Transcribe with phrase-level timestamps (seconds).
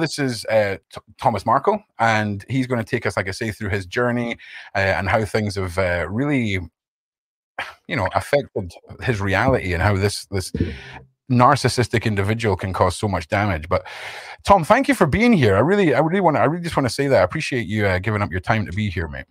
[0.00, 3.50] this is uh, T- Thomas Markle, and he's going to take us, like I say,
[3.52, 4.36] through his journey
[4.74, 6.58] uh, and how things have uh, really,
[7.86, 10.52] you know, affected his reality and how this this
[11.30, 13.68] narcissistic individual can cause so much damage.
[13.68, 13.86] But
[14.44, 15.56] Tom, thank you for being here.
[15.56, 17.66] I really, I really want to, I really just want to say that I appreciate
[17.68, 19.26] you uh, giving up your time to be here, mate.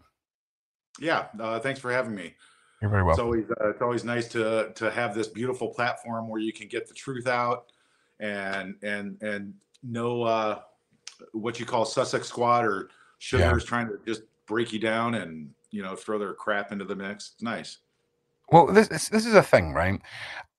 [0.99, 2.36] Yeah, uh, thanks for having me.
[2.81, 3.20] You're very welcome.
[3.20, 6.67] It's always uh, it's always nice to to have this beautiful platform where you can
[6.67, 7.71] get the truth out
[8.20, 9.54] and and and
[9.84, 10.59] know uh,
[11.34, 13.67] what you call Sussex Squad or sugars yeah.
[13.67, 17.31] trying to just break you down and you know throw their crap into the mix.
[17.36, 17.77] It's nice.
[18.52, 20.02] Well, this this is a thing, right?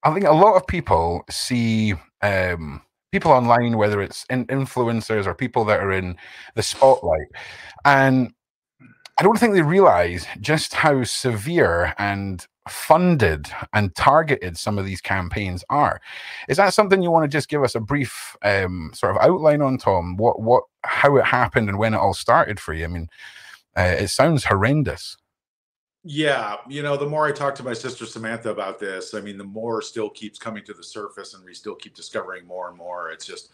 [0.02, 2.82] I think a lot of people see um,
[3.12, 6.16] people online, whether it's in influencers or people that are in
[6.54, 7.28] the spotlight,
[7.84, 8.32] and
[9.18, 15.00] I don't think they realize just how severe and funded and targeted some of these
[15.00, 16.00] campaigns are.
[16.48, 19.62] Is that something you want to just give us a brief um, sort of outline
[19.62, 20.16] on, Tom?
[20.16, 22.84] What, what, how it happened and when it all started for you?
[22.84, 23.08] I mean,
[23.76, 25.16] uh, it sounds horrendous.
[26.02, 29.36] Yeah, you know, the more I talk to my sister Samantha about this, I mean,
[29.36, 32.78] the more still keeps coming to the surface, and we still keep discovering more and
[32.78, 33.10] more.
[33.10, 33.50] It's just,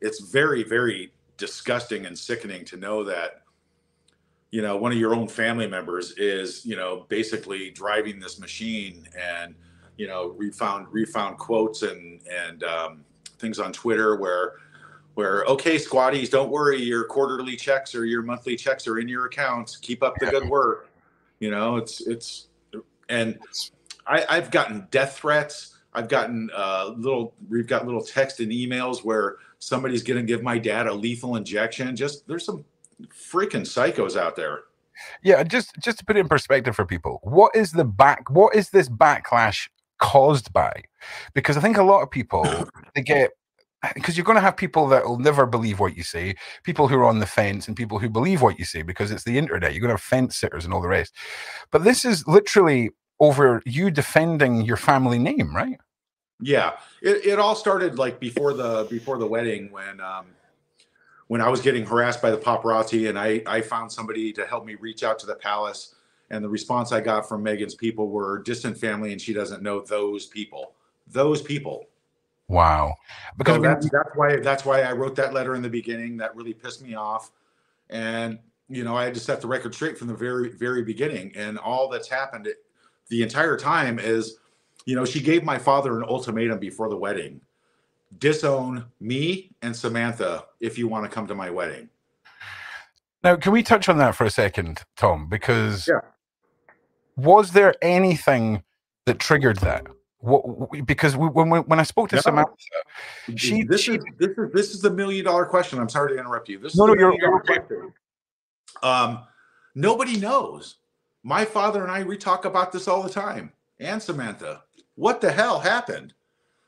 [0.00, 3.42] it's very, very disgusting and sickening to know that
[4.50, 9.08] you know one of your own family members is you know basically driving this machine
[9.18, 9.54] and
[9.96, 13.04] you know we found we found quotes and and um,
[13.38, 14.54] things on twitter where
[15.14, 19.26] where okay squatties don't worry your quarterly checks or your monthly checks are in your
[19.26, 19.76] accounts.
[19.76, 20.88] Keep up the good work.
[21.40, 22.48] You know it's it's
[23.08, 23.38] and
[24.06, 25.76] I, i've gotten death threats.
[25.92, 30.42] I've gotten uh, little we've got little text and emails where somebody's going to give
[30.42, 31.96] my dad a lethal injection.
[31.96, 32.64] Just there's some
[33.08, 34.60] freaking psychos out there.
[35.22, 38.30] Yeah, just just to put it in perspective for people, what is the back?
[38.30, 40.82] What is this backlash caused by?
[41.34, 42.44] Because I think a lot of people
[42.94, 43.30] they get
[43.94, 46.34] because you're going to have people that will never believe what you say,
[46.64, 49.24] people who are on the fence, and people who believe what you say because it's
[49.24, 49.72] the internet.
[49.72, 51.14] You're going to have fence sitters and all the rest.
[51.70, 55.78] But this is literally over you defending your family name, right?
[56.42, 56.72] Yeah,
[57.02, 60.26] it, it all started like before the before the wedding when um,
[61.30, 64.66] when I was getting harassed by the paparazzi and I, I found somebody to help
[64.66, 65.94] me reach out to the palace.
[66.28, 69.78] And the response I got from Meghan's people were distant family and she doesn't know
[69.80, 70.72] those people.
[71.06, 71.86] Those people.
[72.48, 72.96] Wow.
[73.38, 76.16] Because so that's, that's why that's why I wrote that letter in the beginning.
[76.16, 77.30] That really pissed me off.
[77.90, 81.30] And you know, I had to set the record straight from the very, very beginning.
[81.36, 82.48] And all that's happened
[83.06, 84.38] the entire time is,
[84.84, 87.40] you know, she gave my father an ultimatum before the wedding
[88.18, 91.88] disown me and Samantha if you want to come to my wedding.
[93.22, 95.28] Now, can we touch on that for a second, Tom?
[95.28, 96.00] Because yeah.
[97.16, 98.62] was there anything
[99.06, 99.86] that triggered that?
[100.20, 102.22] What, because we, when when I spoke to no.
[102.22, 102.52] Samantha,
[103.36, 105.78] she this she is this is this is the million dollar question.
[105.78, 106.58] I'm sorry to interrupt you.
[106.58, 107.60] This no, no, you're, you're okay.
[108.82, 109.20] Um,
[109.74, 110.76] nobody knows.
[111.22, 114.62] My father and I we talk about this all the time, and Samantha.
[114.94, 116.12] What the hell happened?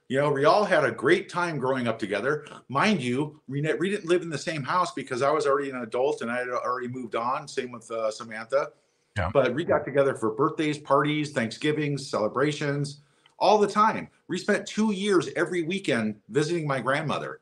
[0.09, 2.47] You know, we all had a great time growing up together.
[2.69, 5.77] Mind you, we, we didn't live in the same house because I was already an
[5.77, 7.49] adult and I had already moved on.
[7.49, 8.73] Same with uh, Samantha.
[9.17, 9.31] Yeah.
[9.33, 13.01] But we got together for birthdays, parties, Thanksgivings, celebrations,
[13.39, 14.09] all the time.
[14.29, 17.41] We spent two years every weekend visiting my grandmother.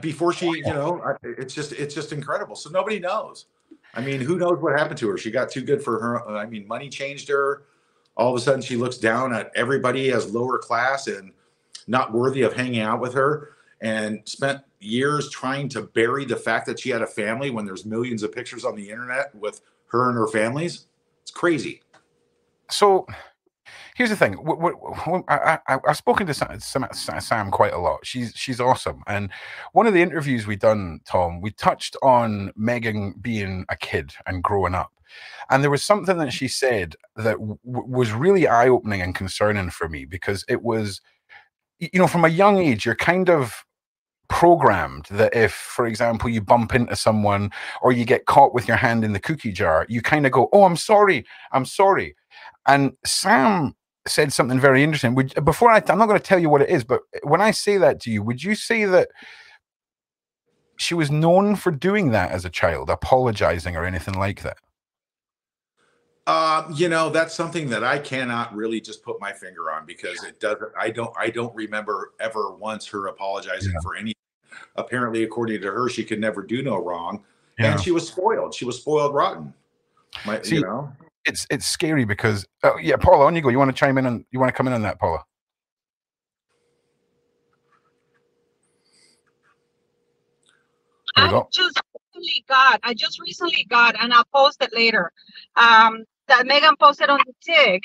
[0.00, 2.54] before she, you know, it's just it's just incredible.
[2.56, 3.46] So nobody knows.
[3.94, 5.18] I mean, who knows what happened to her?
[5.18, 6.28] She got too good for her.
[6.36, 7.64] I mean, money changed her
[8.18, 11.32] all of a sudden she looks down at everybody as lower class and
[11.86, 16.66] not worthy of hanging out with her and spent years trying to bury the fact
[16.66, 20.08] that she had a family when there's millions of pictures on the internet with her
[20.08, 20.86] and her families.
[21.22, 21.80] It's crazy.
[22.70, 23.06] So
[23.94, 24.36] here's the thing.
[25.28, 28.00] I, have spoken to sam, quite a lot.
[28.04, 29.02] She's she's awesome.
[29.06, 29.30] And
[29.72, 34.42] one of the interviews we done tom we touched on Meghan being a kid and
[34.42, 34.92] growing up
[35.50, 39.70] and there was something that she said that w- was really eye opening and concerning
[39.70, 41.00] for me because it was,
[41.78, 43.64] you know, from a young age, you're kind of
[44.28, 47.50] programmed that if, for example, you bump into someone
[47.80, 50.48] or you get caught with your hand in the cookie jar, you kind of go,
[50.52, 51.24] Oh, I'm sorry.
[51.52, 52.14] I'm sorry.
[52.66, 53.74] And Sam
[54.06, 55.14] said something very interesting.
[55.14, 57.50] Would, before I, I'm not going to tell you what it is, but when I
[57.50, 59.08] say that to you, would you say that
[60.76, 64.58] she was known for doing that as a child, apologizing or anything like that?
[66.28, 70.22] Uh, you know, that's something that I cannot really just put my finger on because
[70.24, 70.70] it doesn't.
[70.78, 71.10] I don't.
[71.16, 73.80] I don't remember ever once her apologizing yeah.
[73.82, 74.14] for anything.
[74.76, 77.24] Apparently, according to her, she could never do no wrong,
[77.58, 77.72] yeah.
[77.72, 78.52] and she was spoiled.
[78.52, 79.54] She was spoiled rotten.
[80.26, 80.92] My, See, you know,
[81.24, 83.48] it's it's scary because oh yeah, Paula, on you go.
[83.48, 85.24] You want to chime in and you want to come in on that, Paula?
[91.16, 91.80] I just
[92.14, 95.10] recently got, I just recently got, and I'll post it later.
[95.56, 97.82] Um, that Meghan posted on the TIG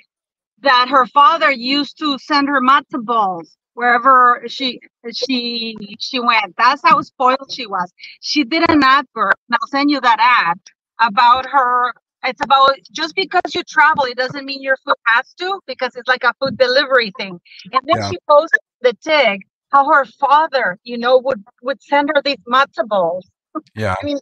[0.61, 4.79] that her father used to send her matzo balls wherever she
[5.13, 6.55] she she went.
[6.57, 7.91] That's how spoiled she was.
[8.21, 10.59] She did an advert, and I'll send you that ad
[10.99, 11.93] about her.
[12.25, 16.07] It's about just because you travel, it doesn't mean your food has to, because it's
[16.07, 17.37] like a food delivery thing.
[17.73, 18.09] And then Yeah.
[18.09, 19.41] she posted the TIG
[19.73, 23.27] how her father, you know, would would send her these matzo balls.
[23.75, 23.95] Yeah.
[24.01, 24.19] I mean,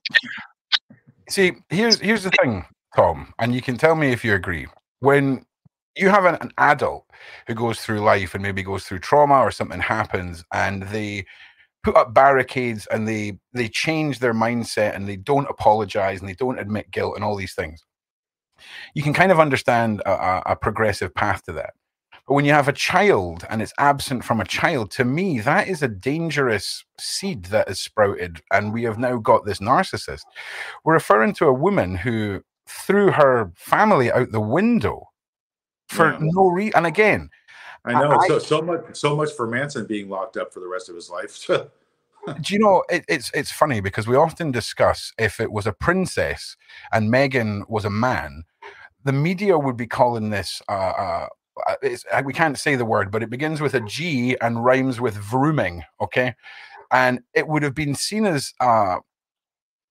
[1.30, 2.66] See, here's here's the thing,
[2.96, 4.68] Tom, and you can tell me if you agree.
[5.00, 5.46] When
[5.96, 7.06] you have an, an adult
[7.48, 11.26] who goes through life and maybe goes through trauma or something happens and they
[11.84, 16.34] put up barricades and they they change their mindset and they don't apologize and they
[16.34, 17.84] don't admit guilt and all these things
[18.94, 21.74] you can kind of understand a, a, progressive path to that
[22.28, 25.68] but when you have a child and it's absent from a child to me that
[25.68, 30.22] is a dangerous seed that is sprouted and we have now got this narcissist
[30.86, 32.42] we're referring to a woman who
[32.86, 35.10] threw her family out the window
[35.90, 36.18] for Yeah.
[36.22, 37.30] no reason and again
[37.86, 40.68] I know I- so so much so much for Manson being locked up for the
[40.68, 41.46] rest of his life.
[41.48, 45.74] do you know it, it's it's funny because we often discuss if it was a
[45.74, 46.56] princess
[46.92, 48.44] and Meghan was a man,
[49.04, 50.62] the media would be calling this.
[50.70, 51.28] Uh, uh,
[51.68, 54.64] uh, it's, uh, we can't say the word, but it begins with a G and
[54.64, 55.82] rhymes with vrooming.
[56.00, 56.36] Okay,
[56.92, 58.98] and it would have been seen as uh,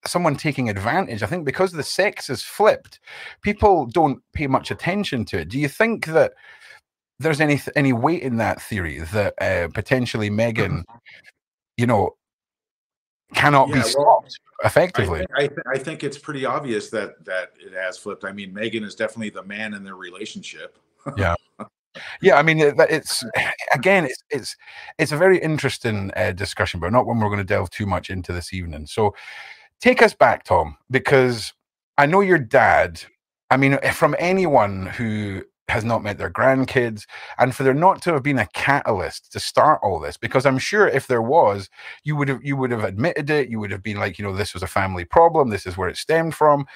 [0.06, 1.23] someone taking advantage.
[1.23, 3.00] I think because the sex is flipped,
[3.43, 5.49] people don't pay much attention to it.
[5.49, 6.32] Do you think that?
[7.19, 10.85] There's any any weight in that theory that uh, potentially Meghan,
[11.76, 12.17] you know,
[13.35, 15.26] cannot be Yeah, well, stopped I, effectively.
[15.37, 18.25] I, th- I think it's pretty obvious that that it has flipped.
[18.25, 20.79] I mean, Meghan is definitely the man in their relationship.
[21.17, 21.35] Yeah,
[22.23, 23.25] yeah I mean, it's
[23.75, 24.56] again, it's it's
[24.99, 28.11] it's a very interesting uh, discussion, but not one we're going to delve too much
[28.11, 28.87] into this evening.
[28.87, 29.14] So,
[29.81, 31.53] take us back, Tom, because
[31.99, 33.03] I know your dad.
[33.50, 37.06] I mean, eh, from anyone who has not met their grandkids,
[37.38, 40.59] and for there not to have been a catalyst to start all this, because I'm
[40.59, 41.69] sure if there was,
[42.05, 43.49] you would have you would have admitted it.
[43.49, 45.49] You would have been like, you know, this was a family problem.
[45.49, 46.67] This is where it stemmed from.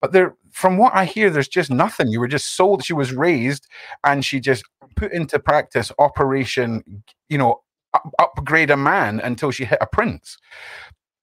[0.00, 2.08] But there, from what I hear, there's just nothing.
[2.08, 2.84] You were just sold.
[2.84, 3.66] She was raised,
[4.04, 4.64] and she just
[4.94, 7.62] put into practice Operation, you know,
[7.94, 10.38] up, upgrade a man until she hit a prince.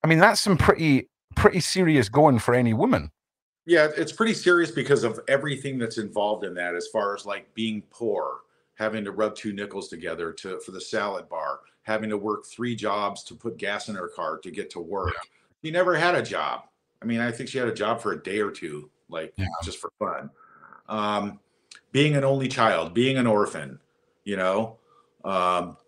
[0.02, 3.10] I mean, that's some pretty pretty serious going for any woman.
[3.66, 7.52] Yeah, it's pretty serious because of everything that's involved in that, as far as like
[7.54, 8.40] being poor,
[8.74, 12.76] having to rub two nickels together to for the salad bar, having to work three
[12.76, 15.14] jobs to put gas in her car to get to work.
[15.62, 16.64] She never had a job.
[17.00, 19.46] I mean, I think she had a job for a day or two, like Yeah.
[19.62, 20.30] just for fun.
[20.88, 21.40] Um,
[21.92, 23.78] being an only child, being an orphan,
[24.24, 24.76] you know,
[25.24, 25.78] um,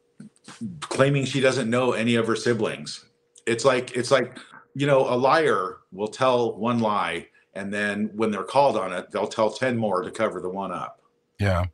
[0.80, 3.04] claiming she doesn't know any of her siblings.
[3.46, 4.38] It's like it's like
[4.76, 9.10] you know, a liar will tell one lie, and then when they're called on it,
[9.10, 11.00] they'll tell ten more to cover the one up,
[11.40, 11.64] Yeah,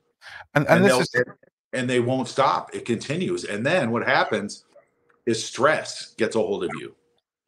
[0.55, 1.15] and and, and, is
[1.73, 2.73] and they won't stop.
[2.73, 4.65] It continues, and then what happens
[5.27, 6.95] is stress gets a hold of you,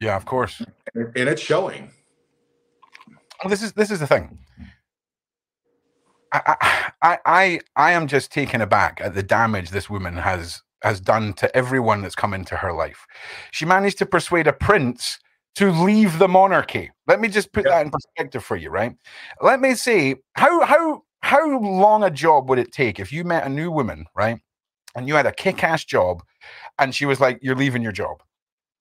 [0.01, 0.61] yeah, of course.
[0.93, 1.89] and and it's showing.
[3.41, 4.37] Well, this is this is the thing.
[6.33, 10.63] I, I I I I am just taken aback at the damage this woman has
[10.81, 13.07] has done to everyone that's come into her life.
[13.51, 15.19] She managed to persuade a prince
[15.55, 16.91] to leave the monarchy.
[17.07, 17.71] Let me just put Yeah.
[17.75, 18.95] that in perspective for you, right?
[19.41, 23.45] Let me see how how how long a job would it take if you met
[23.45, 24.39] a new woman, right?
[24.95, 26.23] And you had a kick-ass job,
[26.79, 28.21] and she was like, "You're leaving your job."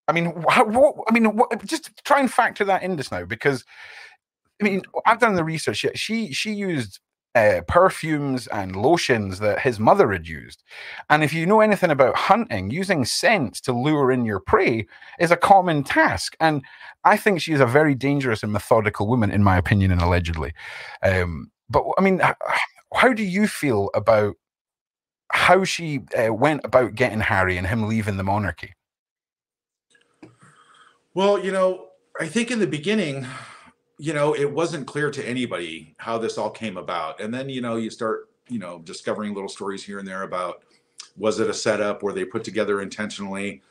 [0.09, 3.25] I mean, how, what, I mean, what, just try and factor that in just now
[3.25, 3.65] because
[4.61, 5.79] I mean, I've done the research.
[5.79, 7.01] She she, she used
[7.35, 10.63] uh, perfumes and lotions that his mother had used,
[11.11, 14.87] and if you know anything about hunting, using scents to lure in your prey
[15.19, 16.37] is a common task.
[16.41, 16.63] And
[17.05, 20.53] I think she is a very dangerous and methodical woman, in my opinion, and allegedly.
[21.03, 22.21] Um, but I mean,
[22.95, 24.37] how do you feel about
[25.33, 28.75] how she uh, went about getting Harry and him leaving the monarchy?
[31.15, 31.89] Well, you know,
[32.21, 33.27] I think in the beginning,
[33.99, 37.21] you know, it wasn't clear to anybody how this all came about.
[37.21, 40.65] And then, you know, you start, you know, discovering little stories here and there about
[41.17, 42.03] was it a setup?
[42.03, 43.63] Were they put together intentionally?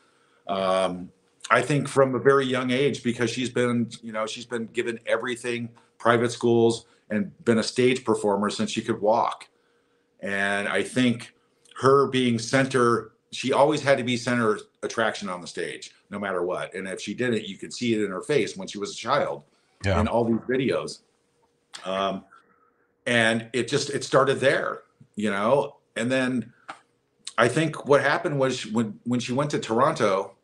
[0.48, 1.12] Um,
[1.50, 5.00] I think from a very young age, because she's been, you know, she's been given
[5.06, 9.50] everything, private schools, and been a stage performer since she could walk.
[10.22, 11.34] And I think
[11.82, 16.44] her being center, she always had to be center attraction on the stage, no matter
[16.44, 16.74] what.
[16.74, 18.96] And if she didn't, you could see it in her face when she was a
[18.96, 19.44] child
[19.84, 20.00] Yeah.
[20.00, 21.00] in all these videos.
[21.86, 22.24] Um,
[23.06, 24.82] and it just it started there,
[25.16, 25.78] you know.
[25.96, 26.54] And then
[27.38, 30.36] I think what happened was when when she went to Toronto,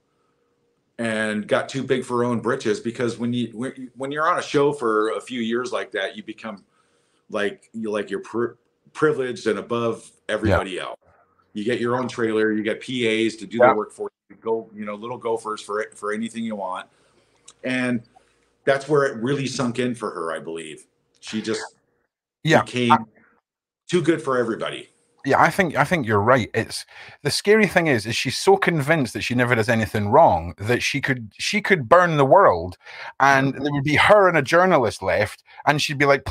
[1.00, 4.42] and got too big for her own britches because when you when you're on a
[4.42, 6.64] show for a few years like that you become
[7.30, 8.54] like you like you're pri-
[8.92, 10.84] privileged and above everybody yeah.
[10.84, 11.00] else
[11.54, 13.70] you get your own trailer you get pas to do yeah.
[13.70, 16.86] the work for you go you know little gophers for for anything you want
[17.64, 18.04] and
[18.70, 20.86] that's where it really sunk in for her i believe
[21.20, 21.62] she just
[22.44, 22.98] yeah became I,
[23.90, 24.90] too good for everybody
[25.26, 26.50] yeah, I think I think you're right.
[26.54, 26.86] It's
[27.24, 30.82] the scary thing is is she's so convinced that she never does anything wrong that
[30.82, 32.78] she could she could burn the world,
[33.20, 36.24] and there would be her and a journalist left, and she'd be like,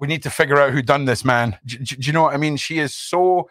[0.00, 2.34] "We need to figure out who done this, man." Do, do, do you know what
[2.34, 2.56] I mean?
[2.56, 3.48] She is so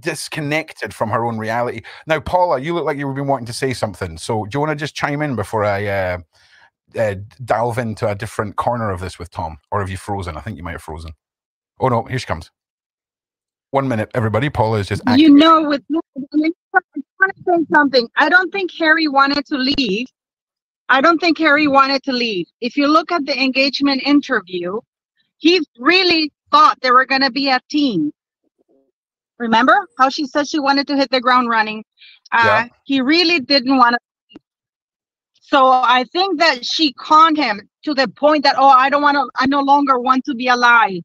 [0.00, 1.82] disconnected from her own reality.
[2.06, 4.16] Now, Paula, you look like you've been wanting to say something.
[4.16, 6.18] So, do you want to just chime in before I uh,
[6.96, 10.36] uh, delve into a different corner of this with Tom, or have you frozen?
[10.36, 11.12] I think you might have frozen.
[11.80, 12.50] Oh no, here she comes.
[13.70, 14.50] One minute, everybody.
[14.50, 15.02] Paula is just.
[15.16, 15.98] You know, with I
[16.34, 16.54] want
[17.36, 18.08] to say something.
[18.16, 20.06] I don't think Harry wanted to leave.
[20.88, 22.46] I don't think Harry wanted to leave.
[22.60, 24.80] If you look at the engagement interview,
[25.38, 28.12] he really thought they were going to be a team.
[29.38, 31.84] Remember how she said she wanted to hit the ground running?
[32.30, 32.68] Uh, yeah.
[32.84, 33.98] He really didn't want to.
[35.46, 39.16] So I think that she conned him to the point that, oh, I don't want
[39.16, 41.02] to, I no longer want to be alive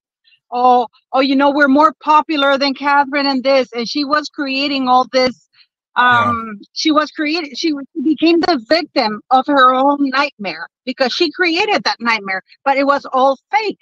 [0.51, 3.69] oh, oh, you know, we're more popular than Catherine and this.
[3.73, 5.47] And she was creating all this.
[5.95, 6.65] Um, yeah.
[6.73, 11.97] she was created, she became the victim of her own nightmare because she created that
[11.99, 13.79] nightmare, but it was all fake.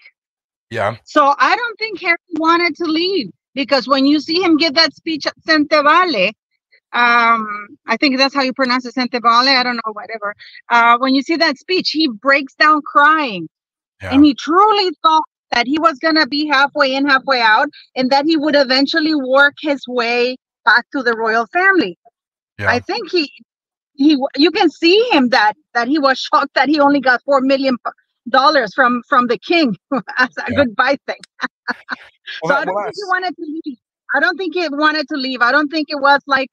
[0.72, 0.98] Yeah.
[1.04, 4.96] So I don't think Harry wanted to leave because when you see him give that
[4.96, 6.32] speech at Sentebale,
[6.94, 9.48] um, I think that's how you pronounce it, Sentebale.
[9.48, 10.34] I don't know, whatever.
[10.70, 13.48] Uh, when you see that speech, he breaks down crying.
[14.02, 14.14] Yeah.
[14.14, 18.10] And he truly thought that he was going to be halfway in, halfway out, and
[18.12, 21.98] that he would eventually work his way back to the royal family.
[22.60, 22.70] Yeah.
[22.70, 23.32] I think he
[23.94, 27.42] he you can see him that that he was shocked that he only got 4
[27.42, 27.78] million
[28.30, 29.76] dollars from from the king
[30.18, 30.56] as a yeah.
[30.58, 31.20] goodbye thing.
[32.42, 33.78] well, so I don't think he wanted to leave.
[34.16, 35.42] I don't think he wanted to leave.
[35.42, 36.50] I don't think it was like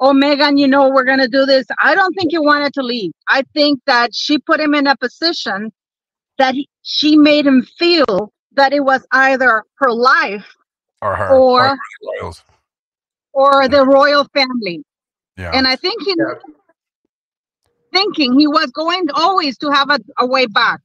[0.00, 1.66] oh Meghan, you know, we're gonna do this.
[1.80, 3.12] I don't think he wanted to leave.
[3.28, 5.72] I think that she put him in a position
[6.38, 10.54] that he, she made him feel that it was either her life
[11.00, 11.76] or her or
[12.20, 12.32] or,
[13.32, 14.82] or the royal family.
[15.36, 15.52] Yeah.
[15.54, 16.34] And I think he yeah.
[17.92, 20.80] thinking he was going always to have a, a way back.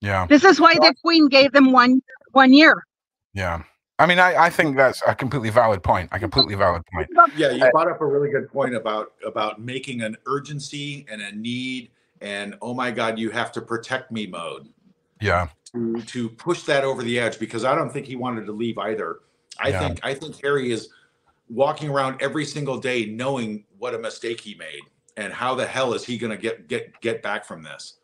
[0.00, 0.26] Yeah.
[0.26, 2.02] This is why the queen gave them one
[2.32, 2.84] one year.
[3.34, 3.62] Yeah.
[3.98, 6.10] I mean, I, I think that's a completely valid point.
[6.12, 7.08] A completely valid point.
[7.36, 11.22] Yeah, you uh, brought up a really good point about about making an urgency and
[11.22, 14.68] a need and oh my god, you have to protect me mode.
[15.20, 15.48] Yeah.
[15.72, 18.78] To to push that over the edge because I don't think he wanted to leave
[18.78, 19.20] either.
[19.58, 19.80] I yeah.
[19.80, 20.88] think I think Harry is
[21.48, 24.80] walking around every single day knowing what a mistake he made
[25.16, 27.94] and how the hell is he going to get get get back from this.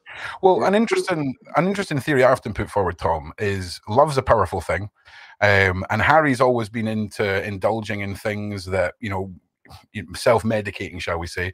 [0.42, 4.60] Well, an interesting an interesting theory I often put forward, Tom, is love's a powerful
[4.60, 4.90] thing.
[5.42, 9.32] Um, and Harry's always been into indulging in things that you know
[10.14, 11.52] self-medicating, shall we say.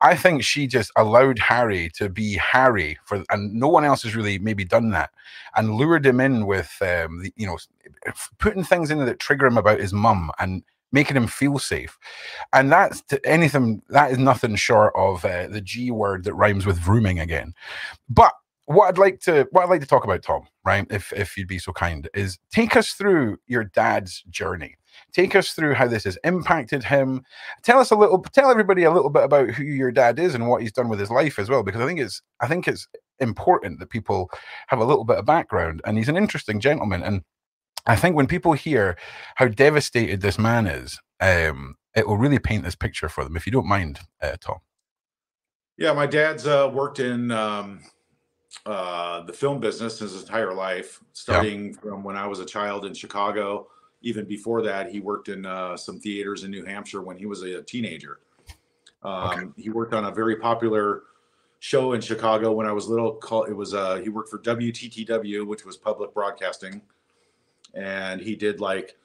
[0.00, 4.16] I think she just allowed Harry to be Harry for, and no one else has
[4.16, 5.10] really maybe done that,
[5.56, 7.58] and lured him in with, um, the, you know,
[8.38, 11.98] putting things in there that trigger him about his mum and making him feel safe.
[12.52, 16.66] And that's to anything that is nothing short of uh, the G word that rhymes
[16.66, 17.54] with vrooming again.
[18.08, 18.32] But
[18.66, 20.86] what I'd like to what I'd like to talk about, Tom, right?
[20.90, 24.76] If if you'd be so kind, is take us through your dad's journey.
[25.12, 27.22] Take us through how this has impacted him.
[27.62, 30.48] Tell us a little, tell everybody a little bit about who your dad is and
[30.48, 32.88] what he's done with his life as well, because I think it's, I think it's
[33.20, 34.30] important that people
[34.66, 35.80] have a little bit of background.
[35.84, 37.02] And he's an interesting gentleman.
[37.02, 37.22] And
[37.86, 38.96] I think when people hear
[39.36, 43.36] how devastated this man is, um, it will really paint this picture for them.
[43.36, 44.58] If you don't mind, uh, Tom.
[45.76, 47.80] Yeah, my dad's uh, worked in um,
[48.66, 51.80] uh, the film business his entire life, starting yeah.
[51.80, 53.68] from when I was a child in Chicago
[54.02, 57.42] even before that, he worked in uh, some theaters in New Hampshire when he was
[57.42, 58.20] a teenager.
[59.02, 59.46] Um, okay.
[59.56, 61.02] He worked on a very popular
[61.58, 63.14] show in Chicago when I was little.
[63.14, 66.82] Called it was uh, he worked for WTTW, which was public broadcasting,
[67.74, 68.96] and he did like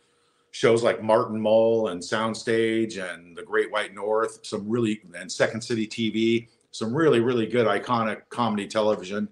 [0.52, 4.40] shows like Martin Mull and Soundstage and The Great White North.
[4.44, 6.48] Some really and Second City TV.
[6.72, 9.28] Some really really good iconic comedy television.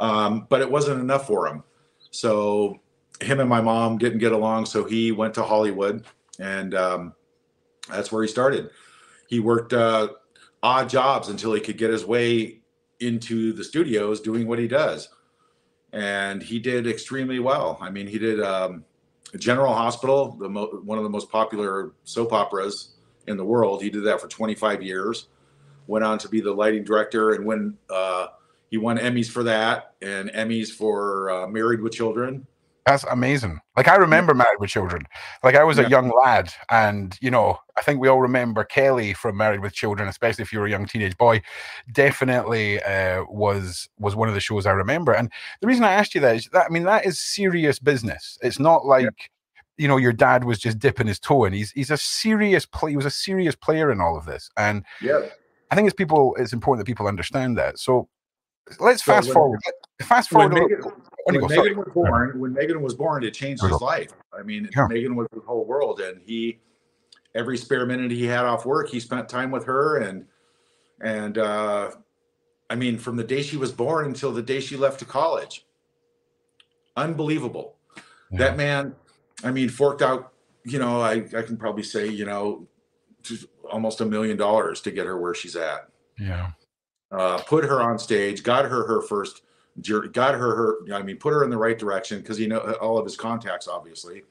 [0.00, 1.62] Um, but it wasn't enough for him.
[2.10, 2.80] So
[3.20, 6.04] him and my mom didn't get along, so he went to Hollywood,
[6.38, 7.12] and um,
[7.88, 8.70] that's where he started.
[9.28, 10.08] He worked uh,
[10.62, 12.60] odd jobs until he could get his way
[12.98, 15.08] into the studios doing what he does,
[15.92, 17.78] and he did extremely well.
[17.80, 18.84] I mean, he did um,
[19.38, 22.94] General Hospital, the mo- one of the most popular soap operas
[23.26, 23.82] in the world.
[23.82, 25.28] He did that for 25 years.
[25.86, 28.28] went on to be the lighting director and when uh,
[28.70, 32.46] he won Emmys for that and Emmys for uh, Married with Children.
[32.86, 33.60] That's amazing.
[33.76, 35.02] Like I remember Married with Children.
[35.44, 35.84] Like I was Yeah.
[35.86, 39.74] a young lad, and you know, I think we all remember Kelly from Married with
[39.74, 41.42] Children, especially if you were a young teenage boy.
[41.92, 45.12] Definitely uh, was was one of the shows I remember.
[45.12, 48.38] And the reason I asked you that is that I mean that is serious business.
[48.42, 49.30] It's not like
[49.76, 51.52] you know your dad was just dipping his toe in.
[51.52, 52.90] He's he's a serious play.
[52.92, 55.20] He was a serious player in all of this, and Yeah.
[55.70, 56.34] I think it's people.
[56.38, 57.78] It's important that people understand that.
[57.78, 58.08] So
[58.78, 59.60] let's So fast when- forward.
[60.02, 60.54] Fast forward.
[60.54, 60.68] little-
[61.28, 61.50] Meghan, when.
[61.50, 64.12] Meghan was born, when Meghan was born, it changed his life.
[64.38, 64.86] I mean, Yeah.
[64.88, 66.60] Meghan was the whole world, and he
[67.34, 70.26] every spare minute he had off work, he spent time with her, and
[71.02, 71.90] and uh,
[72.70, 75.66] I mean, from the day she was born until the day she left to college,
[76.96, 77.76] unbelievable.
[78.30, 78.38] Yeah.
[78.38, 78.94] That man,
[79.44, 80.32] I mean, forked out.
[80.64, 82.66] You know, I I can probably say, you know,
[83.70, 86.50] almost a million dollars to get her where she's at Yeah.
[87.10, 89.42] Uh, put her on stage, got her her first,
[90.12, 90.94] got her her.
[90.94, 93.68] I mean, put her in the right direction because you know all of his contacts,
[93.68, 94.22] obviously.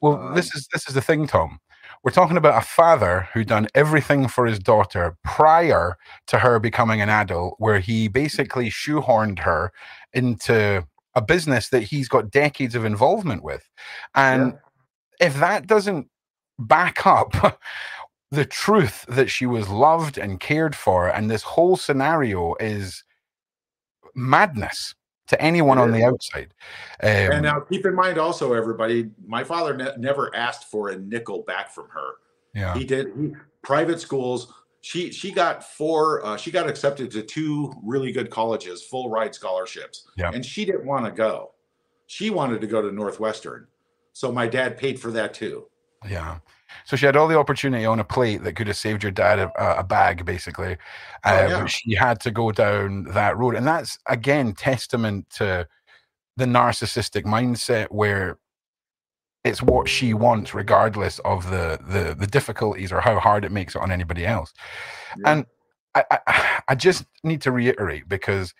[0.00, 1.60] Well, Um, this is this is the thing, Tom.
[2.02, 5.98] We're talking about a father who done everything for his daughter prior
[6.28, 9.70] to her becoming an adult, where he basically shoehorned her
[10.14, 13.68] into a business that he's got decades of involvement with.
[14.14, 14.54] And
[15.20, 16.08] if that doesn't
[16.58, 17.60] back up
[18.30, 23.02] the truth that she was loved and cared for, and this whole scenario is
[24.14, 24.94] madness
[25.28, 26.52] to anyone on the outside.
[27.02, 30.98] Um, and now keep in mind, also, everybody, my father ne- never asked for a
[30.98, 32.14] nickel back from her.
[32.54, 33.32] yeah, He did he,
[33.62, 34.52] private schools.
[34.82, 36.24] She she got four.
[36.24, 40.30] Uh, she got accepted to two really good colleges, full ride scholarships, Yeah.
[40.32, 41.52] and she didn't want to go.
[42.06, 43.66] She wanted to go to Northwestern,
[44.14, 45.68] so my dad paid for that too.
[46.08, 46.38] Yeah.
[46.84, 49.38] So she had all the opportunity on a plate that could have saved your dad
[49.38, 50.76] a, a bag, basically.
[51.24, 51.66] Oh, Uh, yeah.
[51.66, 53.54] She had to go down that road.
[53.54, 55.66] And that's, again, testament to
[56.36, 58.38] the narcissistic mindset where
[59.44, 63.74] it's what she wants, regardless of the, the, the difficulties or how hard it makes
[63.74, 64.52] it on anybody else.
[65.18, 65.32] Yeah.
[65.32, 65.46] And
[65.94, 68.54] I, I, I just need to reiterate because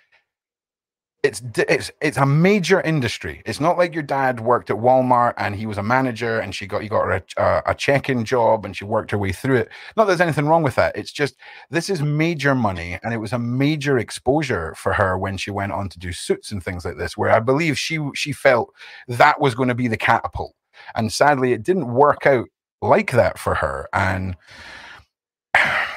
[1.22, 3.42] it's it's it's a major industry.
[3.44, 6.66] It's not like your dad worked at Walmart and he was a manager and she
[6.66, 9.68] got you got her a, a, check-in job and she worked her way through it.
[9.96, 10.96] Not that there's anything wrong with that.
[10.96, 11.37] It's just
[11.68, 15.72] this is major money and it was a major exposure for her when she went
[15.72, 17.18] on to do suits and things like this.
[17.18, 18.72] Where I believe she she felt
[19.06, 20.54] that was going to be the catapult,
[20.94, 22.48] and sadly it didn't work out
[22.80, 23.88] like that for her.
[23.92, 24.37] And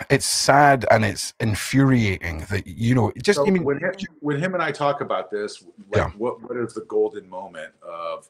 [0.09, 4.39] it's sad and it's infuriating that you know just So I mean when him, when
[4.39, 6.09] him and I talk about this, like Yeah.
[6.17, 8.29] what what is the golden moment of,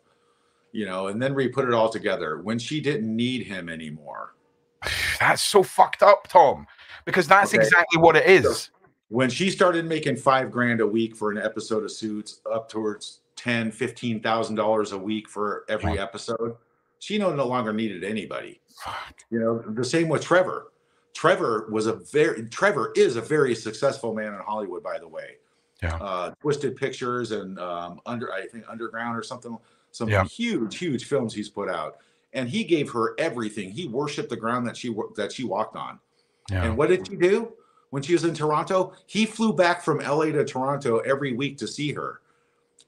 [0.71, 4.33] you know, and then we put it all together when she didn't need him anymore.
[5.19, 6.67] that's so fucked up, Tom,
[7.05, 7.63] because that's Okay.
[7.63, 8.69] exactly what it is.
[9.09, 13.21] When she started making five grand a week for an episode of Suits, up towards
[13.35, 16.55] ten, fifteen thousand dollars a week for every episode,
[16.99, 18.59] she no no longer needed anybody.
[18.83, 19.21] Fuck.
[19.29, 20.72] You know, the same with Trevor.
[21.13, 25.37] Trevor was a very Trevor is a very successful man in Hollywood, by the way.
[25.81, 25.95] Yeah.
[25.97, 29.57] Uh, Twisted Pictures and um, under I think Underground or something.
[29.91, 30.23] Some Yeah.
[30.25, 31.97] huge, huge films he's put out,
[32.33, 33.69] and he gave her everything.
[33.69, 35.99] He worshipped the ground that she that she walked on.
[36.51, 36.65] Yeah.
[36.65, 37.53] And what did she do
[37.91, 38.93] when she was in Toronto?
[39.05, 42.21] He flew back from LA to Toronto every week to see her.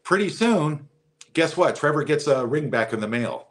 [0.04, 0.88] Pretty soon,
[1.34, 1.76] guess what?
[1.76, 3.48] Trevor gets a ring back in the mail.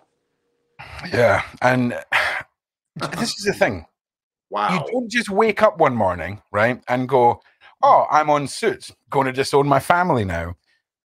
[1.12, 1.42] Yeah.
[1.62, 1.92] And
[2.96, 3.86] this is the thing.
[4.54, 4.72] Wow.
[4.72, 7.40] You don't just wake up one morning, right, and go,
[7.82, 10.54] "Oh, I'm on suits, going to disown my family now."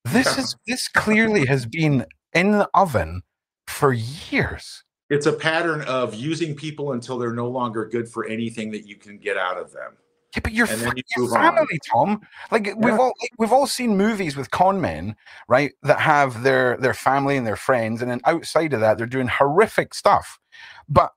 [0.06, 3.24] This is this clearly has been in the oven
[3.66, 4.84] for years.
[5.10, 8.98] It's a pattern of using people until they're no longer good for anything that you
[8.98, 9.98] can get out of them.
[10.36, 11.56] Yeah, but your, And you your move on.
[11.56, 12.22] family, Tom.
[12.52, 15.16] Like we've all like, we've all seen movies with con men,
[15.48, 15.72] right?
[15.82, 19.28] That have their their family and their friends, and then outside of that, they're doing
[19.28, 20.38] horrific stuff.
[20.88, 21.14] But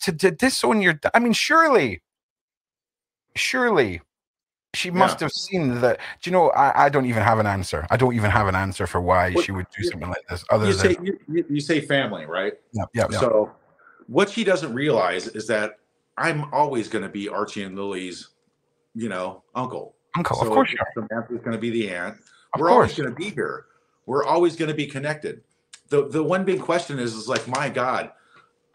[0.00, 2.02] to, to disown your, I mean, surely,
[3.36, 4.00] surely,
[4.74, 5.98] she must have seen that.
[6.22, 6.48] Do you know?
[6.50, 7.86] I, I don't even have an answer.
[7.90, 10.44] I don't even have an answer for why What- she would do something like this.
[10.50, 10.96] Other You than say
[11.28, 12.54] you, you- say family, right?
[12.72, 13.20] yeah, yeah, yeah.
[13.20, 13.52] So
[14.06, 15.78] what she doesn't realize is that
[16.16, 18.30] I'm always going to be Archie and Lily's,
[18.94, 19.94] you know, uncle.
[20.16, 20.36] uncle.
[20.36, 20.74] So of course.
[20.94, 22.16] Samantha's going to be the aunt.
[22.54, 23.66] Of We're always going to be here.
[24.06, 25.42] We're always going to be connected.
[25.90, 28.12] The the one big question is is like, my God,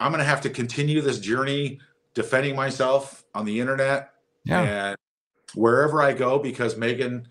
[0.00, 1.80] I'm going to have to continue this journey
[2.14, 4.10] defending myself on the internet
[4.44, 4.96] Yeah, and
[5.54, 7.26] wherever I go because Meghan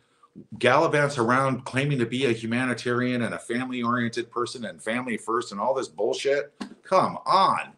[0.58, 5.52] gallivants around claiming to be a humanitarian and a family oriented person and family first
[5.52, 6.54] and all this bullshit.
[6.84, 7.74] Come on.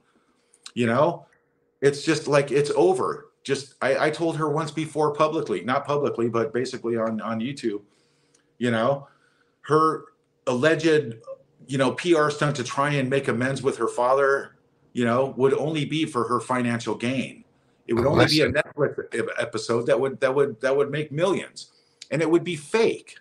[0.73, 1.25] You know,
[1.82, 3.32] it's just like it's over.
[3.43, 7.82] just I, I told her once before publicly, not publicly, but basically on on YouTube,
[8.58, 9.08] you know,
[9.62, 10.06] her
[10.47, 11.15] alleged,
[11.67, 14.58] you know, PR stunt to try and make amends with her father,
[14.99, 17.45] you know, would only be for her financial gain.
[17.88, 18.99] It would only be a Netflix
[19.39, 21.71] episode that would that would that would make millions,
[22.12, 23.15] and it would be fake.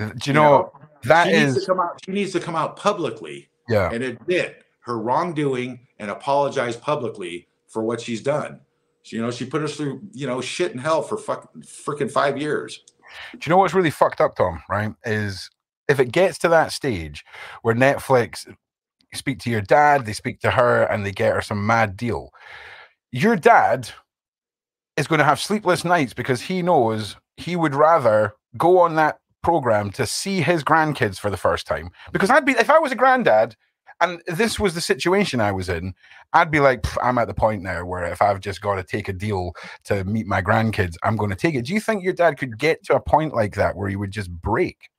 [0.00, 0.72] Do you, you know, know,
[1.04, 4.02] that she is needs to come out, she needs to come out publicly, yeah, and
[4.02, 8.58] admit her wrongdoing and apologize publicly for what she's done.
[9.02, 12.10] She, you know, she put us through, you know, shit and hell for fuck, freaking
[12.10, 12.82] five years.
[13.34, 14.64] Do you know what's really fucked up, Tom?
[14.68, 14.92] Right?
[15.04, 15.48] Is
[15.86, 17.24] if it gets to that stage
[17.62, 18.52] where Netflix
[19.14, 22.30] speak to your dad, they speak to her, and they get her some mad deal.
[23.12, 23.90] Your dad
[24.96, 29.18] is going to have sleepless nights because he knows he would rather go on that
[29.42, 31.90] program to see his grandkids for the first time.
[32.12, 33.56] Because I'd be, if I was a granddad
[34.00, 35.94] and this was the situation I was in,
[36.32, 39.08] I'd be like, I'm at the point now where if I've just got to take
[39.08, 39.52] a deal
[39.84, 41.64] to meet my grandkids, I'm going to take it.
[41.64, 44.10] Do you think your dad could get to a point like that where he would
[44.10, 44.90] just break?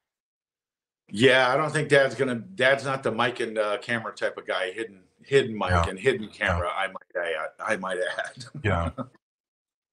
[1.11, 2.35] Yeah, I don't think Dad's gonna.
[2.35, 4.71] Dad's not the mic and uh, camera type of guy.
[4.71, 5.89] Hidden, hidden mic yeah.
[5.89, 6.69] and hidden camera.
[6.73, 6.81] Yeah.
[6.81, 7.49] I might add.
[7.59, 8.45] I might add.
[8.63, 8.89] Yeah.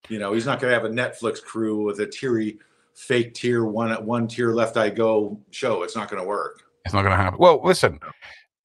[0.09, 2.59] you know, he's not gonna have a Netflix crew with a teary,
[2.95, 5.83] fake tear one one tear left I go show.
[5.83, 6.63] It's not gonna work.
[6.85, 7.41] It's not gonna happen.
[7.41, 7.99] Well, listen,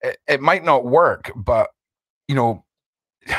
[0.02, 1.72] it, it might not work, but
[2.28, 2.64] you know.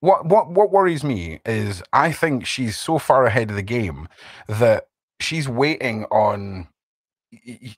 [0.00, 4.08] What what what worries me is I think she's so far ahead of the game
[4.48, 4.88] that
[5.20, 6.66] she's waiting on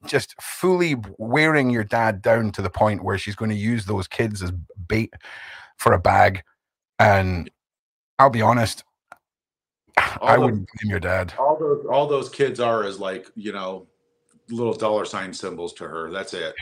[0.07, 4.09] just fully wearing your dad down to the point where she's going to use those
[4.09, 4.53] kids as
[4.89, 5.13] bait
[5.77, 6.43] for a bag.
[6.99, 7.51] And
[8.19, 8.85] I'll be honest,
[9.97, 11.35] all I wouldn't blame your dad.
[11.39, 13.87] All those all those kids are is like, you know,
[14.51, 16.11] little dollar sign symbols to her.
[16.11, 16.55] That's it.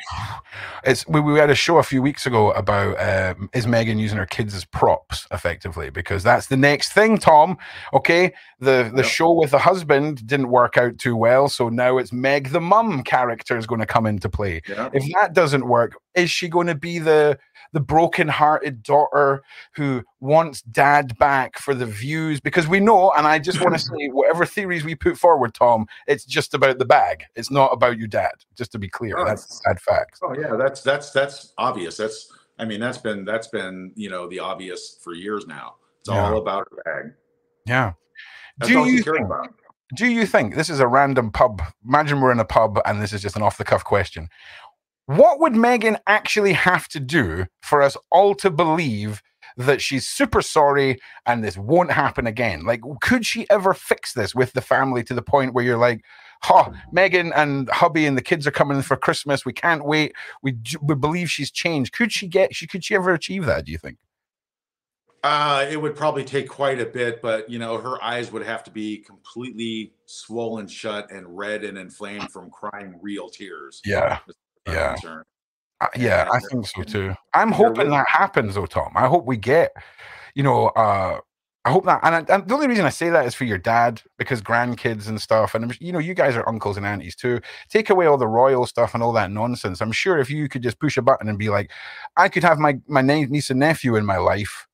[0.85, 4.19] It's we, we had a show a few weeks ago about um, is Meghan using
[4.19, 7.57] her kids as props effectively because that's the next thing, Tom.
[7.95, 9.11] Okay, the the yep.
[9.11, 13.03] show with the husband didn't work out too well, so now it's Meg the mum
[13.05, 14.63] character is going to come into play.
[14.69, 14.95] Yep.
[14.95, 17.39] If that doesn't work, is she going to be the
[17.73, 19.43] the broken-hearted daughter
[19.75, 22.41] who wants dad back for the views?
[22.41, 25.87] Because we know, and I just want to say, whatever theories we put forward, Tom,
[26.07, 27.25] it's just about the bag.
[27.35, 28.33] It's not about your dad.
[28.57, 30.19] Just to be clear, oh, that's sad fact.
[30.23, 31.97] Oh yeah, that's that's that's obvious.
[31.97, 35.77] That's I mean that's been that's been you know the obvious for years now.
[36.01, 36.25] It's yeah.
[36.25, 37.13] all about the bag.
[37.67, 37.93] Yeah.
[38.59, 39.55] That's Do you think, about
[39.95, 41.63] do you think this is a random pub?
[41.87, 44.29] Imagine we're in a pub and this is just an off the cuff question.
[45.07, 49.23] What would Meghan actually have to do for us all to believe
[49.57, 52.65] that she's super sorry and this won't happen again?
[52.65, 56.03] Like, could she ever fix this with the family to the point where you're like,
[56.49, 59.45] oh, Meghan and hubby and the kids are coming for Christmas.
[59.45, 60.13] We can't wait.
[60.43, 61.93] We, we believe she's changed.
[61.93, 63.99] Could she get, she, could she ever achieve that, do you think?
[65.25, 68.65] Uh, it would probably take quite a bit, but you know, her eyes would have
[68.65, 73.81] to be completely swollen shut and red and inflamed from crying real tears.
[73.85, 74.19] Yeah.
[74.67, 74.97] Yeah.
[75.81, 77.15] Uh, yeah, I think so too.
[77.35, 78.93] I'm hoping that happens though, Tom.
[78.95, 79.73] I hope we get,
[80.35, 81.19] you know, uh,
[81.65, 82.01] I hope that.
[82.05, 85.09] And, I, and, the only reason I say that is for your dad, because grandkids
[85.09, 87.41] and stuff, and you know, you guys are uncles and aunties too.
[87.69, 89.81] Take away all the royal stuff and all that nonsense.
[89.81, 91.71] I'm sure if you could just push a button and be like,
[92.17, 94.67] I could have my my niece and nephew in my life,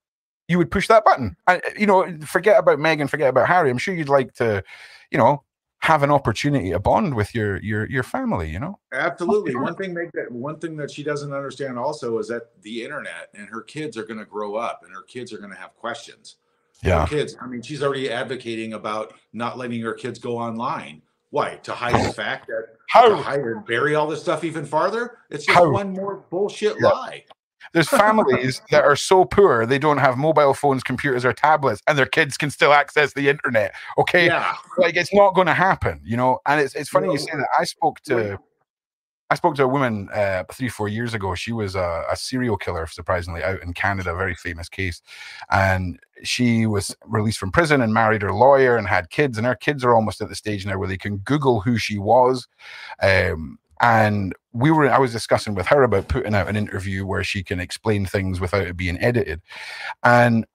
[0.48, 1.36] you would push that button.
[1.46, 3.70] I, you know, forget about Meghan, forget about Harry.
[3.70, 4.62] I'm sure you'd like to,
[5.10, 5.42] you know,
[5.80, 8.78] have an opportunity to bond with your your your family you know?
[8.92, 9.54] Absolutely.
[9.56, 13.28] One thing make that one thing that she doesn't understand also is that the internet
[13.34, 15.76] and her kids are going to grow up and her kids are going to have
[15.76, 16.36] questions.
[16.84, 17.00] Yeah.
[17.00, 21.02] her kids i mean she's already advocating about not letting her kids go online.
[21.30, 21.56] Why?
[21.64, 23.08] To hide the fact that how?
[23.08, 25.18] to hide and bury all this stuff even farther?
[25.28, 25.70] It's just How?
[25.70, 26.88] one more bullshit yeah.
[26.88, 27.24] lie
[27.78, 31.96] there's families that are so poor they don't have mobile phones, computers, or tablets, and
[31.96, 33.72] their kids can still access the internet.
[33.96, 34.54] Okay, yeah.
[34.78, 36.40] like it's not going to happen, you know.
[36.46, 37.48] And it's it's funny you, know, you say that.
[37.58, 38.38] I spoke to.
[39.30, 41.34] I spoke to a woman uh, three, four years ago.
[41.34, 45.02] She was a, a, serial killer, surprisingly, out in Canada, very famous case.
[45.50, 49.36] And she was released from prison and married her lawyer and had kids.
[49.36, 51.98] And her kids are almost at the stage now where they can Google who she
[51.98, 52.48] was.
[53.02, 57.24] Um, and we were i was discussing with her about putting out an interview where
[57.24, 59.40] she can explain things without it being edited
[60.02, 60.46] and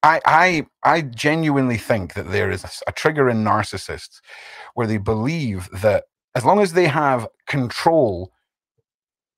[0.00, 4.20] I, I I genuinely think that there is a, trigger in narcissists
[4.74, 6.04] where they believe that
[6.36, 8.32] as long as they have control,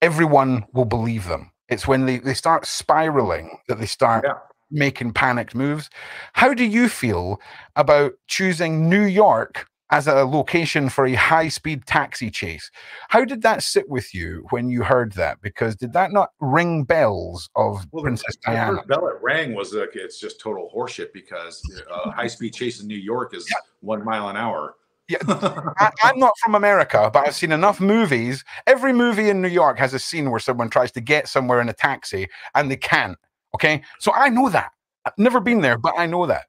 [0.02, 1.50] everyone will believe them.
[1.70, 4.34] It's when they, they start spiraling that they start yeah.
[4.70, 5.88] making panicked moves.
[6.34, 7.40] How do you feel
[7.74, 12.70] about choosing New York as a location for a high speed taxi chase.
[13.08, 15.40] How did that sit with you when you heard that?
[15.40, 18.72] Because did that not ring bells of well, Princess the, Diana?
[18.72, 22.28] The first bell it rang was like it's just total horseshit because uh, a high
[22.28, 23.56] speed chase in New York is yeah.
[23.80, 24.76] one mile an hour.
[25.08, 28.44] Yeah, I, am not from America, but I've seen enough movies.
[28.68, 31.68] Every movie in New York has a scene where someone tries to get somewhere in
[31.68, 33.18] a taxi and they can't.
[33.52, 34.70] Okay, so I know that.
[35.04, 36.44] I've never been there, but I know that.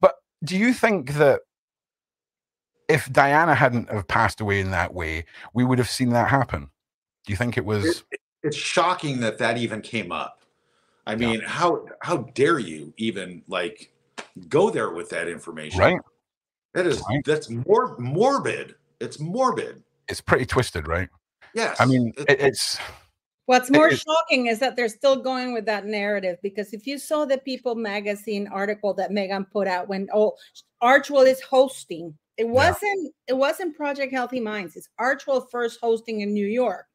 [0.00, 1.42] But do you think that
[2.90, 5.24] if Diana hadn't have passed away in that way,
[5.54, 6.70] we would have seen that happen.
[7.24, 8.04] Do you think it was?
[8.10, 10.42] It, it's shocking that that even came up.
[11.06, 11.48] I mean, yeah.
[11.48, 13.92] how how dare you even like
[14.48, 15.78] go there with that information?
[15.78, 16.00] Right.
[16.74, 17.22] That is right.
[17.24, 18.74] that's more morbid.
[19.00, 19.82] It's morbid.
[20.08, 21.08] It's pretty twisted, right?
[21.54, 21.80] Yes.
[21.80, 22.78] I mean, it, it's.
[23.46, 27.24] What's more shocking is that they're still going with that narrative because if you saw
[27.24, 30.36] the People magazine article that Meghan put out when oh
[30.80, 33.34] Archewell is hosting it wasn't yeah.
[33.34, 34.74] it wasn't Project Healthy Minds.
[34.74, 36.86] It's Archewell first hosting in New York.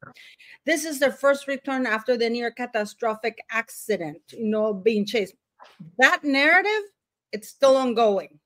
[0.64, 5.34] This is their first return after the near catastrophic accident, you know, being chased.
[5.98, 6.90] That narrative,
[7.30, 8.40] it's still ongoing.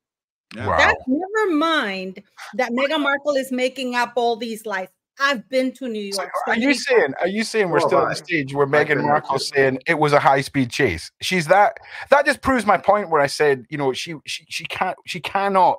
[0.54, 0.76] Wow.
[0.76, 2.22] That's never mind
[2.54, 4.88] that Meghan Markle is making up all these lies.
[5.18, 6.30] I've been to New York.
[6.46, 7.14] So are you saying?
[7.20, 10.20] Are you saying we're still at the stage where Meghan Markle saying it was a
[10.20, 11.10] high speed chase?
[11.22, 11.78] She's that.
[12.10, 15.20] That just proves my point where I said, you know, she she she can't she
[15.20, 15.78] cannot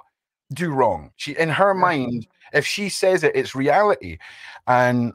[0.54, 1.12] do wrong.
[1.16, 4.18] She in her mind, if she says it, it's reality.
[4.68, 5.14] And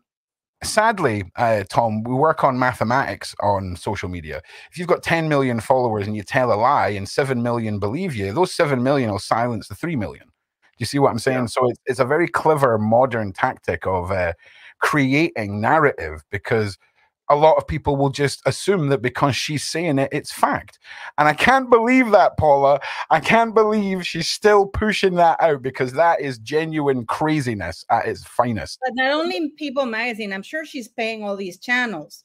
[0.63, 4.43] sadly, uh, Tom, we work on mathematics on social media.
[4.71, 8.15] If you've got 10 million followers and you tell a lie and 7 million believe
[8.15, 10.27] you, those 7 million will silence the 3 million.
[10.27, 11.39] Do you see what I'm saying?
[11.39, 11.47] Yeah.
[11.47, 14.35] So it's, it's a very clever modern tactic of uh,
[14.81, 16.79] creating narrative because
[17.29, 20.79] a lot of people will just assume that because she's saying it, it's fact.
[21.19, 22.81] And I can't believe that, Paula.
[23.11, 28.25] I can't believe she's still pushing that out because that is genuine craziness at its
[28.25, 28.79] finest.
[28.83, 32.25] But not only People Magazine, I'm sure she's paying all these channels.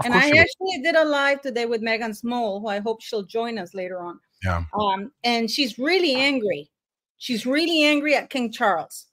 [0.00, 3.24] Of and I actually did a live today with Megan Small, who I hope she'll
[3.24, 4.18] join us later on.
[4.42, 4.64] Yeah.
[4.78, 6.70] Um, and she's really angry.
[7.18, 9.06] She's really angry at King Charles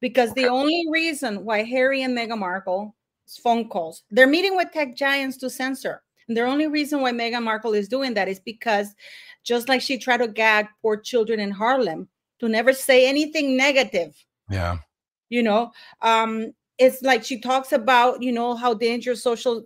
[0.00, 2.94] because the only reason why Harry and Meghan Markle
[3.26, 4.02] phone calls.
[4.10, 6.02] They're meeting with tech giants to censor.
[6.28, 8.94] And the only reason why Meghan Markle is doing that is because
[9.42, 12.08] just like she tried to gag poor children in Harlem
[12.40, 14.24] to never say anything negative.
[14.50, 14.78] Yeah.
[15.28, 19.64] You know, um, it's like she talks about, you know, how dangerous social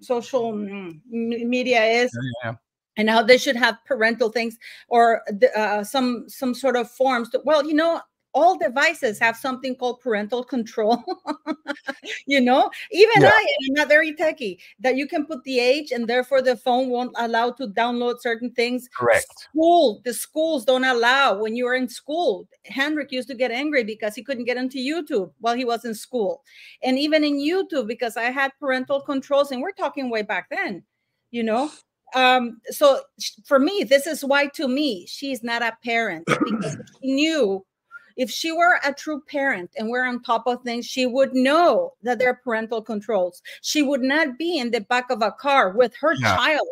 [0.00, 0.52] social
[1.08, 2.10] media is.
[2.14, 2.54] Yeah, yeah.
[2.98, 4.56] And how they should have parental things
[4.88, 5.22] or
[5.54, 7.28] uh, some some sort of forms.
[7.30, 8.00] To, well, you know,
[8.36, 11.02] all devices have something called parental control.
[12.26, 13.30] you know, even yeah.
[13.32, 16.90] I am not very techy that you can put the age and therefore the phone
[16.90, 18.90] won't allow to download certain things.
[18.94, 19.26] Correct.
[19.50, 22.46] School, the schools don't allow when you are in school.
[22.66, 25.94] Hendrik used to get angry because he couldn't get into YouTube while he was in
[25.94, 26.42] school.
[26.82, 30.82] And even in YouTube, because I had parental controls, and we're talking way back then,
[31.30, 31.70] you know,
[32.14, 33.00] um so
[33.44, 37.66] for me this is why to me she's not a parent because she knew
[38.16, 41.92] if she were a true parent and we're on top of things, she would know
[42.02, 43.42] that there are parental controls.
[43.62, 46.36] She would not be in the back of a car with her yeah.
[46.36, 46.66] child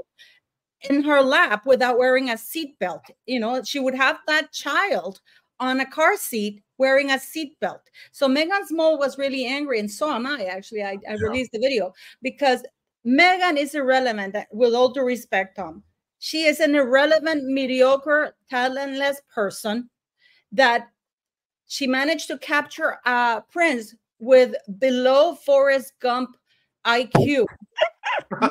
[0.90, 3.02] in her lap without wearing a seatbelt.
[3.26, 5.20] You know, she would have that child
[5.60, 7.80] on a car seat wearing a seatbelt.
[8.12, 10.44] So Megan Small was really angry, and so am I.
[10.44, 11.16] Actually, I, I yeah.
[11.20, 12.62] released the video because
[13.06, 14.36] Meghan is irrelevant.
[14.50, 15.82] With all due respect, Tom,
[16.18, 19.90] she is an irrelevant, mediocre, talentless person
[20.52, 20.88] that
[21.66, 26.36] she managed to capture a prince with below Forrest Gump
[26.84, 27.26] IQ.
[27.26, 27.46] you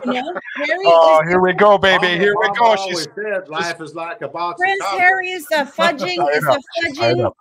[0.06, 2.08] know, Harry oh, here we go, baby.
[2.08, 2.76] Here we go.
[2.76, 4.60] She said life is like a box.
[4.60, 7.32] Prince Harry is a fudging, is a fudging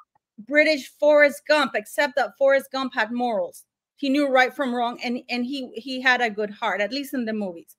[0.46, 3.64] British Forrest Gump, except that Forrest Gump had morals.
[3.96, 7.14] He knew right from wrong, and and he he had a good heart, at least
[7.14, 7.76] in the movies.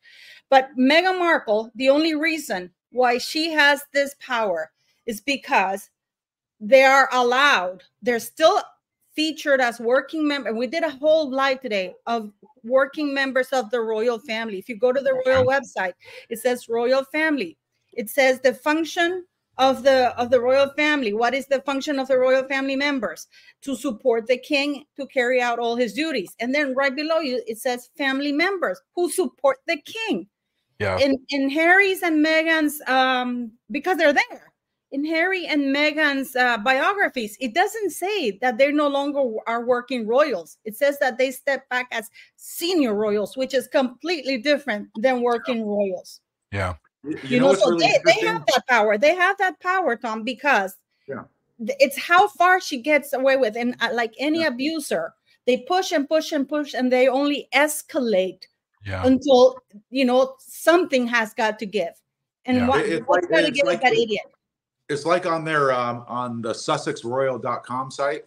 [0.50, 4.72] But Meghan Markle, the only reason why she has this power
[5.06, 5.90] is because
[6.64, 7.84] they are allowed.
[8.02, 8.62] They're still
[9.16, 12.32] featured as working member we did a whole live today of
[12.64, 14.58] working members of the royal family.
[14.58, 15.94] If you go to the royal website
[16.30, 17.58] it says royal family.
[17.92, 19.26] It says the function
[19.60, 21.14] of the of the royal family.
[21.14, 23.28] What is the function of the royal family members?
[23.64, 26.36] To support the king to carry out all his duties.
[26.40, 30.28] And then right below you it says family members who support the king.
[30.80, 30.98] Yeah.
[30.98, 34.53] In in harry's and meghan's um because they're there
[34.94, 40.08] in Harry and Meghan's uh, biographies, it doesn't say that they no longer are working
[40.08, 40.58] royals.
[40.66, 45.58] It says that they step back as senior royals, which is completely different than working
[45.58, 45.64] yeah.
[45.64, 46.22] royals.
[46.52, 46.74] Yeah.
[47.04, 49.00] You, you know, know so really they, they have that power.
[49.00, 50.78] They have that power, Tom, because
[51.08, 51.24] yeah.
[51.60, 55.14] it's how far she gets away with, and uh, like any abuser,
[55.48, 58.44] they push and push and push, and they only escalate
[58.86, 59.04] Yeah.
[59.04, 59.58] until
[59.90, 61.94] you know something has got to give.
[62.46, 62.68] And Yeah.
[62.68, 64.28] what, It- what's like- going to give like that the- idiot?
[64.90, 68.26] It's like on their um, on the sussexroyal.com site.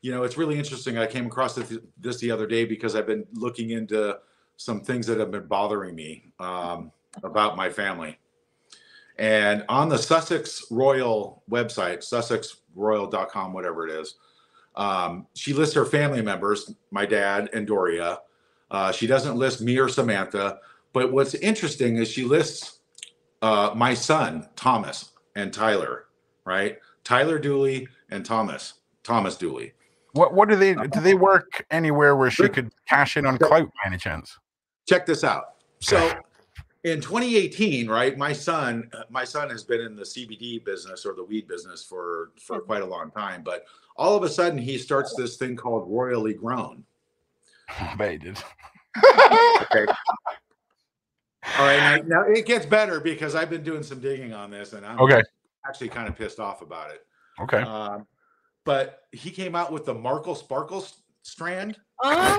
[0.00, 0.98] You know it's really interesting.
[0.98, 4.18] I came across this, this the other day because i've been looking into
[4.56, 6.90] some things that have been bothering me um,
[7.22, 8.18] about my family.
[9.18, 14.14] And on the sussex royal website sussexroyal.com whatever it is
[14.76, 18.20] um, she lists her family members my dad and doria.
[18.70, 20.58] Uh, she doesn't list me or samantha
[20.92, 22.80] but what's interesting is she lists
[23.42, 26.06] uh, my son thomas and Tyler,
[26.44, 26.78] right?
[27.04, 28.74] Tyler Dooley and Thomas,
[29.04, 29.72] Thomas Dooley.
[30.12, 33.66] What what do they do they work anywhere where she could cash in on clout
[33.66, 34.36] by any chance?
[34.88, 35.54] Check this out.
[35.80, 36.12] So
[36.82, 41.14] in 2018, right, my son, uh, my son has been in the CBD business or
[41.14, 42.66] the weed business for for hmm.
[42.66, 43.64] quite a long time, but
[43.96, 46.84] all of a sudden he starts this thing called Royally Grown.
[47.68, 48.38] I bet he did.
[49.60, 49.86] Okay.
[51.58, 54.72] All right, now, now it gets better because I've been doing some digging on this,
[54.72, 55.22] and I'm Okay.
[55.66, 57.04] actually kind of pissed off about it.
[57.40, 57.58] Okay.
[57.62, 58.06] Um,
[58.64, 60.84] but he came out with the Markle Sparkle
[61.22, 61.78] strand.
[62.02, 62.36] Oh,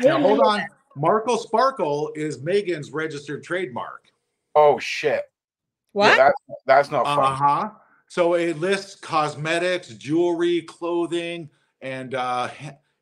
[0.00, 0.62] Now hold on.
[0.96, 4.04] Markle Sparkle is Meghan's registered trademark.
[4.54, 5.24] oh shit.
[5.92, 6.16] what?
[6.16, 7.70] Yeah, that's that's not Uh huh.
[8.08, 12.48] So it lists cosmetics, jewelry, clothing, and uh,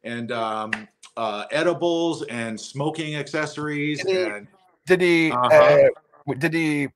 [0.02, 0.72] and um,
[1.16, 4.02] uh, edibles and smoking accessories.
[4.04, 4.48] Did he- And
[4.86, 5.88] Did he uh Uh-huh.
[6.26, 6.88] w- did he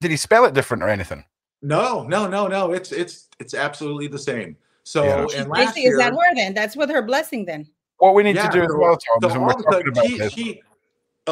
[0.00, 1.24] did he spell it different or anything?
[1.62, 2.72] no, no, no, no.
[2.72, 4.56] It's it's it's absolutely the same.
[4.84, 5.40] So Yeah.
[5.40, 6.54] And last basically, year, is that where then?
[6.54, 7.68] That's with her blessing then.
[7.98, 9.88] What we need Yeah, to do as well, Tom, so is when we're talking sudden,
[9.88, 10.32] about she, this.
[10.32, 10.62] she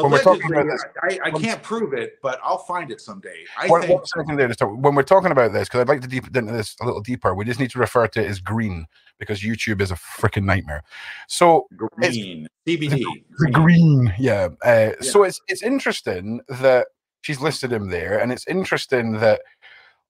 [0.02, 3.44] When we're talking about this- I, I can't prove it, but I'll find it someday.
[3.58, 6.26] I One, think one there, when we're talking about this, because I'd like to deep
[6.36, 8.86] into this a little deeper, we just need to refer to it as green
[9.18, 10.82] because YouTube is a freaking nightmare.
[11.26, 13.02] So green CBD.
[13.38, 14.48] the green, yeah.
[14.62, 16.88] Uh, So it's it's interesting that
[17.22, 19.40] she's listed him there, and it's interesting that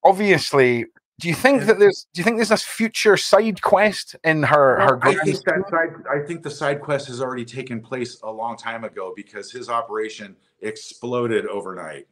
[0.05, 0.87] obviously.
[1.21, 2.07] Do you think that there's?
[2.13, 4.99] Do you think there's this future side quest in her her?
[5.03, 5.89] I think that side.
[6.09, 9.69] I think the side quest has already taken place a long time ago because his
[9.69, 12.07] operation exploded overnight.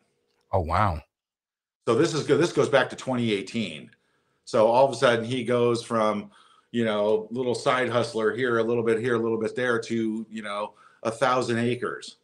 [0.52, 1.00] Oh wow!
[1.86, 2.40] So this is good.
[2.40, 3.90] This goes back to 2018.
[4.44, 6.30] So all of a sudden he goes from,
[6.72, 10.26] you know, little side hustler here, a little bit here, a little bit there, to
[10.28, 12.16] you know, a thousand acres.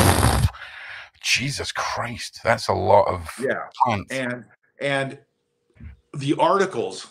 [1.22, 3.66] Jesus Christ, that's a lot of Yeah.
[3.84, 4.10] plants.
[4.10, 4.44] and
[4.80, 5.18] and
[6.14, 7.08] the articles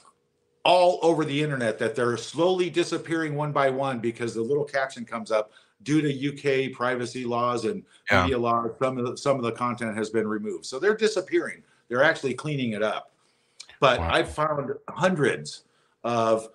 [0.65, 5.05] all over the internet that they're slowly disappearing one by one because the little caption
[5.05, 5.51] comes up
[5.83, 8.23] due to UK privacy laws and Yeah.
[8.23, 11.63] media laws some of the, some of the content has been removed so they're disappearing
[11.87, 13.13] they're actually cleaning it up
[13.79, 14.09] but Wow.
[14.11, 15.63] I've found hundreds
[16.03, 16.49] of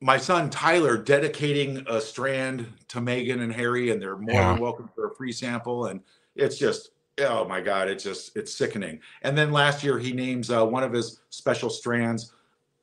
[0.00, 4.52] my son Tyler dedicating a strand to Meghan and Harry and they're more Yeah.
[4.52, 6.00] than welcome for a free sample and
[6.36, 10.50] it's just oh my god it's just it's sickening and then last year he names
[10.50, 12.32] uh, one of his special strands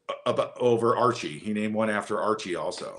[0.10, 2.96] a- about over archie he named one after archie also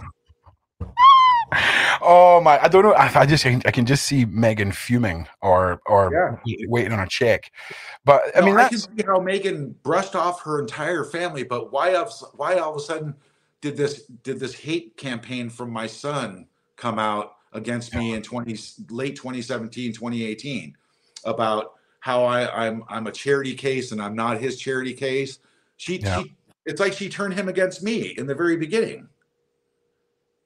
[2.00, 2.58] Oh my!
[2.60, 2.94] I don't know.
[2.94, 6.10] I, I just I can just see Meghan fuming or or
[6.44, 6.66] Yeah.
[6.66, 7.52] waiting on a check.
[8.04, 11.72] But I No, mean, I can see how Meghan brushed off her entire family but
[11.72, 13.14] why else why all of a sudden
[13.60, 18.58] did this did this hate campaign from my son come out against me in 20
[18.90, 20.74] late 2017 2018
[21.24, 25.38] about how I, I'm I'm a charity case and I'm not his charity case.
[25.76, 26.22] She, Yeah.
[26.22, 26.34] she
[26.66, 29.08] it's like she turned him against me in the very beginning.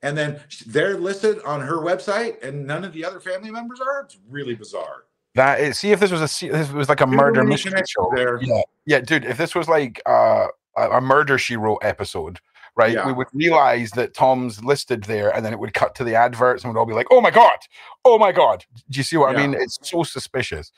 [0.02, 4.02] And then they're listed on her website, and none of the other family members are.
[4.02, 5.04] It's really bizarre.
[5.34, 5.58] that.
[5.60, 8.10] Is, see if this was a this was like a There's murder mystery show.
[8.14, 8.40] there.
[8.42, 9.24] Yeah, yeah, dude.
[9.24, 12.38] If this was like uh, a murder she wrote episode,
[12.76, 12.92] right?
[12.92, 13.06] Yeah.
[13.06, 16.62] We would realize that Tom's listed there, and then it would cut to the adverts,
[16.62, 17.58] and we'd all be like, "Oh my god,
[18.04, 19.54] oh my god!" Do you see what I mean?
[19.54, 20.70] It's so suspicious.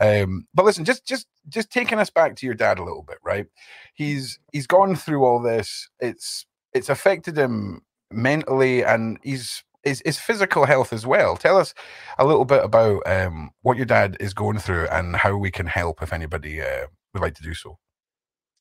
[0.00, 3.18] Um, but listen, just just just taking us back to your dad a little bit,
[3.22, 3.46] right?
[3.94, 5.88] He's he's gone through all this.
[6.00, 11.36] It's it's affected him mentally, and he's his, his physical health as well.
[11.36, 11.74] Tell us
[12.18, 15.66] a little bit about um, what your dad is going through and how we can
[15.66, 17.78] help if anybody uh, would like to do so.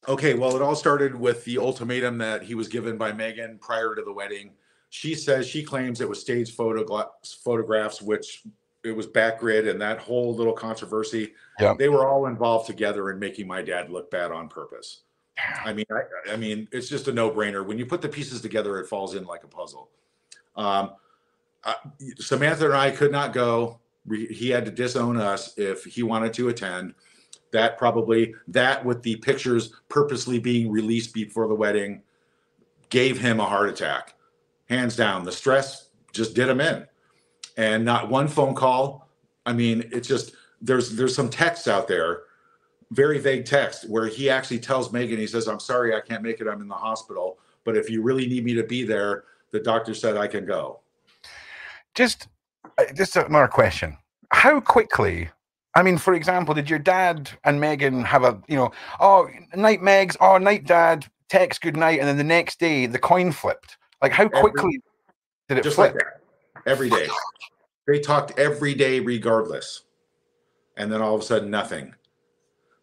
[0.07, 3.95] Okay, well, it all started with the ultimatum that he was given by Meghan prior
[3.95, 4.51] to the wedding.
[4.89, 7.09] She says she claims it was staged photogra-
[7.43, 8.43] photographs, which
[8.83, 11.33] it was backgrid, and that whole little controversy.
[11.59, 11.73] Yeah.
[11.77, 15.01] they were all involved together in making my dad look bad on purpose.
[15.65, 17.65] I mean, I, I mean, it's just a no-brainer.
[17.65, 19.89] When you put the pieces together, it falls in like a puzzle.
[20.55, 20.91] Um,
[22.19, 23.79] Samantha and I could not go.
[24.05, 26.93] We, he had to disown us if he wanted to attend.
[27.53, 32.01] That probably that with the pictures purposely being released before the wedding
[32.89, 34.15] gave him a heart attack.
[34.69, 36.85] Hands down, the stress just did him in.
[37.55, 39.07] And not one phone call.
[39.45, 42.23] I mean, it's just there's there's some texts out there,
[42.91, 46.41] very vague text where he actually tells Meghan, he says, "I'm sorry, I can't make
[46.41, 46.47] it.
[46.47, 49.93] I'm in the hospital, but if you really need me to be there, the doctor
[49.93, 50.79] said I can go."
[51.93, 52.29] Just,
[52.79, 53.97] uh, just another question:
[54.31, 55.29] How quickly
[55.75, 59.81] I mean, for example, did your dad and Meghan have a, you know, oh, night
[59.81, 63.77] Megs, oh, night dad, text good night, and then the next day the coin flipped?
[64.01, 64.81] Like, how quickly every,
[65.49, 65.95] did it just flip?
[65.95, 67.07] Like that, every day.
[67.87, 69.81] They talked every day, regardless,
[70.77, 71.93] and then all of a sudden, nothing.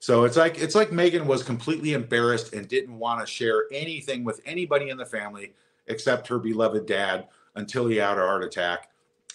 [0.00, 4.24] So it's like it's like Meghan was completely embarrassed and didn't want to share anything
[4.24, 5.54] with anybody in the family
[5.86, 8.88] except her beloved dad until he had a heart attack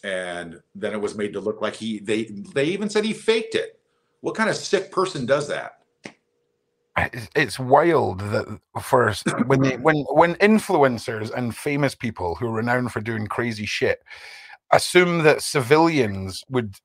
[0.04, 2.24] and then it was made to look like he they
[2.54, 3.80] they even said he faked it.
[4.22, 5.80] What kind of sick person does that?
[7.36, 12.94] It's wild that first when they when when influencers and famous people who are renowned
[12.94, 14.02] for doing crazy shit
[14.72, 16.76] assume that civilians would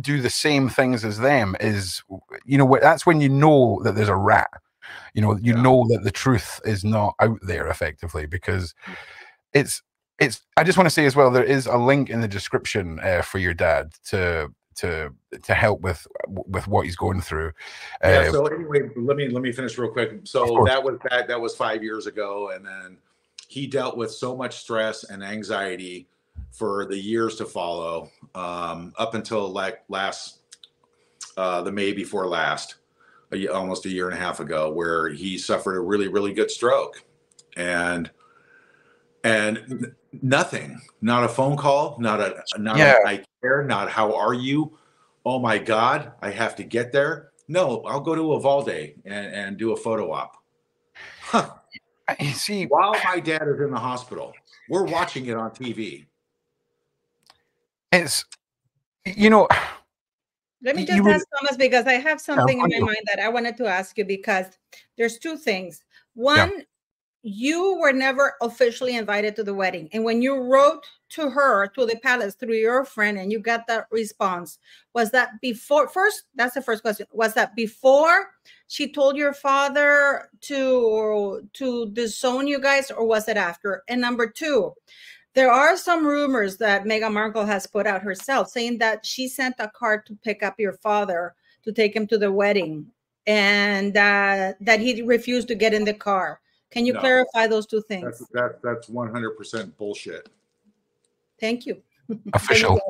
[0.00, 2.02] do the same things as them is
[2.44, 4.50] you know that's when you know that there's a rat.
[5.14, 5.62] You know you yeah.
[5.62, 8.74] know that the truth is not out there effectively because
[9.52, 9.82] it's
[10.18, 12.98] it's i just want to say as well there is a link in the description
[13.00, 15.12] uh, for your dad to to
[15.42, 17.48] to help with with what he's going through.
[18.04, 20.20] Uh, yeah so anyway let me let me finish real quick.
[20.24, 22.98] So that was that that was five years ago and then
[23.48, 26.08] he dealt with so much stress and anxiety
[26.52, 30.40] for the years to follow um, up until like last
[31.36, 32.76] uh, the may before last
[33.32, 36.50] a, almost a year and a half ago where he suffered a really really good
[36.50, 37.02] stroke.
[37.56, 38.10] And
[39.24, 40.80] and nothing.
[41.00, 42.96] Not a phone call not a not yeah.
[43.04, 44.76] a, i care not how are you?
[45.24, 47.30] Oh my god i have to get there?
[47.48, 50.36] No i'll go to Uvalde and, and do a photo op.
[51.20, 51.50] Huh.
[52.20, 54.32] you see while my dad is in the hospital
[54.68, 56.06] we're watching it on tv
[57.92, 58.24] it's
[59.04, 59.48] you know
[60.62, 63.56] let me just ask Thomas because I have something in my mind that I wanted
[63.58, 64.46] to ask you because
[64.96, 65.84] there's two things.
[66.14, 66.64] One, yeah
[67.28, 69.88] you were never officially invited to the wedding.
[69.92, 73.66] And when you wrote to her, to the palace through your friend, and you got
[73.66, 74.60] that response,
[74.94, 75.88] was that before?
[75.88, 77.04] First, that's the first question.
[77.10, 78.28] Was that before
[78.68, 83.82] she told your father to to disown you guys, or was it after?
[83.88, 84.74] And number two,
[85.34, 89.56] there are some rumors that Meghan Markle has put out herself saying that she sent
[89.58, 92.86] a card to pick up your father to take him to the wedding,
[93.26, 96.40] and uh, that he refused to get in the car.
[96.70, 98.04] Can you no, clarify those two things?
[98.04, 100.28] That's that, that's 100% bullshit.
[101.40, 101.82] Thank you.
[102.34, 102.80] Official.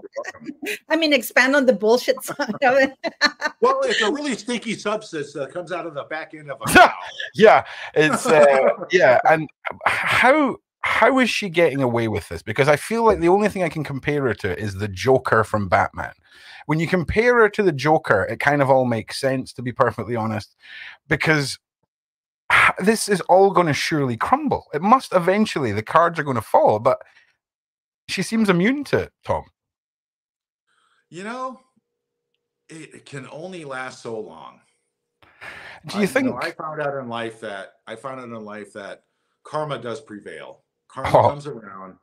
[0.88, 2.92] I mean, expand on the bullshit side of it.
[3.60, 6.64] well, it's a really stinky substance that comes out of the back end of a
[6.72, 6.92] cow.
[7.34, 7.64] yeah,
[7.94, 9.48] it's uh, yeah, and
[9.86, 12.42] how how is she getting away with this?
[12.42, 15.44] Because I feel like the only thing I can compare her to is the Joker
[15.44, 16.12] from Batman.
[16.66, 19.72] When you compare her to the Joker, it kind of all makes sense, to be
[19.72, 20.56] perfectly honest,
[21.08, 21.58] because
[22.78, 24.66] this is all going to surely crumble.
[24.74, 25.72] It must eventually.
[25.72, 27.02] The cards are going to fall, but
[28.08, 29.44] she seems immune to it, Tom.
[31.10, 31.60] You know,
[32.68, 34.60] it, can only last so long.
[35.86, 36.26] Do you I, think?
[36.26, 39.04] You know, I found out in life that I found out in life that
[39.44, 40.62] karma does prevail.
[40.88, 41.28] Karma oh.
[41.28, 41.94] comes around,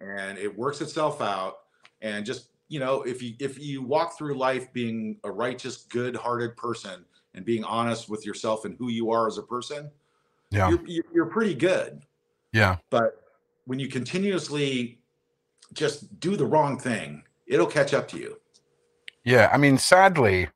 [0.00, 1.56] and it works itself out.
[2.00, 6.56] And just you know, if you if you walk through life being a righteous, good-hearted
[6.56, 7.04] person
[7.34, 9.90] and being honest with yourself and who you are as a person,
[10.50, 12.02] yeah, you're, you're pretty good.
[12.52, 12.76] Yeah.
[12.90, 13.20] But
[13.66, 14.98] when you continuously
[15.72, 18.38] just do the wrong thing, it'll catch up to you.
[19.24, 19.50] Yeah.
[19.52, 20.48] I mean, sadly,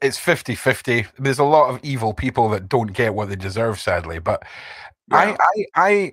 [0.00, 1.06] it's 50 50.
[1.18, 4.18] There's a lot of evil people that don't get what they deserve, sadly.
[4.18, 4.44] But
[5.10, 5.16] yeah.
[5.16, 6.12] I, I, I,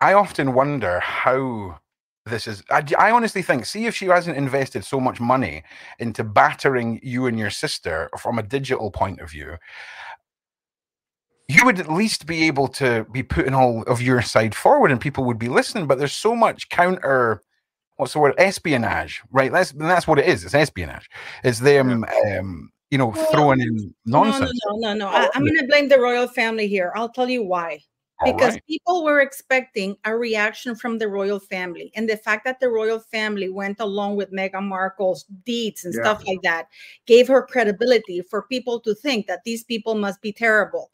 [0.00, 1.80] I often wonder how
[2.26, 5.62] this is I, I, honestly think see if she hasn't invested so much money
[6.00, 9.56] into battering you and your sister from a digital point of view
[11.48, 15.00] you would at least be able to be putting all of your side forward and
[15.00, 17.40] people would be listening but there's so much counter
[17.96, 19.52] what's the word espionage right?
[19.52, 21.08] That's that's what it is it's espionage.
[21.44, 25.16] It's them um you know well, throwing in nonsense no no no no, no.
[25.16, 26.92] I, i'm going to blame the royal family here.
[26.94, 27.80] I'll tell you why.
[28.24, 28.66] Because right.
[28.66, 32.98] people were expecting a reaction from the royal family and the fact that the royal
[32.98, 36.00] family went along with Meghan Markle's deeds and yeah.
[36.00, 36.68] stuff like that
[37.04, 40.90] gave her credibility for people to think that these people must be terrible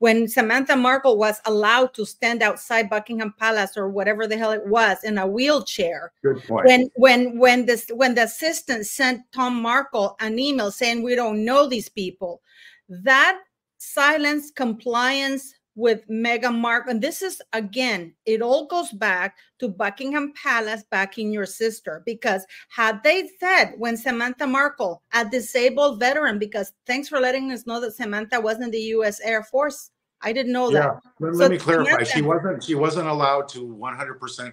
[0.00, 4.66] when Samantha Markle was allowed to stand outside Buckingham Palace or whatever the hell it
[4.66, 6.12] was in a wheelchair.
[6.22, 6.66] Good point.
[6.66, 11.44] When when when this when the assistant sent Tom Markle an email saying we don't
[11.44, 12.40] know these people,
[12.88, 13.40] that
[13.76, 16.92] silence compliance with Meghan Markle.
[16.92, 22.02] And this is again, it all goes back to Buckingham Palace backing your sister.
[22.04, 27.66] Because had they said when Samantha Markle, a disabled veteran, because thanks for letting us
[27.66, 29.90] know that Samantha was in the US Air Force.
[30.20, 30.80] I didn't know yeah.
[30.80, 31.00] that.
[31.18, 31.90] Let, So let me clarify.
[32.04, 34.52] Samantha- She wasn't she wasn't allowed to 100%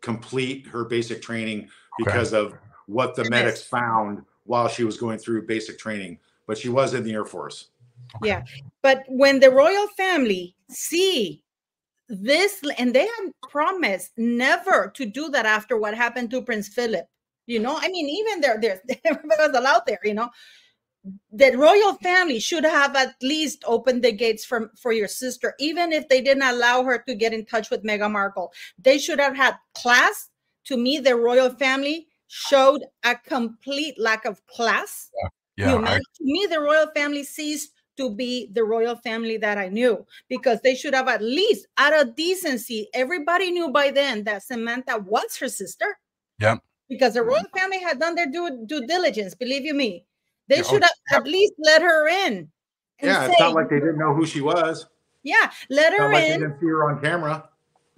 [0.00, 1.68] complete her basic training
[1.98, 2.54] because of
[2.86, 3.30] what the Yes.
[3.30, 7.24] medics found while she was going through basic training, but she was in the Air
[7.24, 7.68] Force.
[8.22, 8.42] Yeah.
[8.82, 11.42] But when the royal family see
[12.08, 17.06] this, and they have promised never to do that after what happened to Prince Philip.
[17.46, 20.30] You know, I mean, even there, there's everybody was allowed there, you know.
[21.32, 25.92] The royal family should have at least opened the gates for, for your sister, even
[25.92, 28.52] if they didn't allow her to get in touch with Meghan Markle.
[28.78, 30.30] They should have had class.
[30.66, 35.10] To me, the royal family showed a complete lack of class
[35.56, 39.36] Yeah, you I- know, to me, the royal family ceased to be the royal family
[39.38, 43.90] that I knew because they should have at least, out of decency, everybody knew by
[43.90, 45.98] then that Samantha was her sister.
[46.40, 46.58] Yep.
[46.88, 50.04] Because the royal family had done their due, due diligence, believe you me.
[50.48, 52.50] They Yeah, oh, should have at least let her in.
[53.02, 54.86] Yeah, it's not like they didn't know who she was.
[55.22, 56.40] yeah, let her not like they in.
[56.40, 57.48] didn't see her on camera.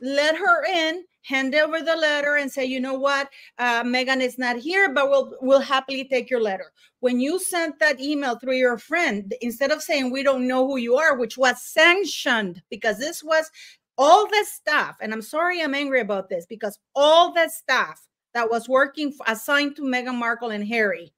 [0.01, 4.39] let her in, hand over the letter, and say, you know what, uh, Meghan is
[4.39, 6.73] not here, but we'll we'll happily take your letter.
[7.01, 10.77] When you sent that email through your friend, instead of saying we don't know who
[10.77, 13.51] you are, which was sanctioned because this was
[13.99, 18.01] all the staff, and I'm sorry I'm angry about this because all the staff
[18.35, 21.13] that was working assigned to Meghan Markle and Harry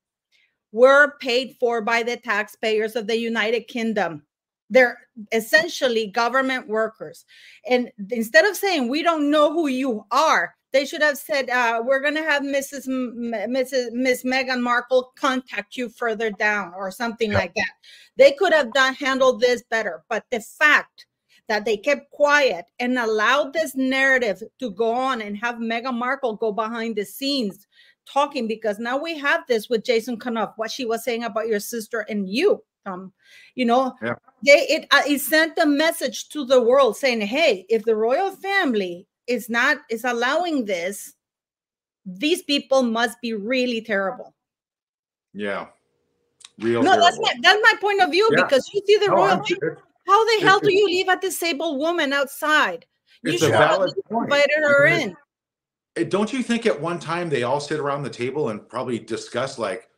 [0.72, 4.22] were paid for by the taxpayers of the United Kingdom.
[4.70, 4.98] They're
[5.32, 7.24] essentially government workers.
[7.68, 11.82] And instead of saying we don't know who you are, they should have said uh,
[11.84, 12.86] we're going to have Mrs.
[12.86, 13.92] M- Mrs.
[13.92, 17.38] Miss Meghan Markle contact you further down or something Yeah.
[17.38, 17.70] like that.
[18.16, 20.04] They could have done handled this better.
[20.10, 21.06] But the fact
[21.48, 26.36] that they kept quiet and allowed this narrative to go on and have Meghan Markle
[26.36, 27.66] go behind the scenes
[28.06, 31.60] talking because now we have this with Jason Knauf, what she was saying about your
[31.60, 33.12] sister and you, Tom.
[33.54, 34.14] You know, Yeah.
[34.44, 38.30] they it uh, it sent a message to the world saying, "Hey, if the royal
[38.32, 41.14] family is not is allowing this,
[42.06, 44.34] these people must be really terrible."
[45.34, 45.66] Yeah.
[46.60, 48.42] Real no, that's my that's my point of view Yeah.
[48.44, 49.44] because you see the No, royal.
[49.44, 49.76] Family,
[50.06, 52.86] how the hell do you leave a disabled woman outside?
[53.22, 54.24] You It's a should have valid point.
[54.24, 55.16] invited her in.
[55.96, 58.98] Eh, Don't you think at one time they all sit around the table and probably
[58.98, 59.88] discuss like,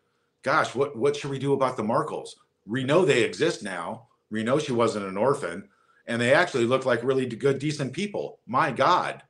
[0.43, 2.35] gosh, what what should we do about the Markles?
[2.71, 4.07] We know they exist now.
[4.31, 5.69] We know she wasn't an orphan,
[6.07, 8.39] and they actually look like really good, decent people.
[8.47, 9.23] My God,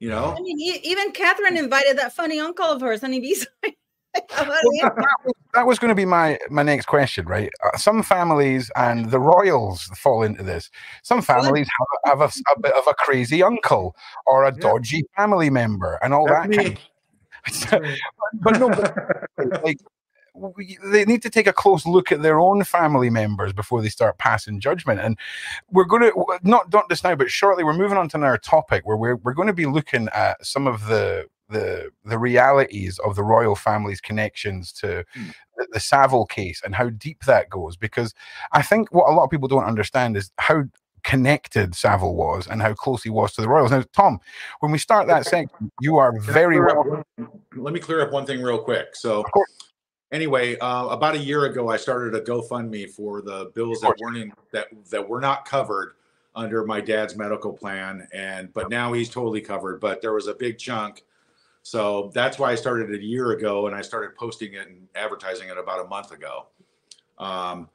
[0.00, 0.34] you know.
[0.36, 3.46] I mean, even Catherine invited that funny uncle of hers, and he's
[4.32, 4.46] Well,
[4.82, 7.48] that, that was, going to be my my next question, right?
[7.64, 10.68] Uh, some families and the royals fall into this.
[11.04, 13.94] Some families have, a- have a, a bit of a crazy uncle
[14.26, 14.62] or a Yeah.
[14.62, 16.56] dodgy family member and all That's that.
[16.56, 16.78] Kind
[17.72, 17.90] of,
[18.42, 19.78] but no, but, like
[20.56, 23.88] we, they need to take a close look at their own family members before they
[23.88, 25.00] start passing judgment.
[25.00, 25.18] And
[25.70, 28.86] we're going to not not just now, but shortly we're moving on to another topic
[28.86, 33.16] where we're we're going to be looking at some of the the the realities of
[33.16, 35.30] the royal family's connections to Hmm.
[35.56, 37.76] the, the Savile case and how deep that goes.
[37.76, 38.14] Because
[38.52, 40.64] I think what a lot of people don't understand is how
[41.02, 43.70] connected Savile was and how close he was to the royals.
[43.70, 44.20] Now, Tom,
[44.60, 47.02] when we start that section, you are very up well.
[47.56, 48.94] Let me clear up one thing real quick.
[48.94, 49.50] So, Of course.
[50.12, 54.16] Anyway, uh, about a year ago, I started a GoFundMe for the bills that weren't
[54.16, 55.94] in, that that were not covered
[56.34, 59.80] under my dad's medical plan, and but now he's totally covered.
[59.80, 61.04] But there was a big chunk,
[61.62, 64.88] so that's why I started it a year ago, and I started posting it and
[64.94, 66.46] advertising it about a month ago.
[67.18, 67.68] Um,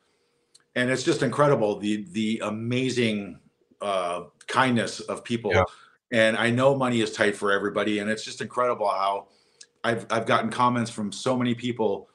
[0.76, 3.40] and it's just incredible the the amazing
[3.82, 5.54] uh, kindness of people.
[5.54, 5.64] Yeah.
[6.12, 9.28] And I know money is tight for everybody, and it's just incredible how
[9.84, 12.10] I've I've gotten comments from so many people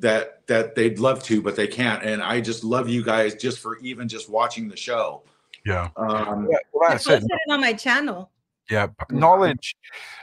[0.00, 2.02] that that they'd love to, but they can't.
[2.02, 5.22] And I just love you guys just for even just watching the show.
[5.64, 5.90] Yeah.
[5.96, 7.22] Um, Yeah, well, I that's it.
[7.22, 8.30] it on my channel.
[8.70, 9.74] Yeah, knowledge,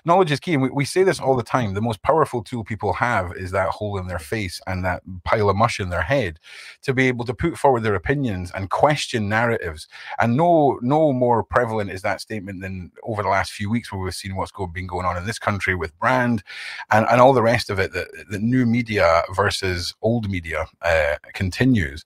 [0.07, 1.73] knowledge is key, and we, we say this all the time.
[1.73, 5.49] The most powerful tool people have is that hole in their face and that pile
[5.49, 6.39] of mush in their head,
[6.83, 9.87] to be able to put forward their opinions and question narratives.
[10.19, 14.01] And no, no more prevalent is that statement than over the last few weeks, where
[14.01, 16.43] we've seen what's go, been going on in this country with brand
[16.89, 17.93] and, and all the rest of it.
[17.93, 22.05] That the new media versus old media uh, continues,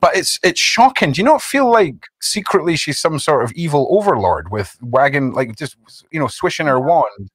[0.00, 1.12] but it's it's shocking.
[1.12, 5.56] Do you not feel like secretly she's some sort of evil overlord with wagon like
[5.56, 5.76] just
[6.10, 7.30] you know, swishing her wand.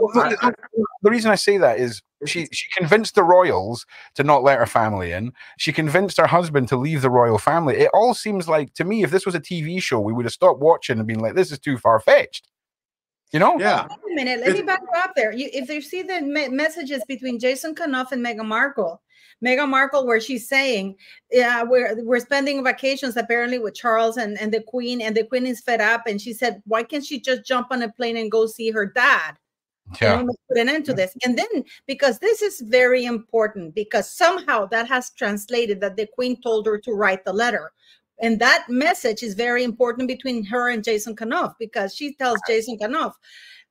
[0.00, 0.54] Well, the,
[1.02, 4.66] the, reason I say that is she she convinced the royals to not let her
[4.66, 5.32] family in.
[5.58, 7.76] She convinced her husband to leave the royal family.
[7.76, 10.32] It all seems like to me, if this was a TV show, we would have
[10.32, 12.48] stopped watching and been like, "This is too far fetched."
[13.32, 13.58] You know?
[13.58, 13.86] Yeah.
[13.88, 14.40] Wait a minute.
[14.40, 15.32] Let me back you up there.
[15.32, 19.00] You, if you see the me- messages between Jason Knauf and Meghan Markle,
[19.44, 20.96] Meghan Markle, where she's saying,
[21.30, 25.46] "Yeah, we're we're spending vacations apparently with Charles and and the Queen, and the Queen
[25.46, 28.30] is fed up." And she said, "Why can't she just jump on a plane and
[28.30, 29.36] go see her dad?"
[30.00, 30.22] Yeah.
[30.22, 31.14] put an end to this.
[31.24, 36.40] And then because this is very important, because somehow that has translated that the Queen
[36.40, 37.72] told her to write the letter.
[38.22, 42.78] And that message is very important between her and Jason Knauf because she tells Jason
[42.78, 43.14] Knauf,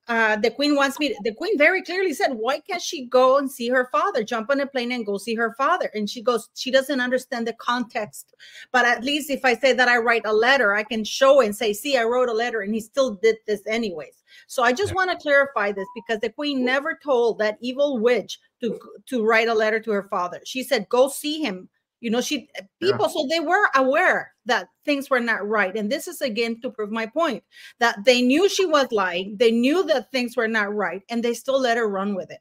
[0.09, 1.15] uh, the queen wants me.
[1.23, 4.23] the queen very clearly said, "Why can't she go and see her father?
[4.23, 7.47] Jump on a plane and go see her father." And she goes, she doesn't understand
[7.47, 8.33] the context.
[8.71, 11.55] But at least if I say that I write a letter, I can show and
[11.55, 14.91] say, "See, I wrote a letter, and he still did this anyways." So I just
[14.91, 14.95] yeah.
[14.95, 19.47] want to clarify this because the queen never told that evil witch to to write
[19.47, 20.41] a letter to her father.
[20.43, 21.69] She said, "Go see him."
[22.01, 23.11] You know, she people, yeah.
[23.11, 25.75] so they were aware that things were not right.
[25.75, 27.43] And this is again to prove my point
[27.79, 31.33] that they knew she was lying, they knew that things were not right, and they
[31.33, 32.39] still let her run with it.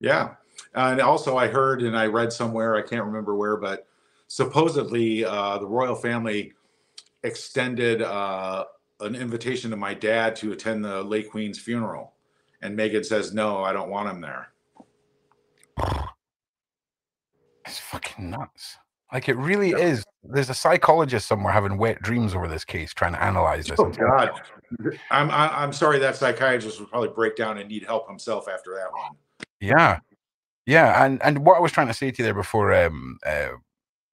[0.00, 0.34] Yeah.
[0.74, 3.86] And also, I heard and I read somewhere, I can't remember where, but
[4.26, 6.52] supposedly uh, the royal family
[7.22, 8.64] extended uh,
[9.00, 12.14] an invitation to my dad to attend the late Queen's funeral.
[12.62, 14.48] And Meghan says, no, I don't want him there.
[17.72, 18.76] It's fucking nuts.
[19.14, 19.78] Like it really yeah.
[19.78, 20.04] is.
[20.22, 23.80] There's a psychologist somewhere having wet dreams over this case, trying to analyze this.
[23.80, 24.30] Oh God,
[25.10, 28.92] I'm I'm sorry that psychiatrist would probably break down and need help himself after that
[28.92, 29.12] one.
[29.58, 30.00] Yeah,
[30.66, 33.52] yeah, and and what I was trying to say to you there before um uh,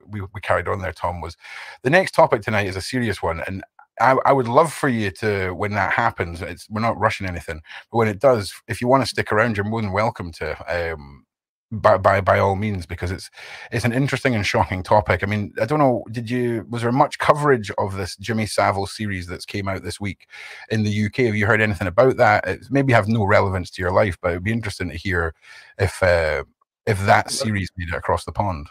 [0.07, 1.35] we we carried on there, Tom, was
[1.81, 3.61] the next topic tonight is a serious one, and
[3.99, 6.41] I, I, would love for you to when that happens.
[6.41, 9.57] It's we're not rushing anything, but when it does, if you want to stick around,
[9.57, 10.93] you're more than welcome to.
[10.93, 11.25] Um,
[11.71, 13.29] by by by all means because it's
[13.71, 15.23] it's an interesting and shocking topic.
[15.23, 18.87] I mean, I don't know, did you was there much coverage of this Jimmy Savile
[18.87, 20.27] series that's came out this week
[20.69, 21.17] in the UK?
[21.17, 22.47] Have you heard anything about that?
[22.47, 25.35] It maybe have no relevance to your life, but it'd be interesting to hear
[25.77, 26.43] if uh,
[26.85, 28.67] if that series made it across the pond.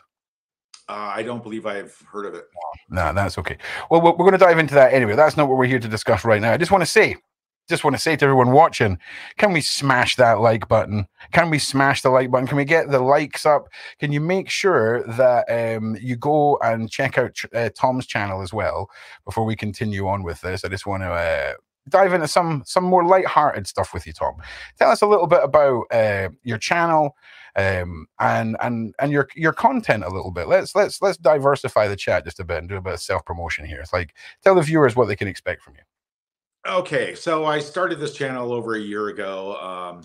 [0.88, 2.46] Uh, I don't believe I've heard of it.
[2.88, 3.58] No, nah, that's okay.
[3.90, 5.14] Well, we're going to dive into that anyway.
[5.16, 6.50] That's not what we're here to discuss right now.
[6.50, 7.16] I just want to say
[7.68, 8.98] just want to say to everyone watching,
[9.36, 11.06] can we smash that like button?
[11.32, 12.46] Can we smash the like button?
[12.46, 13.68] Can we get the likes up?
[13.98, 18.52] Can you make sure that um, you go and check out uh, Tom's channel as
[18.52, 18.90] well
[19.24, 20.64] before we continue on with this?
[20.64, 21.52] I just want to uh,
[21.88, 24.36] dive into some some more light-hearted stuff with you, Tom.
[24.78, 27.16] Tell us a little bit about uh, your channel
[27.56, 30.48] um, and and and your your content a little bit.
[30.48, 33.24] Let's let's let's diversify the chat just a bit and do a bit of self
[33.24, 33.80] promotion here.
[33.80, 35.82] It's like tell the viewers what they can expect from you.
[36.66, 39.56] Okay, so I started this channel over a year ago.
[39.56, 40.02] Um,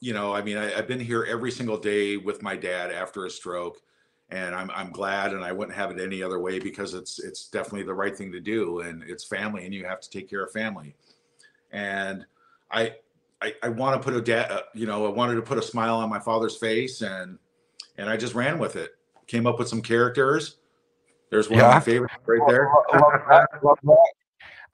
[0.00, 3.24] you know, I mean, I, have been here every single day with my dad after
[3.24, 3.80] a stroke,
[4.28, 7.48] and I'm I'm glad, and I wouldn't have it any other way because it's it's
[7.48, 10.44] definitely the right thing to do, and it's family, and you have to take care
[10.44, 10.94] of family,
[11.72, 12.26] and
[12.70, 12.96] I
[13.40, 15.62] I, I want to put a dad, uh, you know, I wanted to put a
[15.62, 17.38] smile on my father's face, and
[17.98, 18.92] and I just ran with it.
[19.26, 20.56] Came up with some characters.
[21.30, 21.68] There's one yeah.
[21.68, 22.70] of my favorites right there.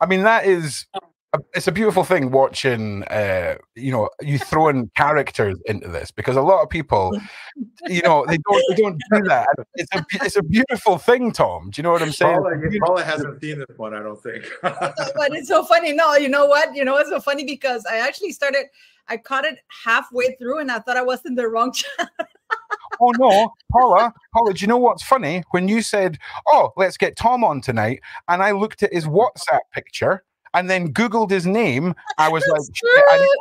[0.00, 0.86] I mean, that is
[1.54, 6.42] it's a beautiful thing watching uh you know you throwing characters into this because a
[6.42, 7.16] lot of people
[7.86, 9.48] you know they don't they don't do that.
[9.74, 11.70] It's a it's a beautiful thing tom.
[11.70, 12.36] Do you know what i'm saying?
[12.36, 14.44] Paula, paula hasn't seen this one i don't think.
[14.62, 15.92] But it's so funny.
[15.92, 16.74] No you know what?
[16.74, 17.44] You know it's so funny?
[17.44, 18.66] Because i actually started
[19.08, 22.10] i caught it halfway through and i thought i was in the wrong channel.
[23.00, 25.42] Oh no, Paula, Paula, do you know what's funny?
[25.52, 26.18] When you said,
[26.48, 30.24] Oh, let's get Tom on tonight, and I looked at his WhatsApp picture
[30.54, 31.94] and then Googled his name.
[32.18, 32.62] I was like,
[33.10, 33.28] I,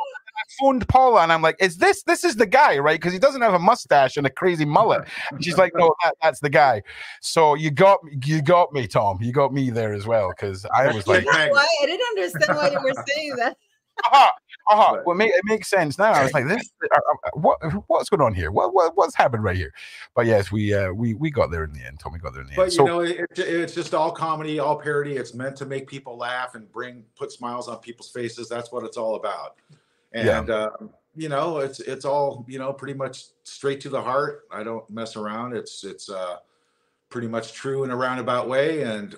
[0.58, 2.98] phoned Paula and I'm like, is this this is the guy, right?
[2.98, 5.06] Because he doesn't have a mustache and a crazy mullet.
[5.30, 6.82] And she's like, no, that, that's the guy.
[7.20, 9.18] So you got you got me, Tom.
[9.20, 12.70] You got me there as well because I was like, why I didn't understand why
[12.70, 13.56] you were saying that.
[14.04, 14.30] Uh-huh,
[14.70, 15.02] uh-huh.
[15.04, 16.12] Well, it, make, it makes sense now.
[16.12, 18.50] I was like, this, uh, uh, what, what's going on here?
[18.50, 19.72] What, what, what's happened right here?
[20.14, 22.00] But yes, we, uh, we, we got there in the end.
[22.00, 22.76] Tommy got there in the But end.
[22.76, 25.16] But you So, know, it, it's just all comedy, all parody.
[25.16, 28.48] It's meant to make people laugh and bring put smiles on people's faces.
[28.48, 29.56] That's what it's all about.
[30.14, 30.40] Yeah.
[30.40, 30.70] And uh,
[31.16, 34.42] you know, it's it's all you know, pretty much straight to the heart.
[34.50, 35.56] I don't mess around.
[35.56, 36.36] It's it's uh,
[37.08, 38.82] pretty much true in a roundabout way.
[38.82, 39.16] And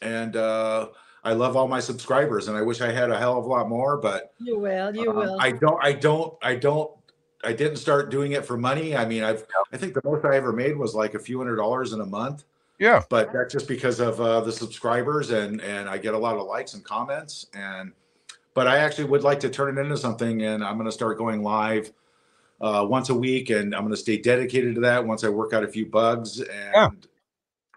[0.00, 0.88] and uh,
[1.24, 3.68] I love all my subscribers, and I wish I had a hell of a lot
[3.68, 4.94] more, but You will.
[4.94, 5.40] You um, will.
[5.40, 5.84] I don't.
[5.84, 6.34] I don't.
[6.42, 6.90] I don't.
[7.44, 8.96] I didn't start doing it for money.
[8.96, 9.46] I mean, I've.
[9.72, 12.06] I think the most I ever made was like a few hundred dollars in a
[12.06, 12.44] month
[12.82, 13.02] yeah.
[13.08, 16.46] but that's just because of uh, the subscribers and and I get a lot of
[16.46, 17.92] likes and comments and
[18.54, 21.16] but I actually would like to turn it into something and I'm going to start
[21.16, 21.92] going live
[22.60, 25.52] uh, once a week and I'm going to stay dedicated to that once I work
[25.52, 26.88] out a few bugs and Yeah.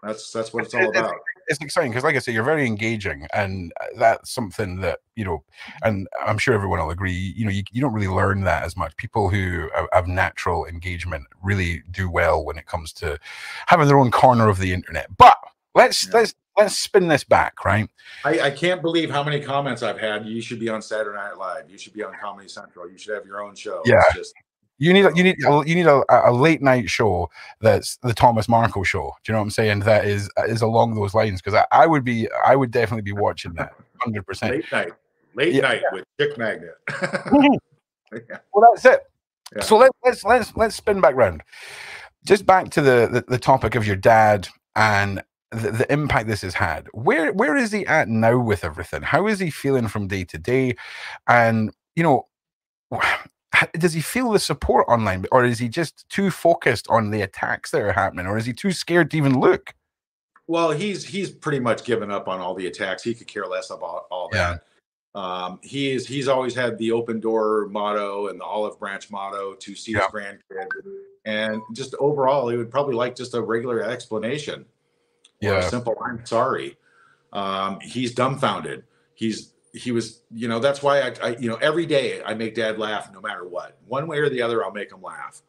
[0.02, 1.14] that's that's what it's all about.
[1.46, 5.24] It's exciting because, like I say, you're very engaging, and uh, that's something that you
[5.24, 5.44] know,
[5.82, 7.34] and I'm sure everyone will agree.
[7.36, 8.96] You know, you, you don't really learn that as much.
[8.96, 13.18] People who have, have natural engagement really do well when it comes to
[13.66, 15.16] having their own corner of the internet.
[15.16, 15.36] But
[15.74, 16.12] let's Yeah.
[16.14, 17.88] let's let's spin this back, right?
[18.24, 20.26] I, I can't believe how many comments I've had.
[20.26, 21.70] You should be on Saturday Night Live.
[21.70, 22.90] You should be on Comedy Central.
[22.90, 23.82] You should have your own show.
[23.84, 24.02] Yeah.
[24.08, 24.34] It's just
[24.78, 28.48] You need a- you need you need a, a late night show that's the Thomas
[28.48, 29.14] Markle show.
[29.24, 29.80] Do you know what I'm saying?
[29.80, 33.12] That is is along those lines because I, I would be I would definitely be
[33.12, 33.72] watching that
[34.02, 34.52] hundred percent.
[34.52, 34.92] late night,
[35.34, 35.62] late Yeah.
[35.62, 36.74] night with Dick Magnet.
[36.90, 37.54] Mm-hmm.
[38.30, 38.38] Yeah.
[38.54, 39.00] Well, that's it.
[39.56, 39.62] Yeah.
[39.62, 41.42] So let, let's let's let's spin back round.
[42.24, 44.46] Just back to the, the the topic of your dad
[44.76, 46.86] and the, the impact this has had.
[46.92, 49.02] Where where is he at now with everything?
[49.02, 50.76] How is he feeling from day to day?
[51.26, 52.26] And you know,
[53.78, 57.70] does he feel the support online, or is he just too focused on the attacks
[57.70, 59.74] that are happening, or is he too scared to even look?
[60.48, 63.02] Well, he's he's pretty much given up on all the attacks.
[63.02, 64.58] He could care less about all Yeah.
[65.14, 65.20] that.
[65.20, 69.54] Um, he is he's always had the open door motto and the olive branch motto
[69.54, 70.02] to see Yeah.
[70.02, 70.68] his grandkid,
[71.24, 74.66] and just overall, he would probably like just a regular explanation
[75.40, 76.76] Yeah, simple "I'm sorry."
[77.32, 78.84] Um, he's dumbfounded.
[79.14, 82.54] He's he was you know that's why I, I you know every day I make
[82.54, 84.64] Dad laugh no matter what, one way or the other.
[84.64, 85.42] I'll make him laugh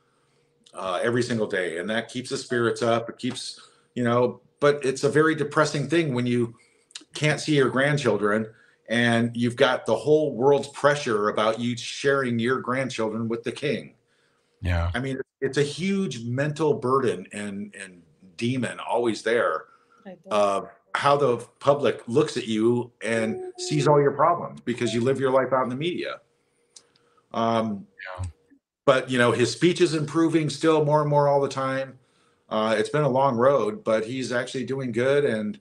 [0.74, 3.10] uh, every single day, and that keeps the spirits up.
[3.10, 3.62] It keeps
[3.96, 6.56] you know, but it's a very depressing thing when you
[7.14, 8.48] can't see your grandchildren
[8.90, 13.96] and you've got the whole world's pressure about you sharing your grandchildren with the king.
[14.62, 18.02] yeah, I mean, it's a huge mental burden and and
[18.38, 19.66] demon always there
[20.30, 25.20] of how the public looks at you and sees all your problems because you live
[25.20, 26.20] your life out in the media.
[27.34, 27.86] Um,
[28.20, 28.26] Yeah.
[28.86, 32.00] but you know, his speech is improving still more and more all the time.
[32.50, 35.60] Uh, it's been a long road, but he's actually doing good and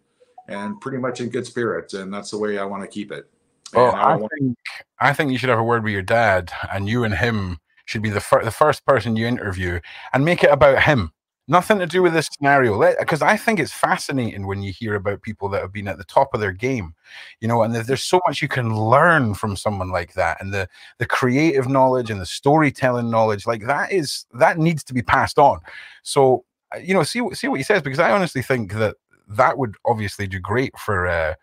[0.48, 3.28] and pretty much in good spirits, and that's the way I want to keep it.
[3.74, 4.58] Well, And I I don't want- think
[5.00, 8.00] I think you should have a word with your dad, and you and him should
[8.02, 9.80] be the fir- the first person you interview,
[10.12, 11.12] and make it about him.
[11.48, 15.22] Nothing to do with this scenario, because I think it's fascinating when you hear about
[15.22, 16.92] people that have been at the top of their game,
[17.40, 20.68] you know, and there's so much you can learn from someone like that, and the
[20.98, 25.38] the creative knowledge and the storytelling knowledge, like that is that needs to be passed
[25.38, 25.60] on.
[26.02, 26.44] So,
[26.74, 28.96] uh, you know, see what- see what he says, because I honestly think that
[29.28, 31.06] that would obviously do great for.
[31.06, 31.34] Uh,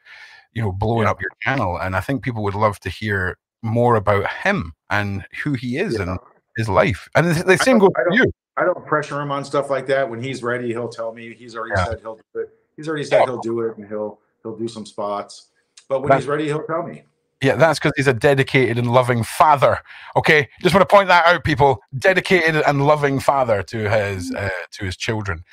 [0.56, 1.12] you know blowing Yeah.
[1.12, 5.26] up your channel and i think people would love to hear more about him and
[5.43, 6.04] who he is Yeah.
[6.04, 6.20] and
[6.58, 9.70] his life and the, the same goes for you I don't pressure him on stuff
[9.70, 10.10] like that.
[10.10, 11.34] When he's ready, he'll tell me.
[11.34, 11.86] He's already Yeah.
[11.86, 12.49] said he'll do it.
[12.76, 15.47] He's already said he'll do it, and he'll he'll do some spots.
[15.88, 17.04] But when That- he's ready, he'll tell me.
[17.41, 19.80] yeah that's because he's a dedicated and loving father
[20.16, 24.49] okay just want to point that out people dedicated and loving father to his uh,
[24.72, 25.43] to his children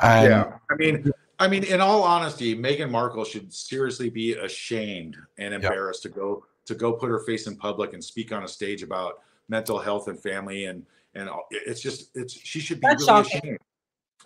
[0.00, 5.16] and yeah, I mean, I mean, in all honesty, Meghan Markle should seriously be ashamed
[5.36, 8.48] and embarrassed to go to go put her face in public and speak on a
[8.48, 13.06] stage about mental health and family and and it's just it's she should be That's
[13.08, 13.40] really shocking.
[13.42, 13.58] ashamed.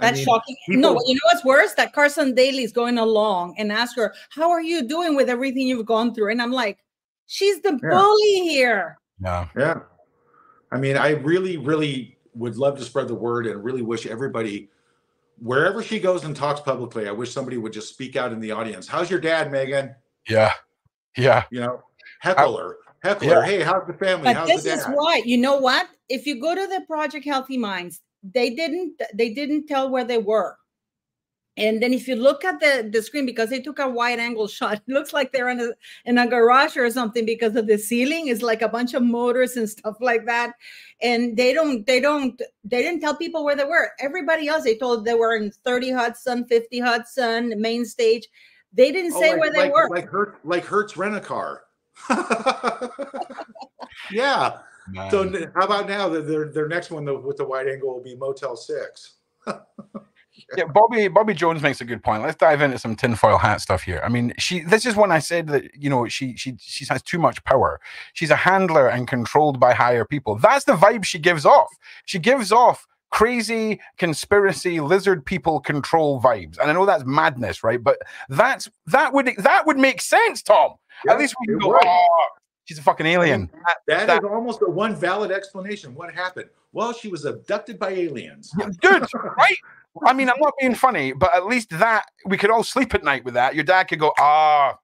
[0.00, 0.56] I That's mean, shocking.
[0.68, 1.74] no, people- you know what's worse?
[1.74, 5.66] That Carson Daly is going along and ask her, "How are you doing with everything
[5.66, 6.78] you've gone through?" And I'm like,
[7.26, 7.90] "She's the Yeah.
[7.90, 9.80] bully here." yeah Yeah.
[10.70, 14.68] I mean, I really, really would love to spread the word and really wish everybody,
[15.38, 18.52] wherever she goes and talks publicly, I wish somebody would just speak out in the
[18.52, 18.86] audience.
[18.86, 19.94] How's your dad, Meghan?
[20.28, 20.52] yeah
[21.16, 21.82] yeah You know,
[22.20, 22.76] heckle her.
[23.02, 23.42] Heckle Yeah.
[23.44, 24.24] Hey, how's the family?
[24.24, 25.88] But how's this the is why you know what?
[26.08, 30.18] If you go to the Project Healthy Minds, they didn't they didn't tell where they
[30.18, 30.56] were.
[31.58, 34.46] And then if you look at the, the screen, because they took a wide angle
[34.56, 35.70] shot, it looks like they're in a
[36.04, 39.56] in a garage or something because of the ceiling is like a bunch of motors
[39.56, 40.54] and stuff like that.
[41.02, 43.90] And they don't they don't they didn't tell people where they were.
[44.00, 48.28] Everybody else they told they were in 30 Hudson, 50 Hudson, main stage.
[48.72, 49.88] They didn't Oh, say like, where they like, were.
[49.90, 51.62] Like Hertz, like Hertz rent a car.
[54.10, 54.58] yeah.
[54.90, 55.10] Man.
[55.10, 58.56] So how about now their their next one with the wide angle will be Motel
[58.56, 59.16] Six?
[60.56, 62.22] yeah, Bobby Bobby Jones makes a good point.
[62.22, 64.00] Let's dive into some tinfoil hat stuff here.
[64.04, 67.02] I mean, she this is when I said that you know she she she has
[67.02, 67.80] too much power.
[68.14, 70.38] She's a handler and controlled by higher people.
[70.38, 71.68] That's the vibe she gives off.
[72.06, 76.58] She gives off crazy conspiracy lizard people control vibes.
[76.58, 77.82] And I know that's madness, right?
[77.82, 80.74] But that's that would that would make sense, Tom.
[81.08, 81.80] At least we can go, would.
[81.84, 82.28] oh,
[82.64, 83.50] she's a fucking alien.
[83.86, 85.94] That is that- almost the one valid explanation.
[85.94, 86.48] What happened?
[86.72, 88.52] Well, she was abducted by aliens.
[88.80, 89.56] Dude, right?
[90.06, 93.02] I mean, I'm not being funny, but at least that we could all sleep at
[93.02, 93.54] night with that.
[93.54, 94.76] Your dad could go, ah,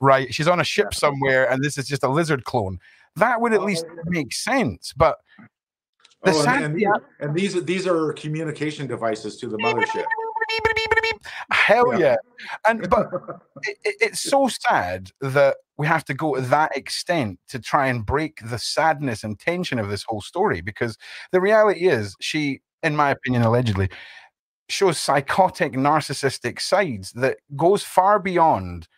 [0.00, 2.78] right, she's on a ship somewhere, and this is just a lizard clone.
[3.16, 4.92] That would at least make sense.
[4.96, 5.18] But
[6.22, 6.86] the Oh, and, and, these,
[7.20, 10.04] and these these are communication devices to the mothership.
[11.50, 11.98] Hell Yeah.
[11.98, 12.16] yeah.
[12.66, 13.08] And but
[13.62, 17.86] it, it- it's so sad that we have to go to that extent to try
[17.88, 20.96] and break the sadness and tension of this whole story because
[21.32, 23.88] the reality is she in my opinion allegedly
[24.68, 28.88] shows psychotic narcissistic sides that goes far beyond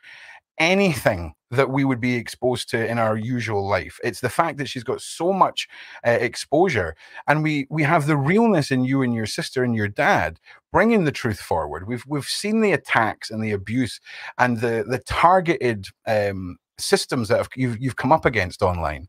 [0.59, 4.68] anything that we would be exposed to in our usual life it's the fact that
[4.68, 5.68] she's got so much
[6.07, 6.96] uh, exposure
[7.28, 10.38] and we we have the realness in you and your sister and your dad
[10.76, 11.88] bringing the truth forward.
[11.88, 13.98] We've we've seen the attacks and the abuse
[14.36, 19.07] and the the targeted um, systems that have, you've you've come up against online,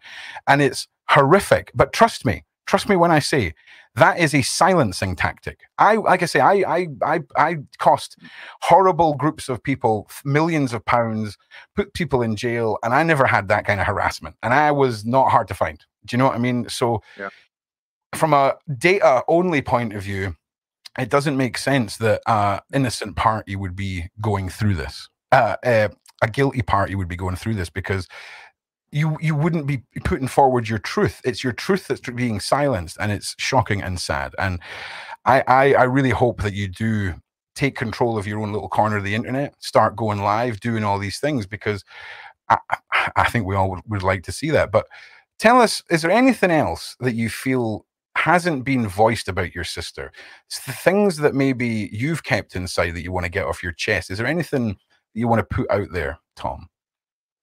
[0.48, 1.72] and it's horrific.
[1.76, 3.54] But trust me, trust me when I say
[3.96, 5.62] that is a silencing tactic.
[5.80, 8.18] I like I say, I I I, I cost
[8.62, 11.38] horrible groups of people millions of pounds,
[11.76, 15.06] put people in jail, and I never had that kind of harassment, and I was
[15.06, 15.84] not hard to find.
[16.06, 16.70] Do you know what I mean?
[16.70, 17.02] So.
[17.18, 17.30] Yeah.
[18.16, 20.38] From a data only point of view,
[20.98, 25.90] it doesn't make sense that uh innocent party would be going through this uh, uh
[26.22, 28.08] a guilty party would be going through this because
[28.92, 31.22] you you wouldn't be putting forward your truth.
[31.26, 34.34] It's your truth that's being silenced and it's shocking and sad.
[34.40, 34.60] And
[35.26, 37.16] i i, I really hope that you do
[37.56, 41.00] take control of your own little corner of the internet start going live doing all
[41.00, 41.84] these things because
[42.50, 42.58] i
[43.16, 44.72] i think we all would, would like to see that.
[44.72, 44.88] But
[45.40, 47.86] tell us is there anything else that you feel
[48.16, 50.12] hasn't been voiced about your sister?
[50.48, 53.74] It's the things that maybe you've kept inside that you want to get off your
[53.74, 54.10] chest.
[54.12, 54.78] Is there anything
[55.14, 56.70] you want to put out there tom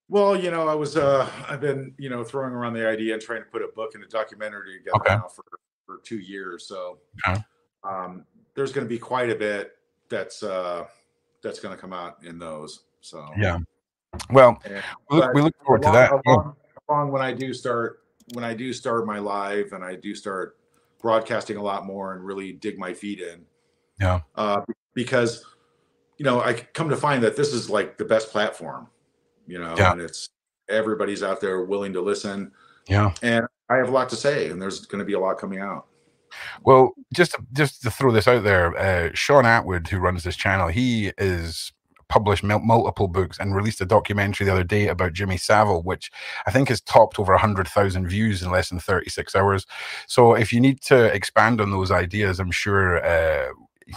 [0.08, 3.22] Well, you know, I was uh I've been, you know, throwing around the idea and
[3.22, 5.14] trying to put a book and a documentary together Okay.
[5.16, 5.44] now for
[5.86, 6.66] for two years.
[6.66, 7.40] So Okay.
[7.84, 8.24] um
[8.54, 9.72] there's gonna be quite a bit
[10.08, 10.86] that's uh
[11.42, 12.84] that's gonna come out in those.
[13.00, 13.58] So yeah
[14.30, 16.56] well and- we look, we look forward to that along-
[16.88, 18.00] along when I do start
[18.34, 20.58] when I do start my live and I do start
[21.00, 23.44] broadcasting a lot more and really dig my feet in.
[24.00, 24.20] Yeah.
[24.34, 24.62] Uh,
[24.94, 25.44] because
[26.18, 28.88] you know I come to find that this is like the best platform.
[29.46, 29.92] You know, Yeah.
[29.92, 30.30] and it's
[30.68, 32.50] everybody's out there willing to listen,
[32.88, 35.38] yeah and I have a lot to say, and there's going to be a lot
[35.38, 35.86] coming out.
[36.64, 40.36] Well, just to, just to throw this out there, uh, Shaun Attwood, who runs this
[40.36, 41.72] channel, he is
[42.08, 46.10] published mul- multiple books and released a documentary the other day about Jimmy Savile, which
[46.46, 49.66] I think has topped over hundred thousand views in less than thirty six hours.
[50.06, 53.04] So, if you need to expand on those ideas, I'm sure.
[53.04, 53.48] Uh,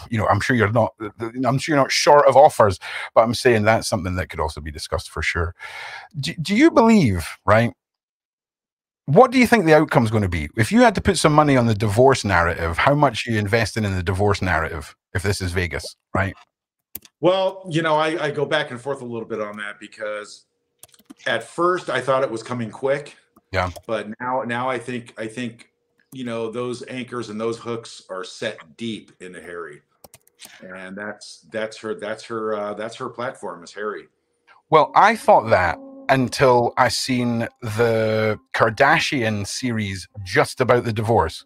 [0.09, 0.93] you know, I'm sure you're not.
[1.19, 2.79] I'm sure you're not short of offers,
[3.13, 5.55] but I'm saying that's something that could also be discussed for sure.
[6.19, 7.73] Do, do you believe, right?
[9.05, 10.49] What do you think the outcome's going to be?
[10.57, 13.39] If you had to put some money on the divorce narrative, how much are you
[13.39, 16.35] investing in the divorce narrative if this is Vegas, right?
[17.21, 20.45] Well, you know, I, I go back and forth a little bit on that because
[21.25, 23.15] at first I thought it was coming quick.
[23.51, 23.71] Yeah.
[23.85, 25.69] But now now I think I think
[26.13, 29.81] you know those anchors and those hooks are set deep into Harry.
[30.61, 34.07] And that's that's her that's her uh that's her platform is Harry.
[34.69, 35.77] Well, I thought that
[36.09, 41.45] until I seen the Kardashian series just about the divorce.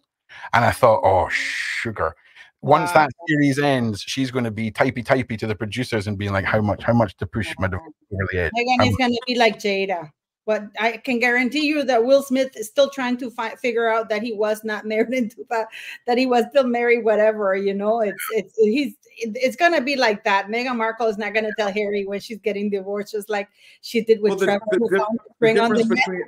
[0.52, 2.14] And I thought, oh, sugar.
[2.62, 2.94] Once Wow.
[3.06, 6.44] that series ends, she's going to be typey typey to the producers and being like,
[6.44, 8.52] how much, how much to push my divorce over the edge.
[8.56, 10.10] Meghan How is much- going to be like Jada.
[10.44, 14.08] But I can guarantee you that Will Smith is still trying to fi- figure out
[14.08, 15.68] that he was not married into that,
[16.06, 19.94] that he was still married, whatever, you know, it's, it's, he's, it's going to be
[19.94, 20.48] like that.
[20.48, 23.48] Meghan Markle is not going to tell Harry when she's getting divorced, just like
[23.82, 26.22] she did with Well, the- Trevor, the- the- the The on the difference between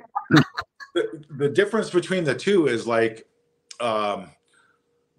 [0.93, 3.27] the, the difference between the two is like
[3.81, 4.29] um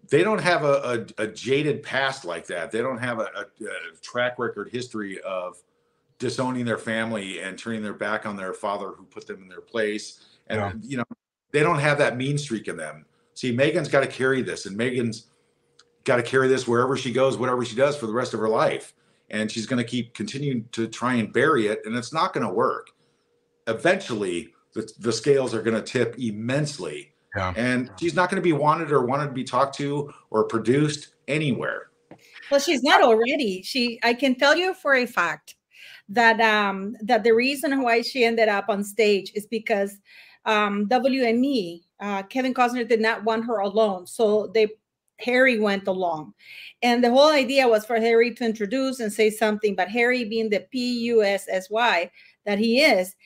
[0.08, 2.70] they don't have a, a, a jaded past like that.
[2.70, 5.56] They don't have a, a, a track record history of
[6.18, 9.60] disowning their family and turning their back on their father who put them in their
[9.60, 10.24] place.
[10.48, 10.72] And Yeah.
[10.82, 11.04] you know,
[11.52, 13.04] they don't have that mean streak in them.
[13.34, 15.26] See, Meghan's got to carry this, and Meghan's
[16.04, 18.48] got to carry this wherever she goes, whatever she does for the rest of her
[18.48, 18.94] life.
[19.28, 22.46] And she's going to keep continuing to try and bury it, and it's not going
[22.46, 22.88] to work.
[23.66, 27.12] eventually the, the scales are going to tip immensely.
[27.36, 27.52] Yeah.
[27.56, 31.14] And she's not going to be wanted or wanted to be talked to or produced
[31.28, 31.90] anywhere.
[32.50, 33.62] Well, she's not already.
[33.62, 35.55] She I can tell you for a fact
[36.08, 39.98] that um that the reason why she ended up on stage is because
[40.44, 44.06] um WME, uh, Kevin Costner did not want her alone.
[44.06, 44.68] So they
[45.18, 46.34] Harry went along.
[46.82, 50.50] And the whole idea was for Harry to introduce and say something, but Harry being
[50.50, 52.10] the P U S S Y
[52.44, 53.16] that he is,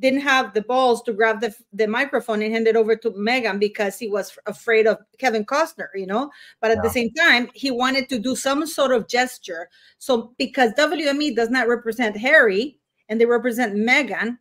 [0.00, 3.60] didn't have the balls to grab the, the microphone and hand it over to Meghan
[3.60, 6.30] because he was afraid of Kevin Costner, you know.
[6.60, 6.82] But at Yeah.
[6.82, 9.68] the same time, he wanted to do some sort of gesture.
[9.98, 12.78] So because WME does not represent Harry
[13.08, 14.38] and they represent Meghan,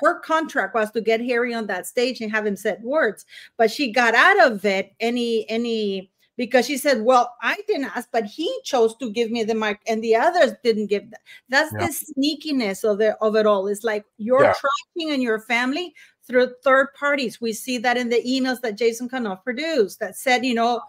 [0.00, 3.26] her contract was to get Harry on that stage and have him say words.
[3.58, 8.08] But she got out of it any any because she said, "Well, I didn't ask,
[8.12, 11.20] but he chose to give me the mic, and the others didn't give." That.
[11.48, 11.86] That's Yeah.
[11.86, 13.66] the sneakiness of it of it all.
[13.66, 14.54] It's like you're Yeah.
[14.54, 15.94] tracking in your family
[16.26, 17.40] through third parties.
[17.40, 20.80] We see that in the emails that Jason Knauf produced that said, you know,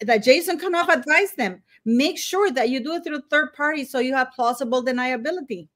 [0.00, 4.00] that Jason Knauf advised them make sure that you do it through third parties so
[4.00, 5.68] you have plausible deniability.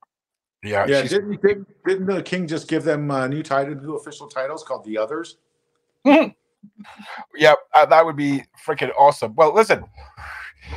[0.62, 4.26] Yeah, Yeah, didn't, didn't didn't the king just give them uh, new title, new official
[4.26, 5.38] titles called the others?
[7.36, 9.34] yeah, uh, that would be freaking awesome.
[9.34, 9.84] Well, listen,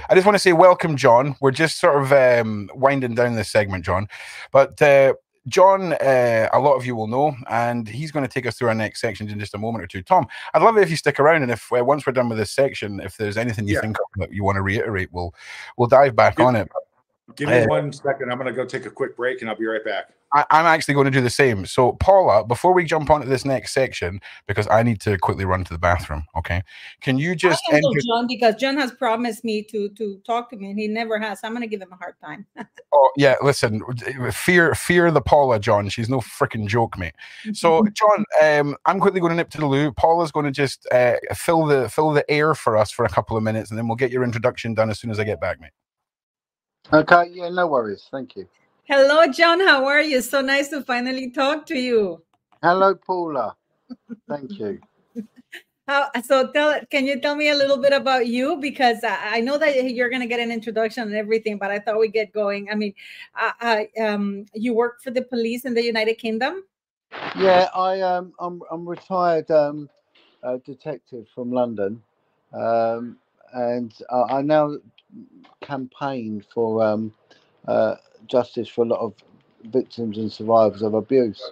[0.10, 1.36] I just want to say welcome, John.
[1.42, 4.08] We're just sort of um, winding down this segment, John.
[4.52, 5.14] But uh,
[5.48, 8.70] John, uh, a lot of you will know, and he's going to take us through
[8.70, 10.02] our next section in just a moment or two.
[10.02, 12.38] Tom, I'd love it if you stick around, and if uh, once we're done with
[12.38, 13.82] this section, if there's anything you Yeah.
[13.82, 15.34] think of that you want to reiterate, we'll
[15.78, 16.46] we'll dive back Good.
[16.46, 16.70] on it.
[17.36, 18.32] Give me Uh, one second.
[18.32, 20.10] I'm going to go take a quick break, and I'll be right back.
[20.34, 21.66] I, I'm actually going to do the same.
[21.66, 25.64] So, Paula, before we jump onto this next section, because I need to quickly run
[25.64, 26.64] to the bathroom, okay?
[27.02, 28.00] Can you just I enter?
[28.06, 31.40] John because John has promised me to to talk to me and he never has.
[31.44, 32.46] I'm gonna give him a hard time.
[32.96, 33.82] Oh, yeah, listen,
[34.32, 35.90] fear, fear the Paula, John.
[35.90, 37.16] She's no freaking joke, mate.
[37.54, 39.92] So, John, um, I'm quickly going to nip to the loo.
[39.92, 43.36] Paula's going to just uh, fill the fill the air for us for a couple
[43.36, 45.60] of minutes, and then we'll get your introduction done as soon as I get back,
[45.60, 45.72] mate.
[46.92, 48.08] Okay, yeah, no worries.
[48.12, 48.48] Thank you.
[48.86, 49.62] Hello, John.
[49.62, 50.22] How are you?
[50.22, 52.22] So nice to finally talk to you.
[52.62, 53.56] Hello, Paula.
[54.28, 54.82] Thank you.
[55.88, 59.40] How, so tell can you tell me a little bit about you because I, I
[59.40, 62.34] know that you're going to get an introduction and everything, but I thought we get
[62.34, 62.70] going.
[62.70, 62.94] I mean,
[63.36, 66.64] I, I, um, you work for the police in the United Kingdom.
[67.38, 69.90] Yeah, I um, I'm I'm retired um,
[70.44, 72.02] uh, detective from London,
[72.54, 73.18] um,
[73.54, 74.78] and uh, I now
[75.62, 77.14] campaign for um,
[77.68, 77.96] uh,
[78.28, 79.14] justice for a lot of
[79.66, 81.52] victims and survivors of abuse.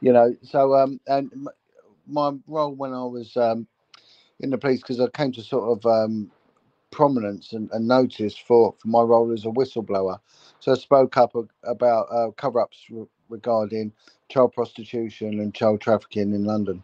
[0.00, 1.48] You know, so um, and
[2.06, 3.66] my role when I was um,
[4.40, 6.30] in the police because I came to sort of um,
[6.90, 10.18] prominence and, and notice for, for my role as a whistleblower.
[10.60, 11.34] So I spoke up
[11.64, 13.92] about uh, cover-ups re- regarding
[14.28, 16.82] child prostitution and child trafficking in London.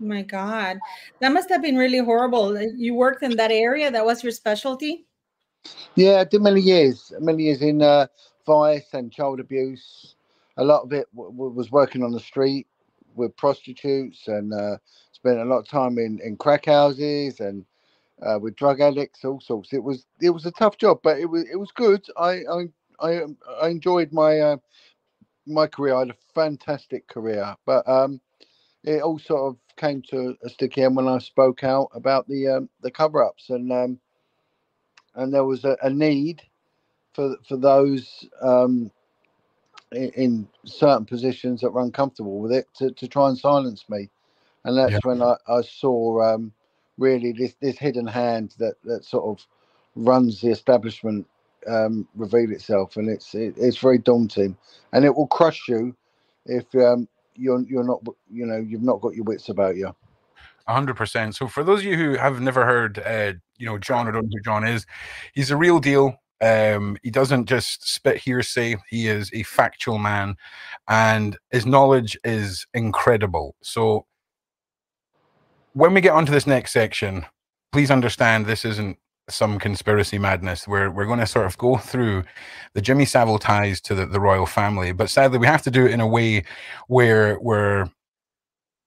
[0.00, 0.78] My God,
[1.20, 2.60] that must have been really horrible.
[2.76, 3.90] You worked in that area.
[3.90, 5.07] That was your specialty.
[5.96, 8.06] Yeah, I did many years, many years in uh,
[8.46, 10.14] vice and child abuse.
[10.56, 12.66] A lot of it w- was working on the street
[13.14, 14.78] with prostitutes and uh,
[15.12, 17.64] spent a lot of time in, in crack houses and
[18.22, 19.72] uh, with drug addicts, all sorts.
[19.72, 22.04] It was it was a tough job, but it was it was good.
[22.18, 22.64] I I
[23.00, 24.56] I, um, I enjoyed my uh,
[25.46, 25.94] my career.
[25.96, 28.20] I had a fantastic career, but um,
[28.84, 32.48] it all sort of came to a sticky end when I spoke out about the
[32.48, 34.00] um, the cover ups and um,
[35.18, 36.42] and there was a, a need
[37.14, 38.90] for for those um,
[39.92, 44.10] in, in certain positions that were uncomfortable with it to, to try and silence me,
[44.64, 45.00] and that's Yeah.
[45.04, 46.52] when I, I saw um,
[46.98, 49.46] really this this hidden hand that that sort of
[49.96, 51.26] runs the establishment
[51.68, 54.56] um, reveal itself, and it's it, it's very daunting,
[54.92, 55.96] and it will crush you
[56.46, 59.94] if um, you're you're not you know you've not got your wits about you.
[60.68, 61.34] A hundred percent.
[61.34, 64.24] So for those of you who have never heard, uh, you know, John or don't
[64.24, 64.86] know who John is,
[65.32, 66.14] he's a real deal.
[66.40, 68.76] Um, he doesn't just spit hearsay.
[68.90, 70.36] He is a factual man,
[70.86, 73.56] and his knowledge is incredible.
[73.62, 74.06] So
[75.72, 77.24] when we get onto this next section,
[77.72, 78.98] please understand this isn't
[79.30, 80.68] some conspiracy madness.
[80.68, 82.24] We're we're going to sort of go through
[82.74, 85.86] the Jimmy Savile ties to the, the royal family, but sadly we have to do
[85.86, 86.44] it in a way
[86.88, 87.88] where we're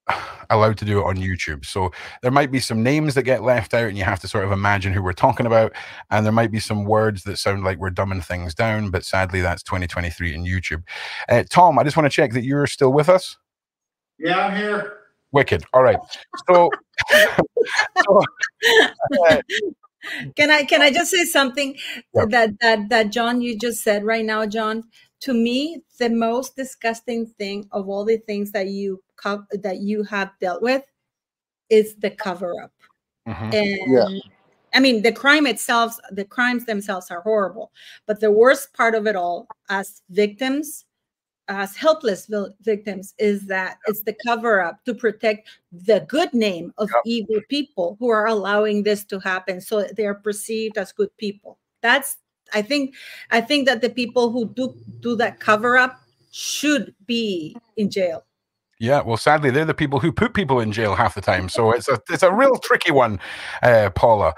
[0.49, 1.65] allowed to do it on YouTube.
[1.65, 1.91] So
[2.21, 4.51] there might be some names that get left out, and you have to sort of
[4.51, 5.73] imagine who we're talking about.
[6.09, 9.41] And there might be some words that sound like we're dumbing things down, but sadly,
[9.41, 10.83] that's 2023 in YouTube.
[11.29, 13.37] Uh, Tom, I just want to check that you're still with us.
[14.19, 14.97] Yeah, I'm here.
[15.31, 15.63] Wicked.
[15.73, 15.97] All right.
[16.51, 16.69] So,
[18.05, 18.21] so,
[19.29, 19.41] uh,
[20.35, 21.77] Can I can I just say something
[22.13, 22.25] Yeah.
[22.29, 24.83] that that that John you just said right now, John?
[25.21, 30.03] to me, the most disgusting thing of all the things that you co- that you
[30.03, 30.83] have dealt with
[31.69, 32.71] is the cover up.
[33.27, 33.53] Mhm.
[33.53, 34.19] And Yeah.
[34.73, 37.71] I mean, the crime itself, the crimes themselves are horrible.
[38.05, 40.85] But the worst part of it all, as victims,
[41.49, 46.73] as helpless vil- victims, is that it's the cover up to protect the good name
[46.77, 47.01] of Yep.
[47.03, 49.59] evil people who are allowing this to happen.
[49.59, 51.59] So they are perceived as good people.
[51.81, 52.17] That's,
[52.53, 52.95] I think,
[53.29, 55.99] I think that the people who do do that cover up
[56.31, 58.23] should be in jail.
[58.81, 61.49] Yeah, well, sadly, they're the people who put people in jail half the time.
[61.49, 63.19] So it's a it's a real tricky one,
[63.61, 64.33] uh, Paula.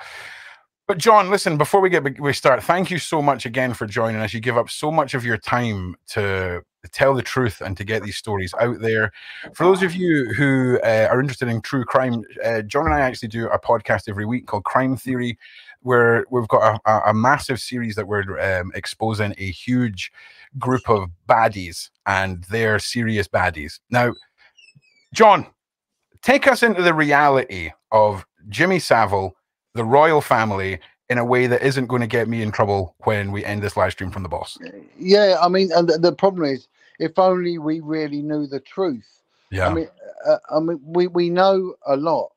[0.85, 4.19] But John, listen, before we get we start, thank you so much again for joining
[4.19, 4.33] us.
[4.33, 8.03] You give up so much of your time to tell the truth and to get
[8.03, 9.13] these stories out there.
[9.53, 12.99] For those of you who uh, are interested in true crime, uh, John and I
[12.99, 15.37] actually do a podcast every week called Crime Theory,
[15.83, 20.11] where we've got a, a, massive series that we're um, exposing a huge
[20.57, 23.79] group of baddies and they're serious baddies.
[23.89, 24.13] Now,
[25.13, 25.45] John,
[26.21, 29.35] take us into the reality of Jimmy Savile,
[29.75, 33.31] the royal family, in a way that isn't going to get me in trouble when
[33.31, 34.57] we end this live stream from the boss.
[34.97, 36.67] Yeah, I mean, and the, problem is,
[36.99, 39.21] if only we really knew the truth.
[39.51, 39.67] Yeah.
[39.67, 39.87] I mean,
[40.25, 42.31] uh, I mean, we, we know a lot,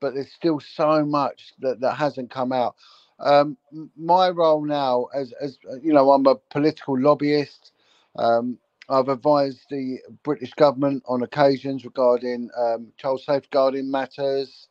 [0.00, 2.76] but there's still so much that, that hasn't come out.
[3.20, 3.58] Um,
[3.96, 7.72] my role now, as as uh, you know, I'm a political lobbyist.
[8.16, 8.58] Um,
[8.90, 14.68] I've advised the British government on occasions regarding um, child safeguarding matters.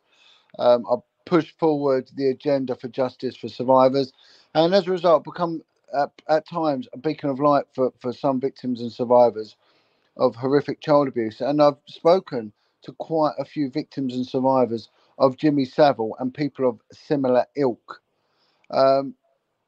[0.58, 4.12] Um, I've pushed forward the agenda for justice for survivors,
[4.54, 5.62] and as a result, become
[5.98, 9.56] at, at times a beacon of light for, for some victims and survivors
[10.16, 11.40] of horrific child abuse.
[11.42, 12.52] And I've spoken
[12.84, 18.02] to quite a few victims and survivors of Jimmy Savile and people of similar ilk.
[18.70, 19.14] Um,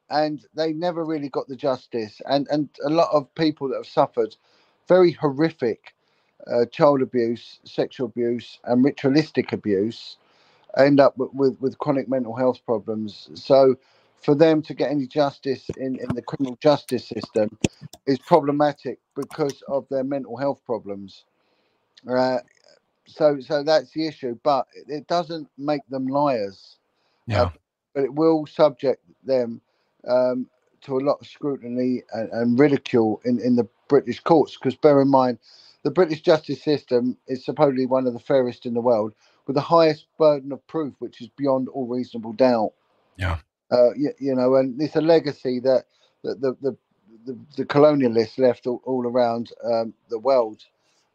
[0.09, 2.21] and they never really got the justice.
[2.29, 4.35] And, and a lot of people that have suffered
[4.87, 5.93] very horrific
[6.47, 10.17] uh, child abuse, sexual abuse, and ritualistic abuse
[10.77, 13.29] end up with, with, with chronic mental health problems.
[13.35, 13.75] So
[14.21, 17.57] for them to get any justice in, in the criminal justice system
[18.05, 21.25] is problematic because of their mental health problems.
[22.09, 22.39] Uh,
[23.07, 26.77] so so that's the issue, but it, it doesn't make them liars.
[27.27, 27.51] Yeah.
[27.95, 29.61] but it will subject them
[30.09, 30.49] um,
[30.81, 34.55] to a lot of scrutiny and, and ridicule in, in the British courts.
[34.57, 35.39] Because bear in mind,
[35.83, 39.13] the British justice system is supposedly one of the fairest in the world,
[39.47, 42.73] with the highest burden of proof, which is beyond all reasonable doubt.
[43.17, 43.37] Yeah.
[43.71, 45.85] Uh, you, you know, and it's a legacy that,
[46.23, 46.77] that the, the
[47.25, 50.63] the the colonialists left all, all around um, the world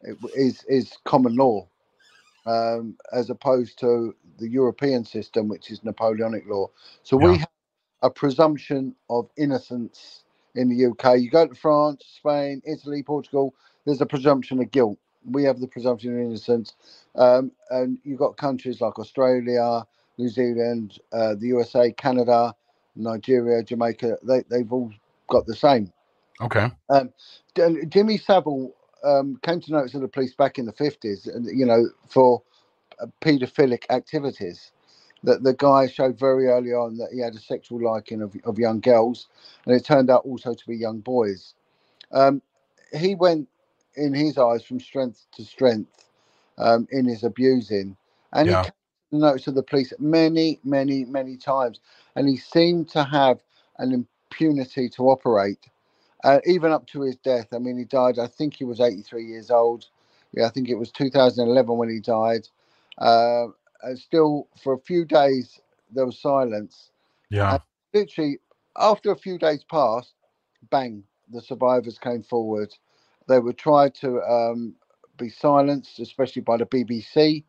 [0.01, 1.67] it is is common law,
[2.47, 6.69] um, as opposed to the European system, which is Napoleonic law.
[7.03, 7.27] So Yeah.
[7.27, 7.49] we have
[8.03, 10.25] a presumption of innocence
[10.55, 11.19] in the UK.
[11.19, 13.55] You go to France, Spain, Italy, Portugal.
[13.85, 14.99] There's a presumption of guilt.
[15.25, 16.75] We have the presumption of innocence,
[17.15, 19.85] um, and you've got countries like Australia,
[20.19, 22.55] New Zealand, uh, the USA, Canada,
[22.95, 24.17] Nigeria, Jamaica.
[24.23, 24.91] They they've all
[25.29, 25.93] got the same.
[26.41, 26.71] Okay.
[27.55, 28.73] J- Jimmy Savile
[29.03, 32.43] um, came to notice of the police back in the 50s, and you know, for
[33.01, 34.71] uh, paedophilic activities.
[35.23, 38.59] That the guy showed very early on that he had a sexual liking of, of
[38.59, 39.27] young girls,
[39.65, 41.55] and it turned out also to be young boys.
[42.13, 42.41] Um,
[42.97, 43.49] he went,
[43.95, 46.05] in his eyes, from strength to strength
[46.59, 47.97] um, in his abusing,
[48.33, 48.51] and Yeah.
[48.51, 48.71] he came
[49.11, 51.79] to the notice of the police many, many, many times,
[52.15, 53.39] and he seemed to have
[53.79, 53.93] an
[54.31, 55.59] impunity to operate
[56.23, 57.47] uh, even up to his death.
[57.53, 59.85] I mean, he died, I think he was 83 years old.
[60.33, 62.47] Yeah, I think it was 2011 when he died.
[62.97, 63.47] Uh,
[63.83, 65.59] and still, for a few days,
[65.91, 66.91] there was silence.
[67.29, 67.59] Yeah.
[67.93, 68.39] Literally,
[68.77, 70.13] after a few days passed,
[70.69, 72.73] bang, the survivors came forward.
[73.27, 74.75] They were tried to um,
[75.17, 77.43] be silenced, especially by the BBC.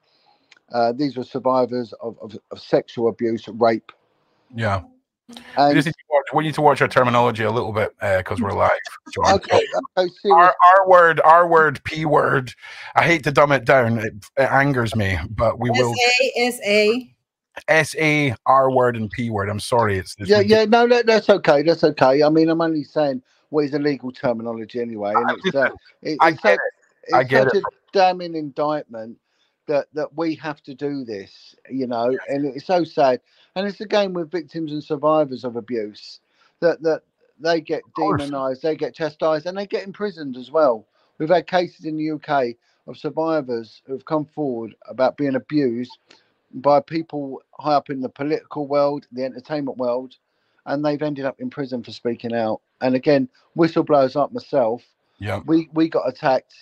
[0.72, 3.92] Uh, these were survivors of, of, of sexual abuse, rape.
[4.54, 4.82] Yeah.
[5.28, 7.94] We, And just need to watch, we need to watch our terminology a little bit
[8.00, 8.70] because we're live.
[9.12, 9.34] John.
[9.34, 9.60] okay,
[9.98, 10.36] okay, serious.
[10.36, 12.52] R, R word, R word, P word.
[12.94, 13.98] I hate to dumb it down.
[13.98, 15.94] It, it angers me, but we will.
[16.38, 17.14] S A
[17.68, 19.48] S A R word and P word.
[19.48, 19.98] I'm sorry.
[19.98, 20.64] It's, it's yeah, ridiculous.
[20.64, 21.62] yeah, no, that, that's okay.
[21.62, 22.22] That's okay.
[22.22, 25.70] I mean, I'm only saying what is a legal terminology anyway, and it's uh,
[26.02, 29.16] it, I it's, get so- I get such a damning indictment
[29.66, 33.20] that that we have to do this, you know, and it's so sad.
[33.56, 36.20] And it's again with victims and survivors of abuse
[36.60, 37.02] that that
[37.40, 40.86] they get demonized, they get chastised, and they get imprisoned as well.
[41.18, 45.96] We've had cases in the UK of survivors who've come forward about being abused
[46.52, 50.14] by people high up in the political world, the entertainment world,
[50.66, 52.60] and they've ended up in prison for speaking out.
[52.80, 54.82] and again, whistleblowers like myself,
[55.18, 55.40] Yeah.
[55.46, 56.54] we we got attacked,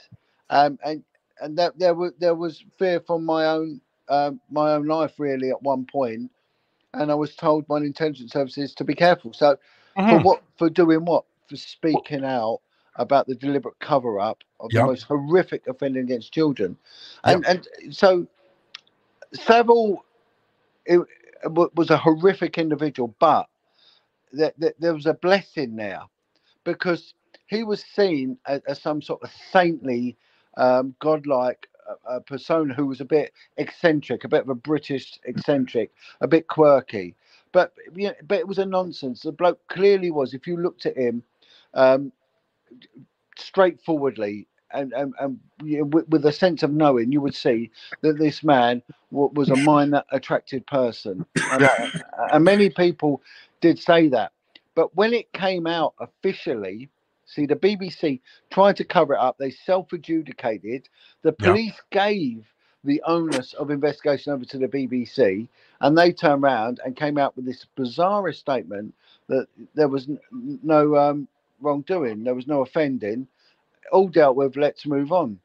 [0.51, 1.03] um, and
[1.43, 5.51] and that there was there was fear from my own um, my own life really
[5.51, 6.31] at one point,
[6.95, 9.33] and I was told by the intelligence services to be careful.
[9.35, 9.59] So
[10.09, 10.21] for Mhm.
[10.21, 12.61] what for doing what for speaking out
[12.97, 14.77] about the deliberate cover up of Yeah.
[14.77, 16.77] the most horrific offending against children,
[17.25, 18.27] and and so
[19.35, 20.05] Savile
[20.87, 21.01] it,
[21.47, 23.47] wa- was a horrific individual, but
[24.33, 26.03] there, there, there was a blessing there
[26.65, 27.15] because
[27.49, 30.17] he was seen as, as some sort of saintly,
[30.57, 31.69] um, godlike
[32.09, 36.49] uh, persona who was a bit eccentric, a bit of a British eccentric, a bit
[36.49, 37.15] quirky.
[37.53, 39.23] But you know, but it was a nonsense.
[39.23, 40.35] The bloke clearly was.
[40.35, 41.23] If you looked at him,
[41.75, 42.13] um,
[43.39, 47.71] straightforwardly and and, and you know, with, with a sense of knowing, you would see
[48.03, 51.89] that this man wa- was a minor attracted person, and, uh,
[52.33, 53.23] and many people
[53.61, 54.33] did say that.
[54.75, 56.89] But when it came out officially,
[57.33, 59.39] see the BBC tried to cover it up.
[59.39, 60.89] They self-adjudicated.
[61.23, 61.49] The Yeah.
[61.49, 62.47] police gave
[62.85, 65.49] the onus of investigation over to the BBC,
[65.81, 68.95] and they turned around and came out with this bizarre statement
[69.29, 71.29] that there was no um,
[71.61, 73.27] wrongdoing, there was no offending,
[73.93, 74.57] all dealt with.
[74.57, 75.39] Let's move on.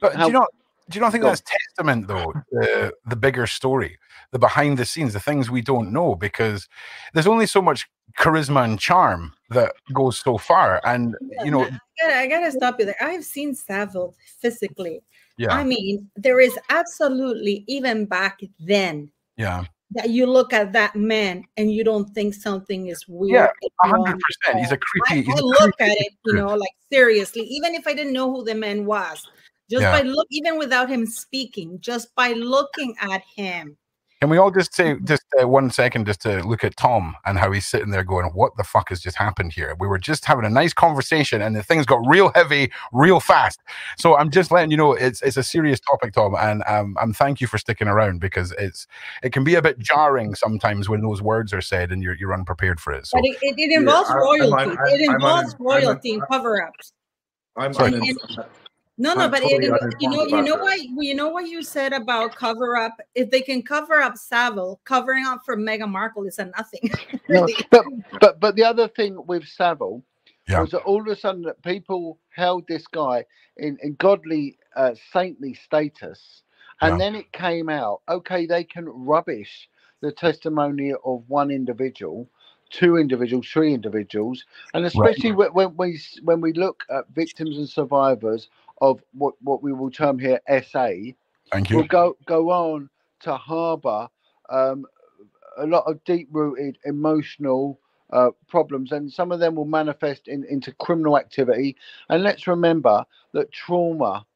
[0.00, 0.48] But do you not
[0.88, 2.32] do you not think that's testament though
[2.62, 3.98] to the bigger story,
[4.32, 6.14] the behind the scenes, the things we don't know?
[6.14, 6.68] Because
[7.14, 7.88] there's only so much
[8.20, 11.70] charisma and charm that goes so far, and you know, I
[12.00, 13.00] gotta, I gotta stop you there.
[13.00, 15.00] I've seen Savile physically.
[15.38, 20.94] yeah, I mean, there is absolutely even back then yeah, that you look at that
[20.94, 23.50] man and you don't think something is weird.
[23.62, 24.60] Yeah, hundred percent.
[24.60, 25.26] He's a I, creepy.
[25.26, 28.12] he's I a look creepy at it, you know, like seriously, even if I didn't
[28.12, 29.26] know who the man was,
[29.70, 29.92] just Yeah.
[29.92, 33.76] by look, even without him speaking, just by looking at him.
[34.20, 37.38] Can we all just say just uh, one second, just to look at Tom and
[37.38, 40.26] how he's sitting there going, "What the fuck has just happened here?" We were just
[40.26, 43.60] having a nice conversation, and the things got real heavy, real fast.
[43.96, 47.14] So I'm just letting you know it's it's a serious topic, Tom, and um, I'm
[47.14, 48.86] thank you for sticking around because it's
[49.22, 52.34] it can be a bit jarring sometimes when those words are said and you're you're
[52.34, 53.06] unprepared for it.
[53.06, 54.52] So But it, it, it involves I- I'm royalty.
[54.52, 56.92] un- I'm- it I'm involves un- I'm un- royalty and cover-ups.
[57.56, 57.90] I'm, Sorry.
[59.04, 60.58] I'm No, no, I'm but totally it, you know, you know this.
[60.58, 62.96] why you know what you said about cover up.
[63.16, 66.90] If they can cover up Savile, covering up for Meghan Markle is a nothing.
[67.28, 67.86] No, but
[68.20, 70.04] but but the other thing with Savile
[70.48, 70.62] Yeah.
[70.62, 73.24] was that all of a sudden that people held this guy
[73.58, 76.42] in, in godly uh, saintly status,
[76.82, 77.00] and Yeah.
[77.00, 78.02] then it came out.
[78.08, 79.68] Okay, they can rubbish
[80.02, 82.28] the testimony of one individual,
[82.70, 84.44] two individuals, three individuals,
[84.74, 88.50] and especially when, when we when we look at victims and survivors
[88.80, 90.90] of what what we will term here SA,
[91.52, 91.84] thank will you.
[91.84, 92.88] go go on
[93.20, 94.08] to harbour
[94.50, 94.86] um,
[95.58, 97.78] a lot of deep rooted emotional
[98.12, 101.76] uh, problems, and some of them will manifest in, into criminal activity.
[102.08, 104.26] And let's remember that trauma,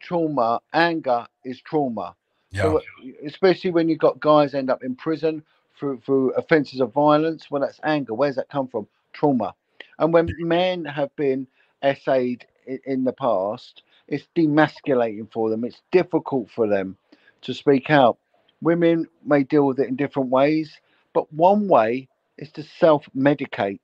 [0.00, 2.14] trauma, anger is trauma.
[2.52, 2.80] Yeah, So,
[3.24, 5.42] especially when you've got guys end up in prison
[5.78, 7.50] through through offences of violence.
[7.50, 8.14] Well, that's anger.
[8.14, 8.86] Where's that come from?
[9.12, 9.54] Trauma.
[9.98, 11.46] And when men have been
[11.82, 12.46] essayed
[12.84, 15.64] in, the past, it's demasculating for them.
[15.64, 16.96] It's difficult for them
[17.42, 18.18] to speak out.
[18.60, 20.78] Women may deal with it in different ways,
[21.12, 23.80] but one way is to self-medicate,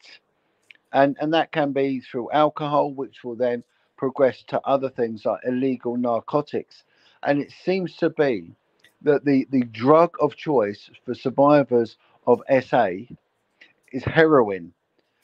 [0.93, 3.65] and and that can be through alcohol, which will then
[3.97, 6.85] progress to other things like illegal narcotics.
[7.23, 8.53] And it seems to be
[9.03, 11.97] that the, the drug of choice for survivors
[12.27, 12.89] of SA
[13.93, 14.73] is heroin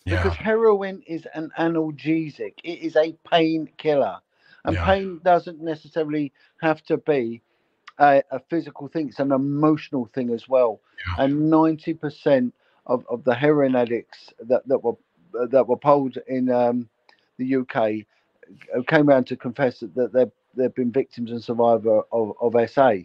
[0.05, 4.19] because yeah, heroin is an analgesic, it is a painkiller.
[4.65, 4.85] And Yeah.
[4.85, 7.43] pain doesn't necessarily have to be
[7.99, 10.81] a, a physical thing, it's an emotional thing as well.
[11.19, 11.24] Yeah.
[11.24, 12.53] And 90%
[12.87, 14.97] of, of the heroin addicts that, that were
[15.51, 16.89] that were polled in um,
[17.39, 22.03] the UK uh, came around to confess that, that they've, they've been victims and survivor
[22.12, 22.97] of, of SA.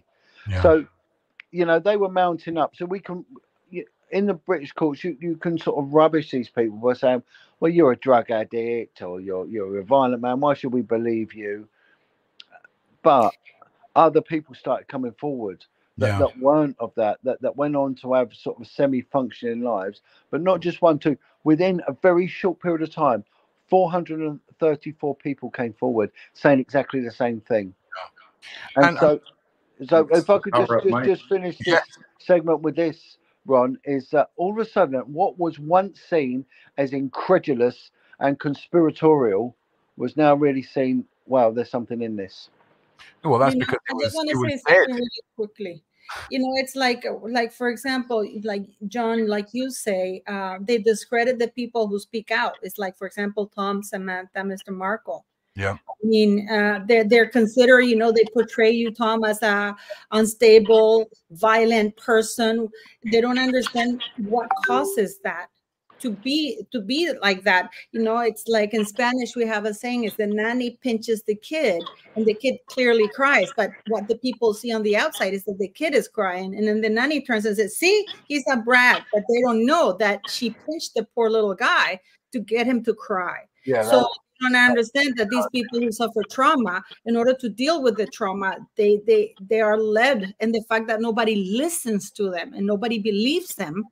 [0.61, 0.85] So,
[1.51, 2.75] you know, they were mounting up.
[2.75, 3.25] So we can,
[4.11, 7.23] in the British courts, you, you can sort of rubbish these people by saying,
[7.59, 10.39] well, you're a drug addict or you're, you're a violent man.
[10.39, 11.67] Why should we believe you?
[13.03, 13.35] But
[13.95, 15.65] other people started coming forward
[15.99, 16.19] that, Yeah.
[16.19, 20.01] that weren't of that, that, that went on to have sort of semi functioning lives,
[20.31, 21.17] but not just one, two.
[21.43, 23.23] Within a very short period of time,
[23.69, 27.73] 434 people came forward saying exactly the same thing.
[28.75, 29.19] And, And, so, um,
[29.87, 31.81] so if I could just, just, just finish this Yeah.
[32.19, 33.17] segment with this,
[33.47, 36.45] Ron, is that all of a sudden what was once seen
[36.77, 39.55] as incredulous and conspiratorial
[39.95, 42.49] was now really seen, wow, there's something in this.
[43.23, 45.83] well, that's You know, because I just want to say something really quickly.
[46.29, 51.37] you know it's like like for example like john like you say uh, they discredit
[51.37, 55.25] the people who speak out it's like for example tom samantha mr markle
[55.57, 55.73] yeah.
[55.73, 59.75] I mean uh, they're they're considered you know they portray you tom as a
[60.11, 62.69] unstable violent person.
[63.11, 65.47] They don't understand what causes that.
[66.01, 69.73] To be to be like that you know it's like in spanish we have a
[69.73, 71.81] saying is the nanny pinches the kid
[72.15, 75.57] and the kid clearly cries but what the people see on the outside is that
[75.57, 79.05] the kid is crying and then the nanny turns and says see he's a brat
[79.11, 81.99] but they don't know that she pinched the poor little guy
[82.31, 83.39] to get him to cry.
[83.65, 83.83] Yeah.
[83.83, 84.07] so
[84.41, 88.57] don't understand that these people who suffer trauma in order to deal with the trauma
[88.75, 92.99] they they they are led and the fact that nobody listens to them and nobody
[92.99, 93.83] believes them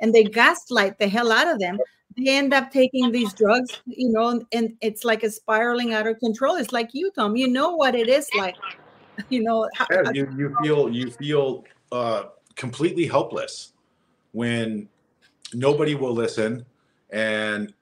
[0.00, 1.78] and they gaslight the hell out of them.
[2.16, 6.18] They end up taking these drugs you know and it's like a spiraling out of
[6.18, 6.56] control.
[6.56, 8.56] It's like you tom you know what it is like
[9.28, 12.24] you know Yeah, you, you feel you feel uh,
[12.56, 13.72] completely helpless
[14.32, 14.88] when
[15.54, 16.64] nobody will listen
[17.10, 17.72] and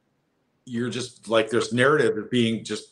[0.70, 2.90] you're just like this narrative is being just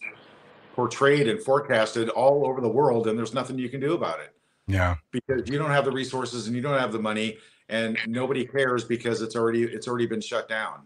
[0.74, 4.34] portrayed and forecasted all over the world and there's nothing you can do about it
[4.66, 7.36] yeah because you don't have the resources and you don't have the money
[7.68, 10.82] and nobody cares because it's already it's already been shut down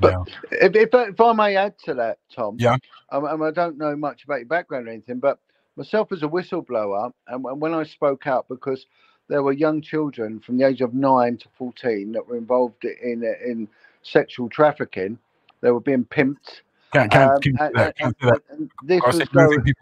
[0.00, 0.24] But- yeah.
[0.66, 2.56] If, if, I- if I may add to that, Tom.
[2.58, 2.76] Yeah.
[3.10, 5.38] Um, um, I don't know much about your background or anything, but
[5.76, 8.86] myself as a whistleblower, and when when I spoke out, because
[9.28, 13.22] there were young children from the age of nine to 14 that were involved in
[13.46, 13.68] in
[14.02, 15.18] sexual trafficking.
[15.60, 16.62] They were being pimped.
[16.92, 18.42] can't, can't, Um, can't do and- that, can't do that.
[18.50, 19.74] and- and this was going,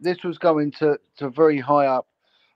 [0.00, 2.06] this was going to, to very high up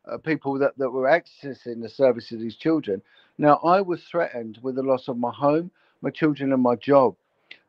[0.06, 3.00] uh, people that, that were accessing the service of these children.
[3.38, 5.70] Now, I was threatened with the loss of my home,
[6.02, 7.14] my children, and my job.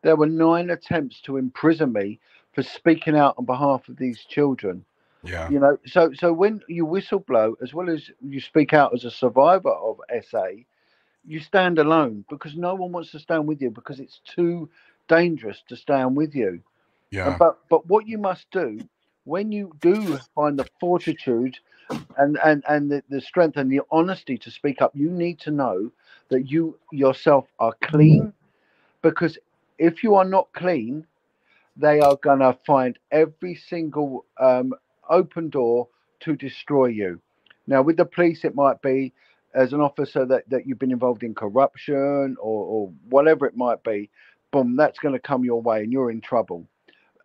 [0.02, 2.20] There were nine attempts to imprison me
[2.54, 4.84] for speaking out on behalf of these children.
[5.24, 9.06] yeah You know, so so when you whistleblow, as well as you speak out as
[9.06, 10.48] a survivor of SA,
[11.26, 14.70] you stand alone because no one wants to stand with you because it's too
[15.08, 16.62] dangerous to stand with you.
[17.12, 18.88] yeah But but what you must do
[19.24, 21.58] when you do find the fortitude
[22.18, 25.52] and and and the, the strength and the honesty to speak up, you need to
[25.52, 25.92] know
[26.30, 28.34] that you yourself are clean
[29.02, 29.38] because
[29.78, 31.06] if you are not clean,
[31.76, 34.74] they are gonna find every single um,
[35.10, 35.88] open door
[36.22, 37.22] to destroy you.
[37.68, 39.14] Now, with the police, it might be
[39.54, 43.84] as an officer that, that you've been involved in corruption or, or whatever it might
[43.84, 44.10] be.
[44.52, 46.68] Boom, that's going to come your way and you're in trouble.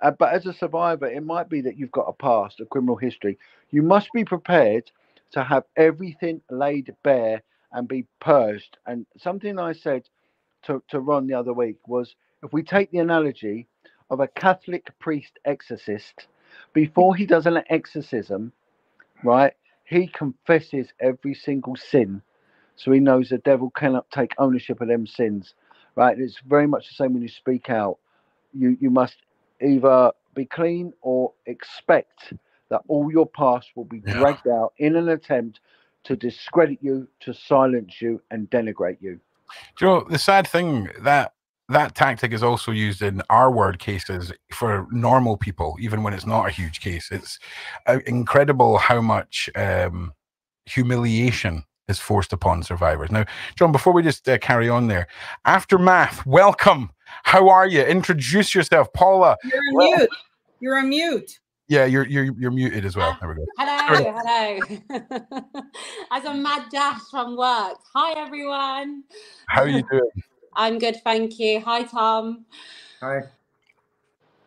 [0.02, 2.96] Uh, but as a survivor, it might be that you've got a past, a criminal
[2.96, 3.38] history.
[3.70, 4.90] You must be prepared
[5.32, 7.42] to have everything laid bare
[7.72, 8.78] and be purged.
[8.86, 10.08] And something I said
[10.64, 13.66] to, to Ron the other week was if we take the analogy
[14.10, 16.26] of a Catholic priest exorcist,
[16.72, 18.52] before he does an exorcism,
[19.24, 19.54] right,
[19.86, 22.20] he confesses every single sin.
[22.76, 25.54] So he knows the devil cannot take ownership of them sins,
[25.94, 26.18] right?
[26.18, 27.98] It's very much the same when you speak out.
[28.52, 29.16] You you must
[29.62, 32.34] either be clean or expect
[32.68, 34.12] that all your past will be Yeah.
[34.12, 35.60] dragged out in an attempt
[36.04, 39.20] to discredit you, to silence you, and denigrate you.
[39.76, 41.32] Do you know the sad thing that
[41.68, 46.26] that tactic is also used in our word cases for normal people, even when it's
[46.26, 47.08] not a huge case.
[47.10, 47.38] It's
[47.86, 50.12] uh, incredible how much um,
[50.66, 53.10] humiliation is forced upon survivors.
[53.10, 53.24] Now,
[53.56, 55.06] John, before we just uh, carry on there,
[55.44, 56.90] aftermath, welcome.
[57.24, 57.82] How are you?
[57.82, 59.36] Introduce yourself, Paula.
[59.44, 60.10] you're on Well- mute
[60.60, 61.38] you're on mute
[61.68, 63.16] Yeah, you're you're you're muted as well.
[63.20, 63.44] There we go.
[63.58, 65.62] Hello, hello.
[66.12, 67.76] As a mad dash from work.
[67.94, 69.02] Hi, everyone.
[69.48, 70.10] How are you doing?
[70.56, 71.60] I'm good, thank you.
[71.60, 72.46] Hi, Tom.
[73.00, 73.20] hi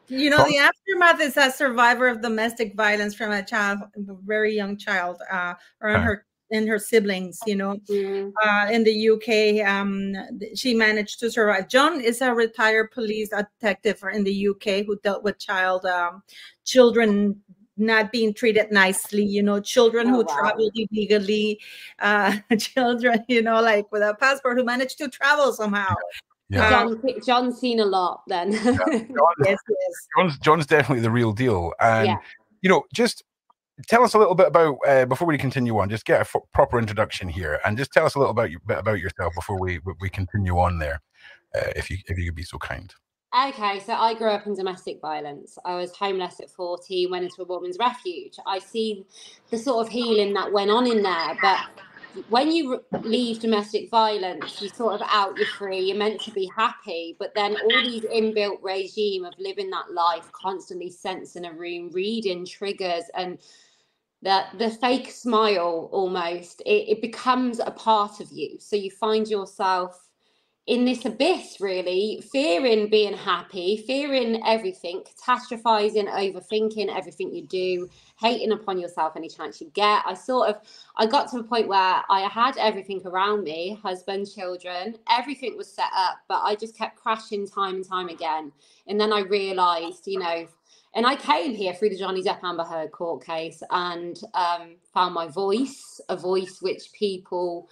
[0.07, 0.47] You know, Tom?
[0.49, 5.21] the aftermath is a survivor of domestic violence from a child, a very young child,
[5.31, 6.03] uh, or Okay.
[6.03, 7.43] her and her siblings.
[7.45, 10.15] You know, Mm, uh, in the UK, um,
[10.55, 11.69] she managed to survive.
[11.69, 16.23] John is a retired police detective in the UK who dealt with child um,
[16.65, 17.39] children
[17.79, 19.23] not being treated nicely.
[19.23, 20.37] You know, children Oh, who wow.
[20.37, 21.59] traveled illegally,
[21.99, 25.93] uh, children, you know, like with a passport who managed to travel somehow.
[26.49, 26.65] Yeah.
[26.65, 28.51] Uh, John, John's seen a lot then.
[28.53, 28.75] John,
[29.45, 30.07] Yes, yes.
[30.17, 31.73] John's, John's definitely the real deal.
[31.79, 32.17] And, Yeah.
[32.61, 33.23] you know, just
[33.87, 36.35] tell us a little bit about, uh, before we continue on, just get a f-
[36.53, 39.59] proper introduction here and just tell us a little about, you, bit about yourself before
[39.59, 41.01] we, we- we continue on there,
[41.55, 42.93] uh, if you if you could be so kind.
[43.35, 45.59] Okay, so I grew up in domestic violence.
[45.63, 48.37] I was homeless at 14, went into a woman's refuge.
[48.47, 49.05] I see
[49.51, 51.59] the sort of healing that went on in there, but
[52.29, 56.49] when you leave domestic violence, you sort of out, you're free, you're meant to be
[56.55, 61.91] happy, but then all these inbuilt regime of living that life, constantly sensing a room,
[61.93, 63.37] reading triggers, and
[64.21, 69.29] that the fake smile almost it, it becomes a part of you so you find
[69.29, 70.08] yourself
[70.69, 77.89] in this abyss, really, fearing being happy, fearing everything, catastrophizing, overthinking everything you do,
[78.19, 80.03] hating upon yourself any chance you get.
[80.05, 80.57] I sort of,
[80.95, 85.67] I got to a point where I had everything around me husband, children, everything was
[85.73, 88.51] set up, but I just kept crashing time and time again.
[88.85, 90.47] And then I realized, you know,
[90.93, 95.15] and I came here through the Johnny Depp Amber Heard court case and um, found
[95.15, 97.69] my voice, a voice which people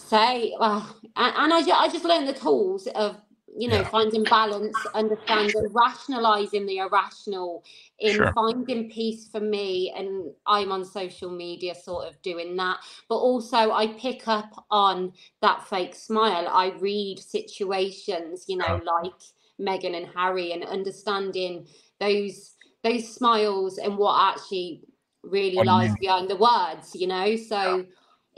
[0.00, 3.16] say well and, and I, I just learned the tools of
[3.56, 3.88] you know yeah.
[3.88, 7.64] finding balance understanding rationalizing the irrational
[7.98, 8.32] in sure.
[8.32, 12.78] finding peace for me and i'm on social media sort of doing that.
[13.08, 15.12] But also i pick up on
[15.42, 16.46] that fake smile.
[16.48, 19.20] I read situations you know like
[19.60, 21.66] meghan and harry and understanding
[21.98, 24.82] those those smiles and what actually
[25.22, 27.36] really lies behind the words you know?
[27.36, 27.82] So yeah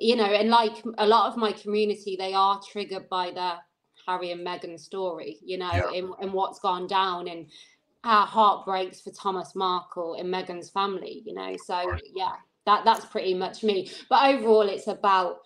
[0.02, 3.54] you know, and like a lot of my community, they are triggered by the
[4.06, 5.90] Harry and Meghan story, you know, yeah.
[5.94, 7.46] and, and what's gone down and
[8.04, 11.56] our heart breaks for Thomas Markle and Meghan's family, you know.
[11.64, 12.02] So right.
[12.14, 12.32] yeah,
[12.66, 13.90] that that's pretty much me.
[14.08, 15.38] But overall it's about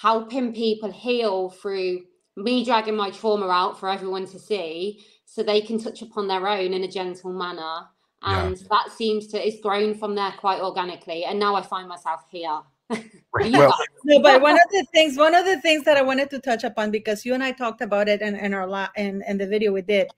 [0.00, 2.02] helping people heal through
[2.36, 6.46] me dragging my trauma out for everyone to see so they can touch upon their
[6.46, 7.88] own in a gentle manner.
[8.22, 8.66] And yeah.
[8.70, 11.24] that seems to it's grown from there quite organically.
[11.24, 12.60] And now I find myself here
[12.90, 13.74] well,
[14.04, 16.64] no, but one of the things, one of the things that I wanted to touch
[16.64, 19.46] upon because you and I talked about it in, in our la- in, in the
[19.46, 20.08] video we did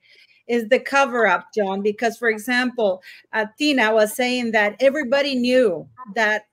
[0.47, 1.81] is the cover up, John.
[1.81, 3.01] Because, for example,
[3.33, 6.43] uh, Tina was saying that everybody knew that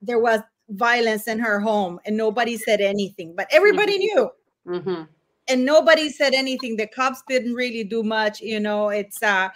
[0.00, 0.40] there was
[0.70, 4.20] violence in her home and nobody said anything, but everybody mm-hmm.
[4.20, 4.30] knew.
[4.66, 5.02] Mm-hmm
[5.48, 9.48] and nobody said anything the cops didn't really do much you know it's uh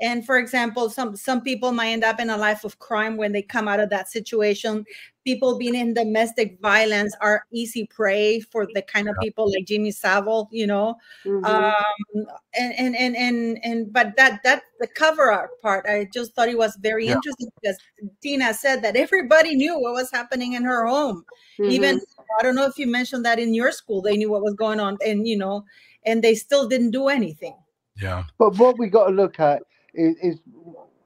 [0.00, 3.32] and for example some some people might end up in a life of crime when
[3.32, 4.84] they come out of that situation
[5.24, 9.90] people being in domestic violence are easy prey for the kind of people like Jimmy
[9.90, 10.96] Savile, you know.
[11.24, 11.44] Mm-hmm.
[11.44, 16.34] Um, and, and and and and but that that the cover art part, I just
[16.34, 17.14] thought it was very yeah.
[17.14, 17.78] interesting because
[18.22, 21.24] Tina said that everybody knew what was happening in her home.
[21.58, 21.70] Mm-hmm.
[21.70, 22.00] Even
[22.38, 24.78] I don't know if you mentioned that in your school, they knew what was going
[24.78, 25.64] on, and you know,
[26.04, 27.56] and they still didn't do anything.
[28.00, 28.24] Yeah.
[28.38, 29.62] But what we got to look at
[29.94, 30.40] is, is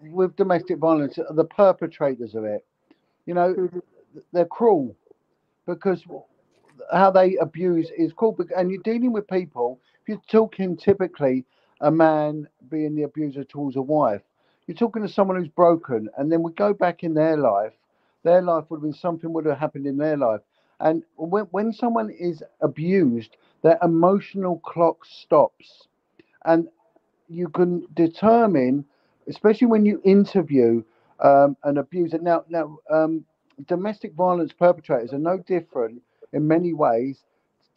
[0.01, 2.65] with domestic violence, the perpetrators of it.
[3.27, 3.79] You know, mm-hmm
[4.33, 4.95] they're cruel
[5.67, 6.05] because
[6.93, 8.37] how they abuse is cruel.
[8.57, 9.81] And you're dealing with people.
[10.03, 11.45] If you're talking typically
[11.81, 14.23] a man being the abuser towards a wife,
[14.67, 17.73] you're talking to someone who's broken, and then we go back in their life.
[18.23, 20.41] Their life would have been something would have happened in their life.
[20.81, 25.89] And when, when someone is abused, their emotional clock stops.
[26.45, 26.69] And
[27.29, 28.85] you can determine,
[29.29, 30.83] especially when you interview
[31.21, 32.19] um, an abuser.
[32.19, 33.25] Now, now um,
[33.67, 36.03] domestic violence perpetrators are no different
[36.33, 37.25] in many ways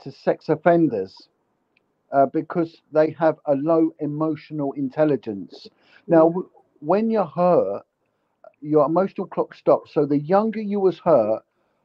[0.04, 1.28] to sex offenders
[2.12, 5.68] uh, because they have a low emotional intelligence.
[6.08, 6.44] Now, mm.
[6.80, 7.84] when you're hurt,
[8.62, 9.94] your emotional clock stops.
[9.94, 11.44] So the younger you was hurt,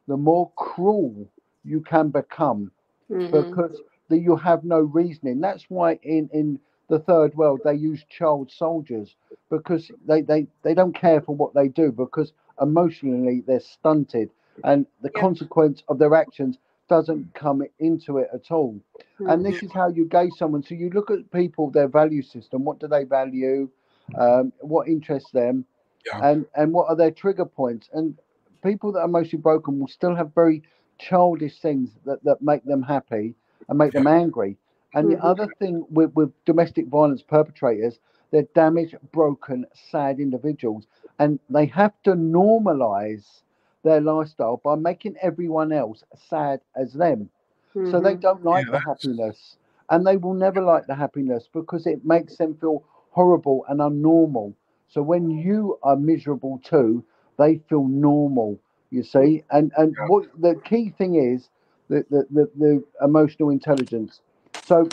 [0.09, 1.27] the more cruel
[1.65, 2.71] you can become
[3.11, 3.31] mm-hmm.
[3.31, 5.41] because the, you have no reasoning.
[5.41, 9.17] That's why in, in the third world they use child soldiers
[9.51, 14.31] because they, they, they don't care for what they do because emotionally they're stunted
[14.65, 15.21] and the yeah.
[15.21, 16.59] consequence of their actions
[16.89, 18.75] doesn't come into it at all.
[18.95, 19.29] Mm-hmm.
[19.29, 20.63] And this is how you gauge someone.
[20.63, 22.65] So you look at people, their value system.
[22.65, 23.69] What do they value?
[24.17, 25.65] Um, what interests them?
[26.07, 26.31] Yeah.
[26.31, 27.89] And and what are their trigger points?
[27.93, 28.17] And
[28.63, 30.63] people that are mostly broken will still have very
[30.99, 33.35] childish things that, that make them happy
[33.69, 34.01] and make yeah.
[34.01, 34.57] them angry.
[34.95, 35.17] And mm-hmm.
[35.17, 37.99] the other thing with, with domestic violence perpetrators,
[38.31, 40.87] they're damaged, broken, sad individuals
[41.19, 43.43] and they have to normalize
[43.83, 47.29] their lifestyle by making everyone else sad as them.
[47.75, 47.91] Mm-hmm.
[47.91, 48.21] So they mm-hmm.
[48.21, 49.57] don't like yeah, the happiness
[49.91, 54.55] and they will never like the happiness because it makes them feel horrible and unnormal.
[54.89, 57.05] So when you are miserable too,
[57.39, 58.59] they feel normal,
[58.91, 59.45] you see.
[59.51, 60.07] And and yeah.
[60.09, 61.49] what the key thing is
[61.89, 64.21] the, the, the, the emotional intelligence.
[64.65, 64.89] So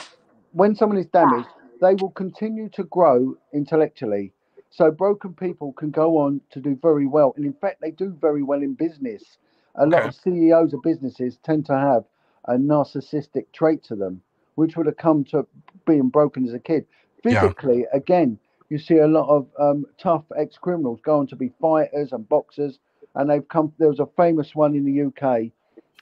[0.51, 1.47] when someone is damaged,
[1.83, 4.33] they will continue to grow intellectually
[4.73, 8.17] so broken people can go on to do very well, and in fact, they do
[8.19, 9.37] very well in business.
[9.75, 12.05] A lot of CEOs of businesses tend to have
[12.45, 14.23] a narcissistic trait to them,
[14.55, 15.45] which would have come to
[15.85, 16.87] being broken as a kid.
[17.21, 17.97] Physically, yeah.
[17.97, 18.39] again,
[18.69, 22.79] you see a lot of um, tough ex-criminals go on to be fighters and boxers,
[23.13, 23.71] and they've come.
[23.77, 25.51] There was a famous one in the UK,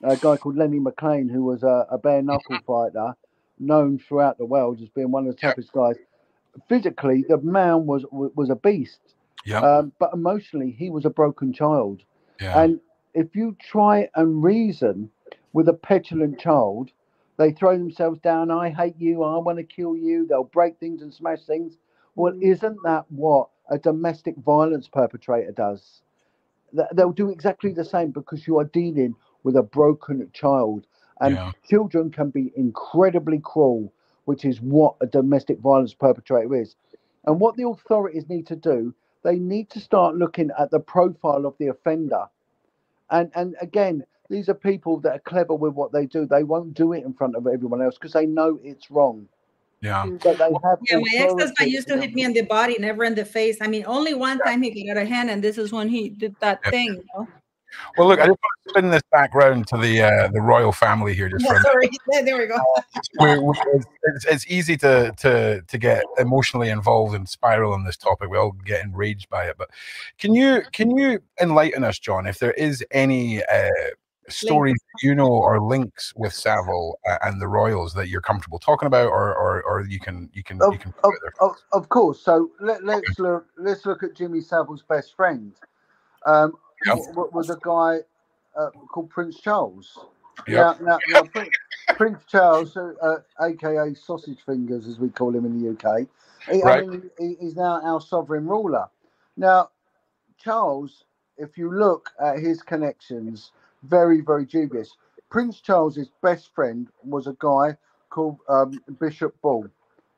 [0.02, 3.16] a guy called Lenny McLean, who was a, a bare knuckle fighter,
[3.62, 5.82] known throughout the world as being one of the toughest yeah.
[5.82, 5.96] guys
[6.68, 9.00] physically, the man was was a beast.
[9.46, 9.60] Yeah.
[9.60, 12.04] Um, but emotionally, he was a broken child.
[12.40, 12.62] Yeah.
[12.62, 12.80] And
[13.14, 15.10] if you try and reason
[15.54, 16.92] with a petulant child,
[17.38, 18.52] they throw themselves down.
[18.52, 19.24] I hate you.
[19.24, 20.28] I want to kill you.
[20.28, 21.78] They'll break things and smash things.
[22.16, 26.02] Well, isn't that what a domestic violence perpetrator does?
[26.94, 30.86] They'll do exactly the same because you are dealing with a broken child.
[31.22, 31.52] And Yeah.
[31.70, 33.94] children can be incredibly cruel,
[34.26, 36.76] which is what a domestic violence perpetrator is.
[37.26, 38.94] And what the authorities need to do,
[39.24, 42.26] they need to start looking at the profile of the offender.
[43.12, 46.26] And and again, these are people that are clever with what they do.
[46.26, 49.28] They won't do it in front of everyone else because they know it's wrong.
[49.82, 50.06] Yeah.
[50.06, 50.24] Mm.
[50.24, 53.14] But they have Yeah, my ex-husband used to hit me in the body, never in
[53.16, 53.58] the face.
[53.62, 56.10] I mean, only one time he got out of hand, and this is when he
[56.10, 56.72] did that Yeah.
[56.72, 56.94] thing.
[56.96, 57.28] You know?
[57.98, 60.72] Well, look, I just want to spin this back round to the uh, the royal
[60.72, 61.72] family here just for a minute.
[61.72, 62.60] Sorry, there, there we go.
[63.20, 63.54] we we
[64.16, 68.30] it's, it's easy to to to get emotionally involved and spiral on this topic.
[68.30, 69.56] We all get enraged by it.
[69.58, 69.70] But
[70.18, 73.70] can you can you enlighten us, John, if there is any uh,
[74.32, 78.88] stories you know or links with Savile uh, and the royals that you're comfortable talking
[78.88, 80.94] about, or or, or you can you can Of, you can.
[81.04, 82.22] of, of, of course.
[82.22, 83.46] So let, let's look.
[83.58, 85.54] Let's look at Jimmy Savile's best friend.
[86.26, 86.54] Um,
[86.86, 86.96] Yeah.
[87.16, 88.00] was a guy
[88.58, 90.00] uh, called Prince Charles.
[90.48, 90.58] Yeah.
[90.58, 91.50] Now, now, now Prince,
[91.98, 96.08] Prince Charles, uh, uh, aka Sausage Fingers, as we call him in the UK,
[96.52, 96.84] he, Right.
[96.84, 98.88] I mean, he, he's now our sovereign ruler.
[99.38, 99.70] Now,
[100.38, 101.06] Charles,
[101.38, 103.52] if you look at his connections,
[103.84, 104.96] very, very dubious.
[105.30, 107.78] Prince Charles's best friend was a guy
[108.10, 109.68] called um, Bishop Ball.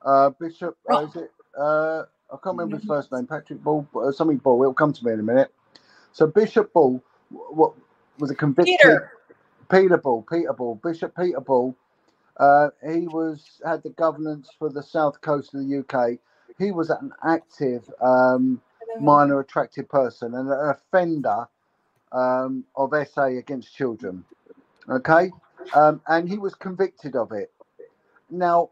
[0.03, 1.31] Uh, Bishop, uh, is it?
[1.57, 3.27] Uh, I can't remember his first name.
[3.27, 4.64] Patrick Ball, uh, something Ball.
[4.64, 5.53] It'll come to me in a minute.
[6.14, 7.73] So Bishop Ball, what
[8.19, 9.11] was a convicted Peter.
[9.69, 11.76] Peter Ball, Peter Ball, Bishop Peter Ball.
[12.38, 16.19] Uh, he was had the governance for the south coast of the UK.
[16.60, 18.61] He was an active um,
[18.99, 21.48] minor attracted person and an offender
[22.11, 24.23] um, of SA against children.
[24.90, 25.31] Okay,
[25.73, 27.52] um, and he was convicted of it.
[28.30, 28.69] Now,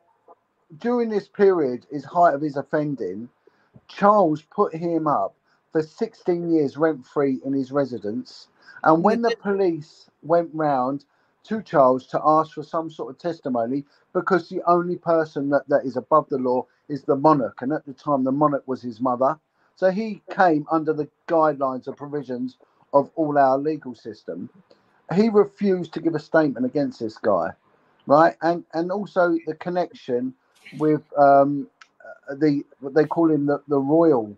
[0.77, 3.29] during this period, his height of his offending,
[3.87, 5.35] Charles put him up
[5.71, 8.47] for 16 years rent free in his residence.
[8.83, 11.05] And when the police went round
[11.45, 15.85] to Charles to ask for some sort of testimony, because the only person that, that
[15.85, 19.01] is above the law is the monarch, and at the time the monarch was his
[19.01, 19.39] mother.
[19.75, 22.57] So he came under the guidelines and provisions
[22.93, 24.49] of all our legal system.
[25.15, 27.51] He refused to give a statement against this guy,
[28.07, 28.35] right?
[28.41, 30.33] And and also the connection
[30.79, 31.67] with um,
[32.37, 34.37] the what they call him the, the royal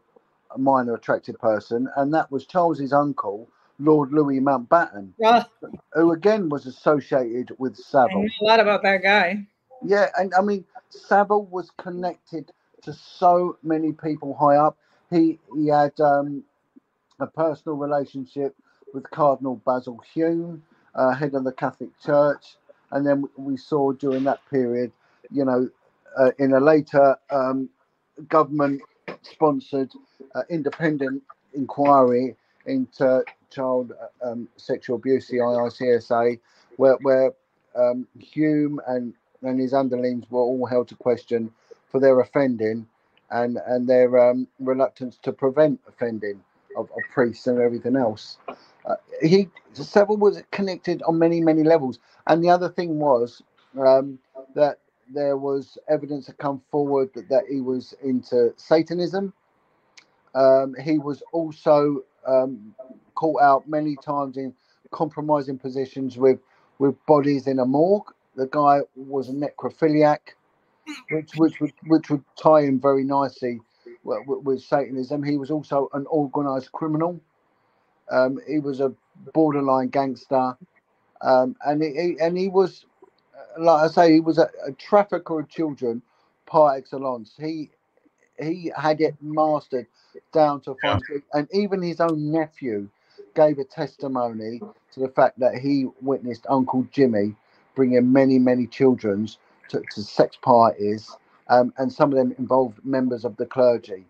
[0.57, 3.49] minor attracted person, and that was Charles's uncle,
[3.79, 5.49] Lord Louis Mountbatten, Well,
[5.93, 8.23] who again was associated with I Savile.
[8.23, 9.47] know a lot about that guy.
[9.83, 12.51] Yeah, and I mean Savile was connected
[12.83, 14.77] to so many people high up.
[15.09, 16.43] He he had um,
[17.19, 18.55] a personal relationship
[18.93, 20.63] with Cardinal Basil Hume,
[20.95, 22.55] uh, head of the Catholic Church,
[22.91, 24.91] and then we saw during that period,
[25.31, 25.69] you know,
[26.19, 27.69] uh, in a later um,
[28.29, 29.91] government-sponsored
[30.35, 31.21] uh, independent
[31.53, 32.35] inquiry
[32.65, 33.93] into child
[34.23, 36.39] uh, um, sexual abuse, the IICSA,
[36.77, 37.31] where where
[37.75, 41.51] um, Hume and and his underlings were all held to question
[41.89, 42.87] for their offending
[43.31, 46.41] and and their um, reluctance to prevent offending
[46.77, 48.37] of, of priests and everything else.
[48.85, 53.41] Uh, he Savile was connected on many many levels, and the other thing was
[53.79, 54.19] um,
[54.55, 54.79] that
[55.13, 59.33] there was evidence that come forward that, that he was into Satanism.
[60.35, 62.75] Um, he was also um,
[63.15, 64.53] caught out many times in
[64.91, 66.39] compromising positions with
[66.79, 68.11] with bodies in a morgue.
[68.35, 70.19] The guy was a necrophiliac,
[71.11, 73.61] which which would which would tie in very nicely
[74.03, 75.23] with, with Satanism.
[75.23, 77.19] He was also an organised criminal.
[78.11, 78.93] Um, he was a
[79.33, 80.57] borderline gangster,
[81.21, 82.85] um, and he, and he was,
[83.37, 86.01] uh, like I say, he was a, a trafficker of children
[86.45, 87.35] par excellence.
[87.39, 87.71] He
[88.39, 89.87] he had it mastered
[90.31, 91.23] down to a fine art.
[91.33, 92.87] and even his own nephew
[93.35, 94.59] gave a testimony
[94.91, 97.35] to the fact that he witnessed Uncle Jimmy
[97.75, 99.27] bringing many, many children
[99.69, 101.15] to, to sex parties,
[101.49, 104.05] um, and some of them involved members of the clergy.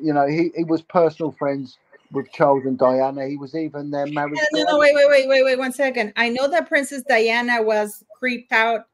[0.00, 1.78] You know, he, he was personal friends
[2.12, 3.26] with Charles and Diana.
[3.26, 4.38] He was even their marriage.
[4.52, 6.12] No, no, no, wait, wait, wait, wait, wait, one second.
[6.16, 8.86] I know that Princess Diana was creeped out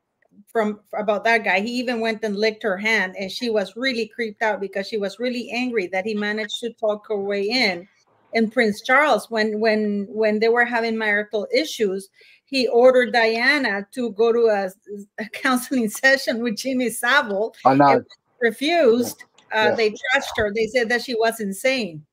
[0.48, 1.60] from about that guy.
[1.60, 4.96] He even went and licked her hand, and she was really creeped out because she
[4.96, 7.86] was really angry that he managed to talk her way in.
[8.34, 12.08] And Prince Charles, when when when they were having marital issues,
[12.44, 14.70] he ordered Diana to go to a,
[15.18, 17.54] a counseling session with Jimmy Savile.
[17.64, 17.88] Know.
[17.88, 18.06] And
[18.40, 19.24] refused.
[19.52, 19.74] Uh, Yeah.
[19.74, 20.52] They trashed her.
[20.54, 22.04] They said that she was insane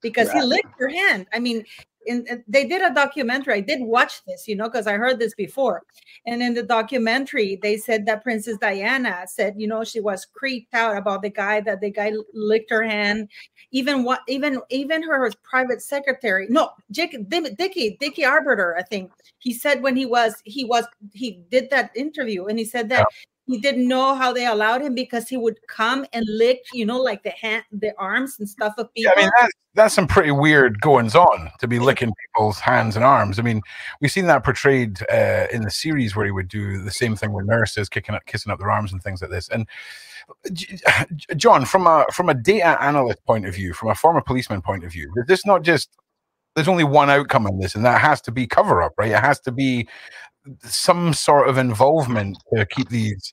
[0.00, 1.26] because he licked her hand.
[1.32, 1.64] I mean,
[2.06, 3.54] in, they did a documentary.
[3.54, 5.82] I did watch this, you know, because I heard this before.
[6.26, 10.74] And in the documentary, they said that Princess Diana said, you know, she was creeped
[10.74, 13.28] out about the guy that the guy licked her hand.
[13.72, 19.52] Even what, even even her private secretary, no, Dick, Dickie Dickie Arbiter, I think he
[19.52, 23.06] said when he was he was he did that interview and he said that
[23.46, 26.98] he didn't know how they allowed him because he would come and lick, you know,
[26.98, 29.12] like the hand, the arms and stuff of Yeah, people.
[29.16, 33.04] I mean that's that's some pretty weird goings on to be licking people's hands and
[33.04, 33.38] arms.
[33.38, 33.60] I mean,
[34.00, 37.32] we've seen that portrayed uh, in the series where he would do the same thing
[37.32, 39.48] with nurses kicking up, kissing up their arms and things like this.
[39.48, 39.66] And
[41.36, 44.84] John, from a from a data analyst point of view, from a former policeman point
[44.84, 45.90] of view, is this not just
[46.54, 49.10] there's only one outcome in this, and that has to be cover up, right?
[49.10, 49.88] It has to be
[50.62, 53.32] some sort of involvement to keep these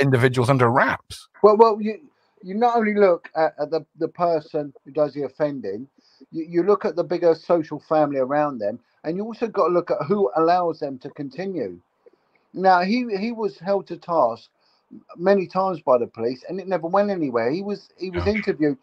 [0.00, 1.28] individuals under wraps.
[1.42, 2.00] Well, well, you
[2.42, 5.88] you not only look at, at the the person who does the offending,
[6.30, 9.72] you, you look at the bigger social family around them, and you also got to
[9.74, 11.78] look at who allows them to continue.
[12.54, 14.50] Now, he he was held to task
[15.16, 17.50] many times by the police, and it never went anywhere.
[17.50, 18.34] He was he was Yeah.
[18.34, 18.78] interviewed.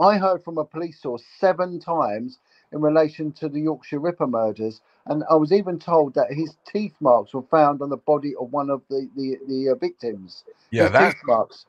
[0.00, 2.38] I heard from a police source seven times
[2.72, 6.94] in relation to the Yorkshire Ripper murders, and I was even told that his teeth
[7.00, 10.44] marks were found on the body of one of the the, the uh, victims.
[10.70, 11.66] Yeah, His that's teeth marks.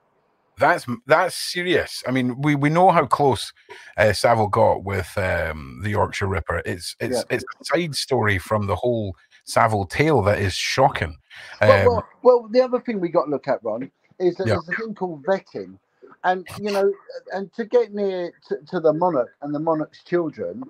[0.58, 2.04] that's that's serious.
[2.08, 3.52] I mean, we, we know how close
[3.98, 6.62] uh, Savile got with um, the Yorkshire Ripper.
[6.66, 7.36] It's it's Yeah.
[7.36, 9.16] it's a side story from the whole
[9.46, 11.18] Savile tale that is shocking.
[11.62, 14.48] Um, Well, well, well, the other thing we got to look at, Ron, is that
[14.48, 14.54] Yeah.
[14.54, 15.78] there's a thing called vetting,
[16.24, 16.94] and you know,
[17.34, 20.64] and to get near to, to the monarch and the monarch's children,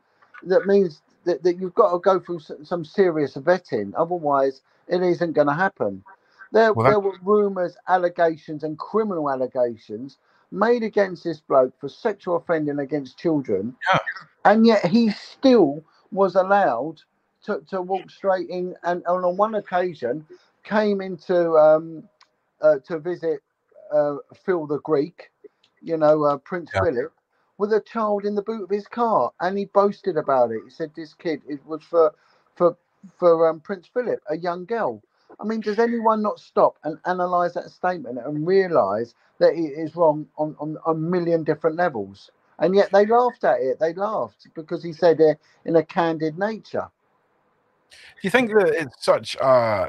[0.44, 3.93] that means that, that you've got to go through some serious vetting.
[3.97, 6.03] Otherwise, it isn't going to happen.
[6.51, 10.17] There, Well, that- there were rumours, allegations, and criminal allegations
[10.51, 13.99] made against this bloke for sexual offending against children, Yeah.
[14.45, 17.01] and yet he still was allowed
[17.45, 20.25] to, to walk straight in, and, and on one occasion
[20.63, 22.03] came into um,
[22.61, 23.41] uh, to visit
[23.91, 25.31] uh, Phil the Greek,
[25.81, 26.81] you know, uh, Prince Yeah.
[26.81, 27.13] Philip,
[27.57, 30.61] with a child in the boot of his car, and he boasted about it.
[30.65, 32.13] He said this kid it was for
[32.55, 32.77] for
[33.17, 35.01] for um, Prince Philip, a young girl.
[35.39, 39.95] I mean, does anyone not stop and analyse that statement and realise that it is
[39.95, 42.30] wrong on, on a million different levels?
[42.59, 43.80] And yet they laughed at it.
[43.80, 46.88] They laughed because he said it in a candid nature.
[48.21, 49.88] do you think that it's such uh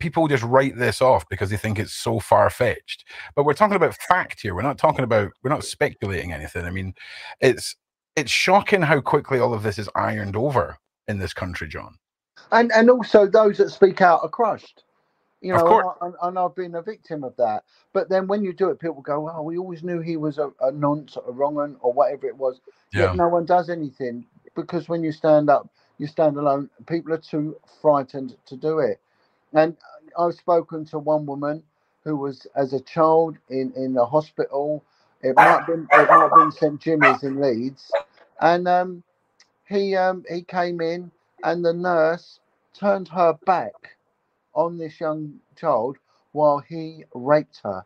[0.00, 3.04] people just write this off because they think it's so far fetched?
[3.36, 4.54] But we're talking about fact here.
[4.54, 6.64] We're not talking about we're not speculating anything.
[6.66, 6.94] I mean,
[7.40, 7.76] it's
[8.16, 11.96] it's shocking how quickly all of this is ironed over in this country, John.
[12.52, 14.84] and and also those that speak out are crushed
[15.42, 15.86] you Of know course.
[16.02, 17.64] and, and i've been a victim of that
[17.94, 20.50] but then when you do it people go oh we always knew he was a,
[20.62, 22.60] a nonce or a wrong or whatever it was
[22.92, 24.26] yet no one does anything
[24.56, 25.68] because when you stand up
[25.98, 29.00] you stand alone people are too frightened to do it
[29.54, 29.76] and
[30.18, 31.62] i've spoken to one woman
[32.04, 34.84] who was as a child in in a hospital
[35.22, 37.90] it might have been it might have been st jimmy's in leeds
[38.40, 39.02] and um
[39.66, 41.10] he um he came in
[41.42, 42.40] and the nurse
[42.74, 43.96] turned her back
[44.54, 45.96] on this young child
[46.32, 47.84] while he raped her.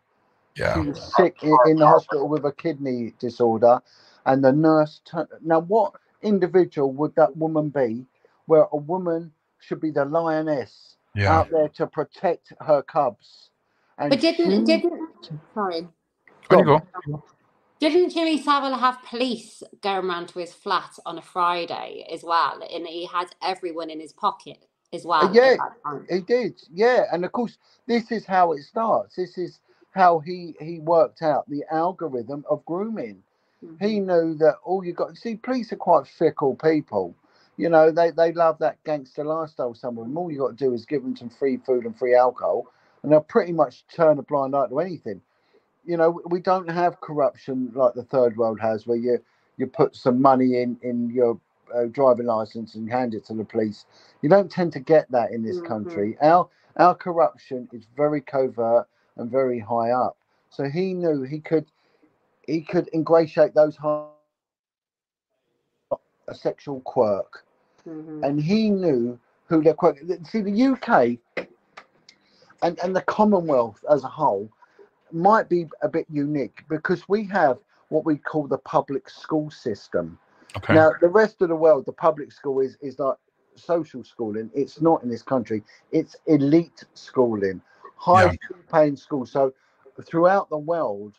[0.55, 0.73] Yeah.
[0.73, 3.81] She was sick in, in the hospital with a kidney disorder,
[4.25, 5.29] and the nurse turned.
[5.41, 8.05] Now, what individual would that woman be?
[8.45, 11.39] Where a woman should be the lioness Yeah.
[11.39, 13.49] out there to protect her cubs,
[13.97, 15.87] and But didn't she- didn't sorry.
[16.51, 17.23] On you go.
[17.79, 22.61] Didn't Jimmy Savile have police going round to his flat on a Friday as well?
[22.73, 25.25] And he had everyone in his pocket as well.
[25.25, 25.55] at yeah.
[26.09, 29.15] He did, yeah, and of course, this is how it starts.
[29.15, 29.59] This is
[29.91, 33.23] how he he worked out the algorithm of grooming.
[33.79, 34.05] He Mhm.
[34.07, 35.15] knew that all you got.
[35.17, 37.15] See, police are quite fickle people.
[37.59, 39.73] You know, they they love that gangster lifestyle.
[39.75, 40.17] Some of them.
[40.17, 42.67] All you got to do is give them some free food and free alcohol,
[43.03, 45.21] and they'll pretty much turn a blind eye to anything.
[45.85, 49.19] You know, we don't have corruption like the third world has, where you
[49.57, 51.39] you put some money in in your
[51.75, 53.85] uh, driving license and hand it to the police.
[54.21, 55.61] You don't tend to get that in this Mhm.
[55.61, 56.17] country.
[56.21, 58.87] Our our corruption is very covert
[59.17, 60.17] and very high up.
[60.49, 61.71] So he knew he could
[62.47, 64.09] he could ingratiate those high
[66.27, 67.45] a sexual quirk,
[67.89, 68.23] Mhm.
[68.23, 69.97] and he knew who their quirk.
[70.25, 71.19] See, the UK
[72.61, 74.49] and and the Commonwealth as a whole
[75.11, 77.59] might be a bit unique because we have
[77.89, 80.19] what we call the public school system.
[80.57, 80.73] Okay.
[80.75, 83.17] Now, the rest of the world, the public school is is like
[83.55, 84.51] social schooling.
[84.53, 85.63] It's not in this country.
[85.91, 87.61] It's elite schooling,
[87.97, 88.35] high yeah.
[88.71, 89.31] paying schools.
[89.31, 89.53] So,
[90.03, 91.15] throughout the world,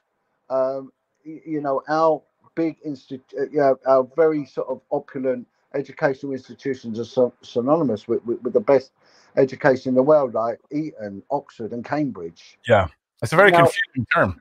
[0.51, 0.93] um,
[1.27, 2.23] y- you know, our
[2.55, 8.25] big institute, uh, yeah, our very sort of opulent educational institutions are so, synonymous with,
[8.25, 8.93] with, with the best
[9.37, 12.59] education in the world, like Eton, Oxford, and Cambridge.
[12.67, 12.89] Yeah,
[13.23, 14.41] it's a very Now- confusing term.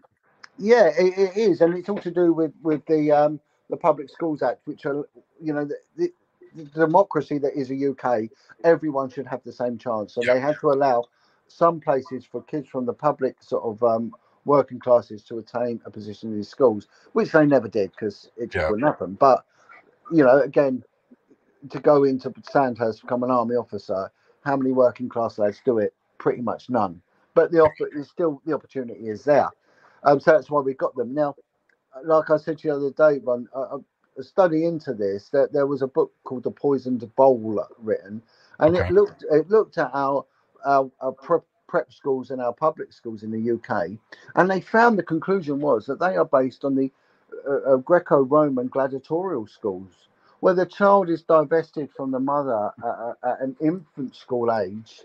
[0.61, 3.39] Yeah, it, it is, and it's all to do with with the um,
[3.69, 5.07] the Public Schools Act, which are
[5.41, 6.11] you know the, the,
[6.53, 8.29] the democracy that is the UK.
[8.65, 10.33] Everyone should have the same chance, so Yeah.
[10.33, 11.05] they had to allow
[11.47, 15.89] some places for kids from the public sort of um, working classes to attain a
[15.89, 18.69] position in these schools, which they never did because it just Yeah.
[18.69, 19.13] wouldn't happen.
[19.13, 19.45] But
[20.11, 20.83] you know, again,
[21.71, 24.11] to go into Sandhurst become an army officer,
[24.45, 25.93] how many working class lads do it?
[26.19, 27.01] Pretty much none.
[27.35, 29.49] But the offer is still the opportunity is there.
[30.03, 31.13] Um, so that's why we got them.
[31.13, 31.35] Now,
[32.05, 33.59] like I said to you the other day, one a,
[34.19, 37.37] a study into this, that there was a book called The Poisoned Bowl
[37.79, 38.21] written,
[38.59, 38.77] and Okay.
[38.77, 40.25] it looked it looked at our
[40.65, 43.91] our, our prep, prep schools and our public schools in the UK,
[44.35, 46.91] and they found the conclusion was that they are based on the
[47.47, 50.09] uh, uh, Greco-Roman gladiatorial schools,
[50.41, 52.89] where the child is divested from the mother at,
[53.23, 55.01] at- an infant school age.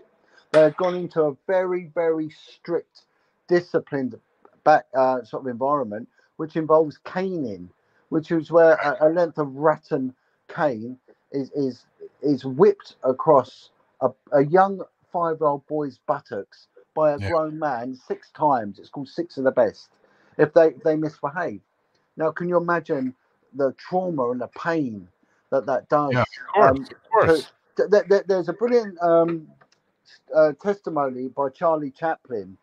[0.51, 3.03] They have gone into a very, very strict,
[3.49, 4.19] disciplined
[4.63, 6.07] back uh, sort of environment,
[6.37, 7.69] which involves caning,
[8.09, 10.15] which is where a, a length of rattan
[10.55, 10.97] cane
[11.31, 11.85] is is
[12.21, 13.71] is whipped across
[14.01, 14.81] a, a young
[15.11, 17.31] five-year-old boy's buttocks by a Yeah.
[17.31, 18.79] grown man six times.
[18.79, 19.89] It's called six of the best.
[20.37, 21.61] If they if they misbehave,
[22.17, 23.15] now can you imagine
[23.55, 25.07] the trauma and the pain
[25.55, 26.13] that that does?
[26.13, 27.47] Yeah, Of course, Um, of course.
[27.77, 29.47] th- th- th- there's a brilliant um,
[30.35, 32.57] uh, testimony by Charlie Chaplin.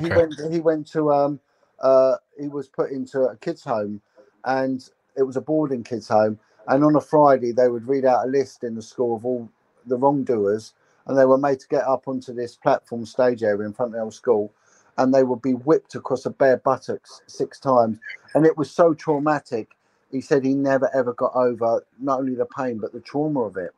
[0.00, 0.40] He went.
[0.52, 1.12] He went to.
[1.12, 1.40] Um,
[1.80, 4.02] uh, he was put into a kids' home,
[4.44, 6.38] and it was a boarding kids' home.
[6.68, 9.50] And on a Friday, they would read out a list in the school of all
[9.86, 10.74] the wrongdoers,
[11.06, 14.06] and they were made to get up onto this platform stage area in front of
[14.06, 14.52] the school,
[14.98, 17.98] and they would be whipped across a bare buttocks six times.
[18.34, 19.72] And it was so traumatic.
[20.12, 23.58] He said he never ever got over not only the pain but the trauma of
[23.58, 23.72] it.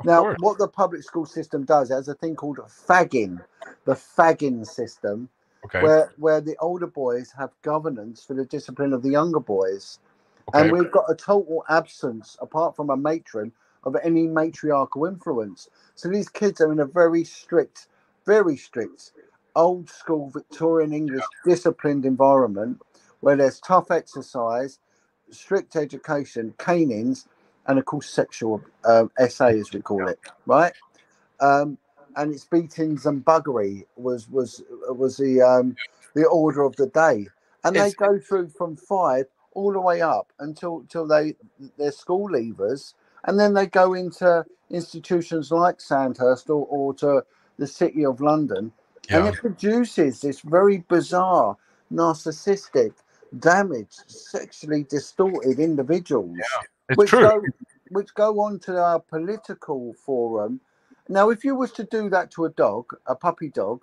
[0.00, 0.38] Of Now, course.
[0.38, 3.44] what the public school system does, it has a thing called fagging,
[3.84, 5.28] the fagging system,
[5.66, 5.84] Okay.
[5.84, 9.98] where where the older boys have governance for the discipline of the younger boys,
[10.48, 10.62] okay.
[10.62, 13.52] and we've got a total absence, apart from a matron,
[13.84, 15.70] of any matriarchal influence.
[15.96, 17.88] So these kids are in a very strict,
[18.26, 19.12] very strict,
[19.56, 22.80] old school Victorian English disciplined environment
[23.20, 24.80] where there's tough exercise,
[25.30, 27.26] strict education, canings,
[27.66, 30.72] and of course sexual um, SA as we call it, right?
[31.40, 31.78] Um,
[32.16, 35.76] and it's beatings and buggery was was was the um,
[36.14, 37.28] the order of the day,
[37.64, 41.34] and they go through from five all the way up until till they
[41.78, 42.94] they're school leavers,
[43.24, 47.24] and then they go into institutions like Sandhurst or, or to
[47.58, 48.72] the city of London,
[49.12, 51.56] and it produces this very bizarre,
[51.92, 52.92] narcissistic,
[53.38, 57.20] damaged, sexually distorted individuals It's which true.
[57.20, 57.50] go
[57.90, 60.60] which go on to our political forum.
[61.08, 63.82] Now, if you was to do that to a dog, a puppy dog,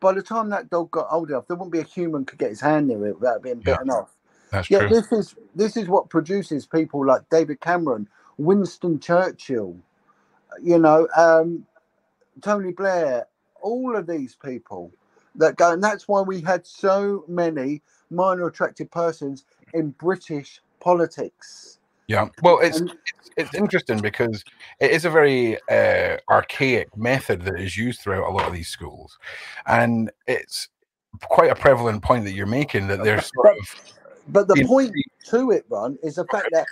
[0.00, 2.50] by the time that dog got old enough, there wouldn't be a human could get
[2.50, 3.76] his hand near it without being Yeah.
[3.76, 4.16] bitten off.
[4.52, 4.90] That's Yet true.
[4.90, 9.76] this is this is what produces people like David Cameron, Winston Churchill,
[10.62, 11.66] you know, um,
[12.42, 13.26] Tony Blair,
[13.62, 14.92] all of these people
[15.36, 17.82] that go, and that's why we had so many
[18.14, 21.78] minor attracted persons in British politics.
[22.06, 22.28] Yeah.
[22.42, 22.96] Well, it's And-
[23.36, 24.44] it's interesting because
[24.78, 28.68] it is a very uh, archaic method that is used throughout a lot of these
[28.68, 29.18] schools,
[29.66, 30.68] and it's
[31.22, 33.92] quite a prevalent point that you're making that there's sort of
[34.28, 34.92] But the in- point
[35.26, 36.66] to it, Ron, is the fact that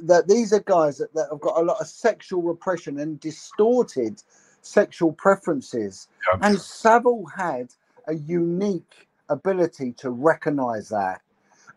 [0.00, 4.20] that these are guys that, that have got a lot of sexual repression and distorted
[4.62, 6.08] sexual preferences.
[6.32, 6.38] Yeah.
[6.48, 7.68] And Savile had
[8.08, 11.20] a unique ability to recognize that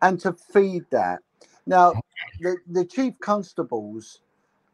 [0.01, 1.19] and to feed that.
[1.65, 1.93] Now,
[2.39, 4.19] the, the chief constables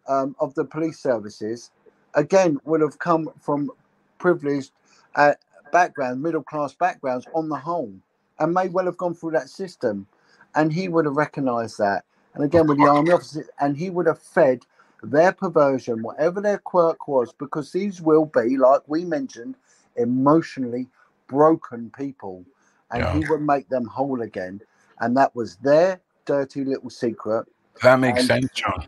[0.08, 1.72] um, of the police services,
[2.16, 3.72] again, would have come from
[4.18, 4.72] privileged
[5.16, 5.34] uh,
[5.72, 7.94] background, middle class backgrounds on the whole,
[8.40, 10.08] and may well have gone through that system.
[10.56, 12.04] And he would have recognized that.
[12.34, 14.66] And again, with the army officers, and he would have fed
[15.04, 19.56] their perversion, whatever their quirk was, because these will be, like we mentioned,
[19.96, 20.88] emotionally
[21.28, 22.46] broken people.
[22.92, 23.14] And Yeah.
[23.14, 24.62] he would make them whole again.
[25.00, 27.48] And that was their dirty little secret.
[27.84, 28.88] that makes and- sense, John.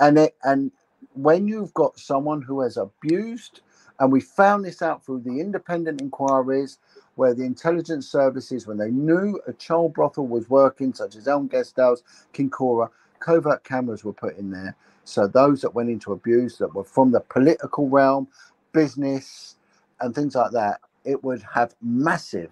[0.00, 0.72] And it and
[1.14, 3.60] when you've got someone who has abused,
[4.00, 6.78] and we found this out through the independent inquiries
[7.14, 11.46] where the intelligence services, when they knew a child brothel was working, such as Elm
[11.48, 12.02] Guest House,
[12.34, 12.90] Kincora,
[13.20, 14.76] covert cameras were put in there.
[15.04, 18.28] So those that went into abuse that were from the political realm,
[18.72, 19.56] business,
[20.00, 22.50] and things like that, it would have massive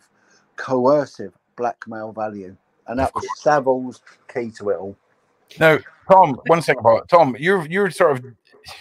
[0.56, 2.56] coercive blackmail value.
[2.86, 4.02] And that was Savile's
[4.32, 4.96] key to it all.
[5.60, 5.78] Now,
[6.10, 8.24] Tom, one thing about Tom, you're you're sort of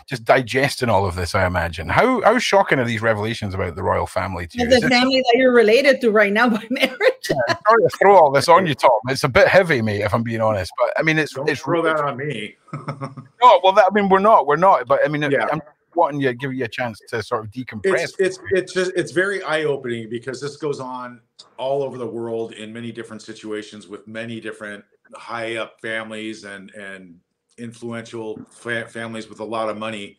[0.07, 1.89] just digesting all of this, I imagine.
[1.89, 4.68] How how shocking are these revelations about the royal family to you?
[4.68, 6.98] The family that you're related to right now by marriage.
[7.30, 7.35] yeah,
[7.68, 8.91] sorry to throw all this on you, Tom.
[9.10, 10.72] It's a bit heavy, mate, if I'm being honest.
[10.80, 12.56] But I mean, it's Don't it's throw that on me.
[12.73, 13.60] no.
[13.64, 14.88] Well, that, I mean, we're not, we're not.
[14.88, 15.48] But I mean, Yeah.
[15.52, 15.61] I'm
[15.95, 18.03] wanting you give you a chance to sort of decompress.
[18.03, 21.22] it's it's it's just it's very eye opening because this goes on
[21.57, 24.84] all over the world in many different situations with many different
[25.15, 27.19] high up families and and
[27.57, 30.18] influential fa- families with a lot of money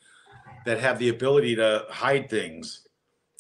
[0.65, 2.87] that have the ability to hide things.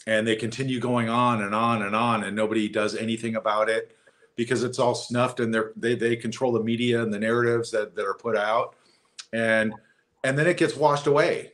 [0.06, 3.96] And they continue going on and on and on and nobody does anything about it
[4.34, 7.94] because it's all snuffed and they're they, they control the media and the narratives that,
[7.94, 8.74] that are put out.
[9.32, 9.72] And
[10.24, 11.51] and then it gets washed away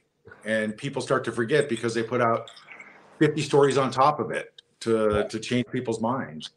[0.49, 2.51] and people start to forget because they put out
[3.21, 6.51] 50 stories on top of it to to change people's minds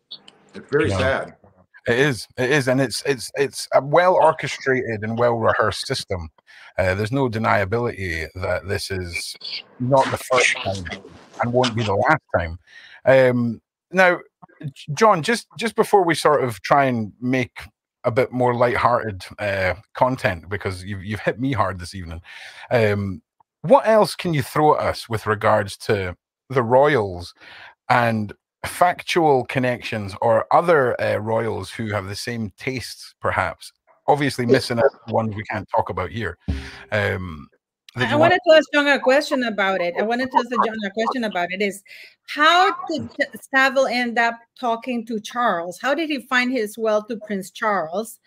[0.56, 0.98] it's very Yeah.
[0.98, 1.36] sad
[1.88, 2.28] It is.
[2.38, 6.30] It is, and it's it's it's a well orchestrated and well rehearsed system.
[6.78, 9.36] Uh, there's no deniability that this is
[9.80, 10.86] not the first time
[11.42, 12.60] and won't be the last time.
[13.06, 13.62] Um,
[13.92, 14.20] now,
[14.94, 17.62] John, just just before we sort of try and make
[18.04, 22.22] a bit more light-hearted uh, content, because you've you've hit me hard this evening.
[22.70, 23.24] Um,
[23.62, 26.16] what else can you throw at us with regards to
[26.50, 27.34] the Royals
[27.90, 28.34] and
[28.66, 33.72] factual connections or other uh, royals who have the same tastes, perhaps.
[34.08, 36.38] Obviously, missing out ones we can't talk about here.
[36.92, 37.48] Um,
[37.96, 39.96] I want- wanted to ask John a question about it.
[39.98, 41.62] I wanted to ask John a question about it.
[41.62, 41.84] Is
[42.28, 43.10] how did
[43.54, 45.80] Savile end up talking to Charles?
[45.82, 48.20] How did he find his well to Prince Charles?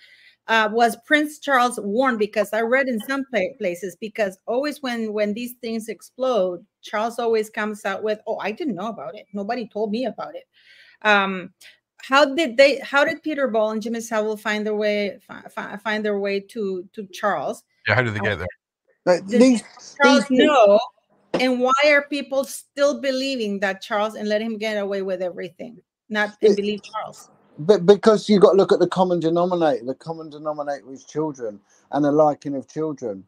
[0.47, 2.19] Uh, was Prince Charles warned?
[2.19, 3.25] Because I read in some
[3.59, 8.53] places because always when when these things explode, Charles always comes out with, "Oh, I
[8.53, 9.27] didn't know about it.
[9.33, 10.45] Nobody told me about it."
[11.03, 11.55] Um,
[11.97, 12.79] how did they?
[12.81, 16.41] How did Peter Ball and Jimmy Savile find their way fi- fi- find their way
[16.41, 17.65] to to Charles?
[17.89, 18.47] yeah, how did they get there?
[19.05, 19.63] But Did these,
[20.03, 20.79] Charles these know?
[21.41, 25.81] And why are people still believing that Charles and let him get away with everything,
[26.09, 27.31] not It- believe Charles?
[27.59, 31.61] But because you've got to look at the common denominator, the common denominator is children
[31.93, 33.25] and the liking of children.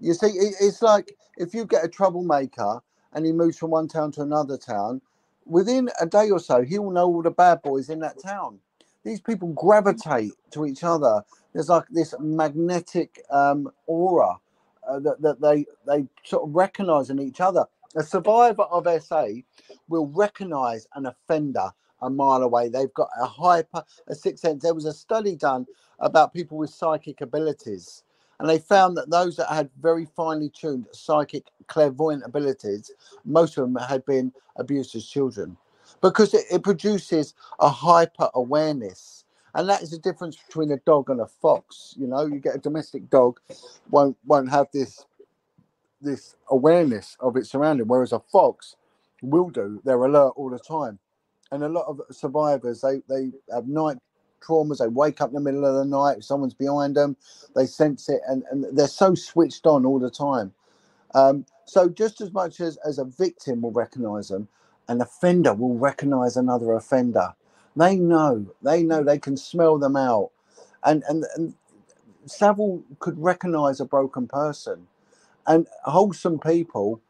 [0.00, 0.28] You see,
[0.60, 2.80] it's like if you get a troublemaker
[3.14, 5.02] and he moves from one town to another town,
[5.46, 8.60] within a day or so, he will know all the bad boys in that town.
[9.04, 11.22] These people gravitate to each other.
[11.54, 14.36] There's like this magnetic um, aura
[14.88, 17.64] uh, that, that they they sort of recognise in each other.
[17.96, 19.26] A survivor of SA
[19.88, 21.70] will recognise an offender
[22.02, 22.68] a mile away.
[22.68, 24.62] They've got a hyper, a sixth sense.
[24.62, 25.66] There was a study done
[26.00, 28.04] about people with psychic abilities,
[28.40, 32.92] and they found that those that had very finely tuned psychic clairvoyant abilities,
[33.24, 35.56] most of them had been abused as children
[36.02, 39.24] because it, it produces a hyper awareness.
[39.54, 41.94] And that is the difference between a dog and a fox.
[41.98, 43.40] You know, you get a domestic dog,
[43.90, 45.06] won't won't have this
[46.00, 48.76] this awareness of its surrounding, whereas a fox
[49.22, 49.80] will do.
[49.84, 50.98] They're alert all the time
[51.52, 53.98] and a lot of survivors they they have night
[54.46, 57.16] traumas they wake up in the middle of the night someone's behind them
[57.56, 60.52] they sense it and, and they're so switched on all the time.
[61.14, 64.48] Um, so just as much as, as a victim will recognize them
[64.88, 67.34] an offender will recognize another offender.
[67.76, 70.30] They know they know they can smell them out.
[70.84, 71.54] And and, and
[72.26, 74.88] savile could recognize a broken person.
[75.46, 77.00] And wholesome people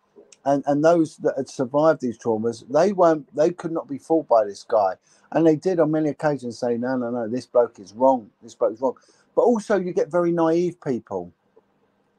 [0.48, 4.28] and and those that had survived these traumas, they weren't they could not be fooled
[4.28, 4.96] by this guy,
[5.32, 8.56] and they did on many occasions say, no, no, no, this bloke is wrong, this
[8.56, 8.96] bloke is wrong.
[9.36, 11.32] But also, you get very naive people.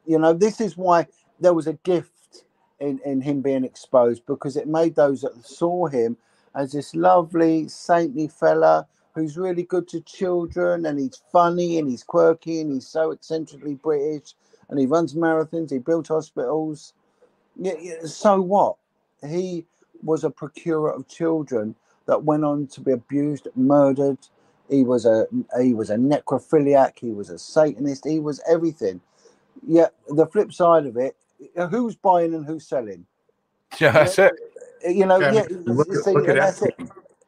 [0.06, 1.08] You know, this is why
[1.40, 2.44] there was a gift
[2.80, 6.16] in in him being exposed because it made those that saw him
[6.56, 12.04] as this lovely saintly fella who's really good to children and he's funny and he's
[12.04, 14.34] quirky and he's so eccentrically British
[14.70, 16.94] and he runs marathons, he built hospitals
[17.56, 18.76] yeah, yeah, so what?
[19.26, 19.66] He
[20.02, 21.74] was a procurer of children
[22.06, 24.18] that went on to be abused, murdered.
[24.68, 25.26] He was a
[25.60, 26.98] he was a necrophiliac.
[26.98, 28.06] He was a Satanist.
[28.06, 29.00] He was everything.
[29.66, 31.16] Yet the flip side of it,
[31.56, 33.06] uh, who's buying and who's selling?
[33.80, 34.32] Yeah, that's it.
[34.88, 35.46] You know, Yeah, yeah.
[35.50, 36.74] look at- see, look at that's it.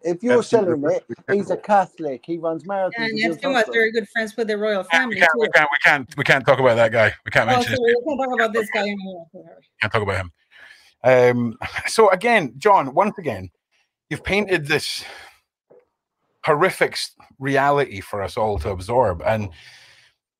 [0.04, 0.14] Epstein.
[0.16, 2.22] If you're Epstein selling it, he's a Catholic.
[2.24, 2.92] He runs marathons.
[2.96, 5.32] And he builds Epstein was very good friends with the royal Yeah, family we, can't,
[5.38, 5.68] we can't.
[5.70, 6.16] We can't.
[6.18, 7.12] We can't talk about that guy.
[7.24, 7.76] We can't Oh, mention.
[7.76, 9.26] sorry, we can't talk about this guy anymore.
[9.80, 10.32] can't talk about him.
[11.04, 13.50] Um, so again, John, once again,
[14.08, 15.04] you've painted this
[16.44, 16.98] horrific
[17.38, 19.50] reality for us all to absorb, and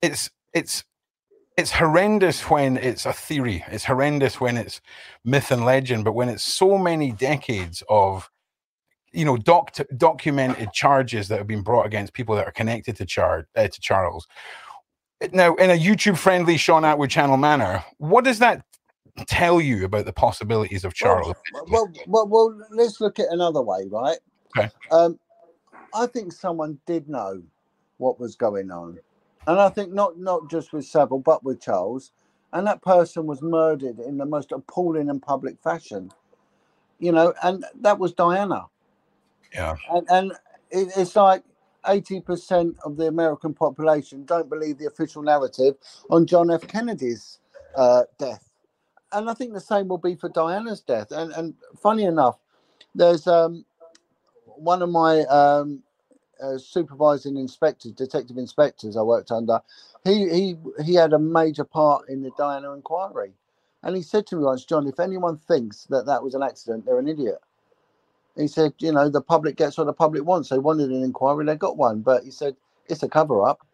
[0.01, 0.85] it's it's
[1.57, 3.65] it's horrendous when it's a theory.
[3.69, 4.81] It's horrendous when it's
[5.25, 8.31] myth and legend, but when it's so many decades of
[9.13, 13.07] you know doc- documented charges that have been brought against people that are connected to
[13.07, 14.27] Char- uh, to Charles.
[15.33, 18.65] now in a YouTube friendly Shaun Attwood channel manner, what does that
[19.27, 21.35] tell you about the possibilities of Charles?
[21.53, 24.19] Well, well, well, well, let's look at another way, right?
[24.57, 24.71] Okay.
[24.91, 25.19] Um,
[25.95, 27.43] I think someone did know
[27.99, 28.99] what was going on,
[29.47, 32.13] and I think not not just with Savile, but with Charles,
[32.53, 36.11] and that person was murdered in the most appalling and public fashion.
[36.99, 38.67] You know, and that was Diana.
[39.55, 39.77] Yeah.
[39.91, 40.33] And and
[40.71, 41.45] it, it's like.
[41.87, 45.77] 80% of the American population don't believe the official narrative
[46.11, 46.67] on John F.
[46.69, 47.39] Kennedy's
[47.77, 48.45] uh, death
[49.13, 51.13] and I think the same will be for Diana's death.
[51.13, 52.39] And and funny enough,
[52.95, 53.65] there's um
[54.45, 55.83] one of my um
[56.43, 59.61] uh, supervising inspectors, detective inspectors I worked under.
[60.05, 63.35] He he he had a major part in the Diana inquiry,
[63.83, 66.87] and he said to me once, John, if anyone thinks that that was an accident,
[66.87, 67.39] they're an idiot.
[68.37, 70.49] He said, you know, the public gets what the public wants.
[70.49, 72.57] They wanted an inquiry, they got one, but he said
[72.89, 73.67] it's a cover up.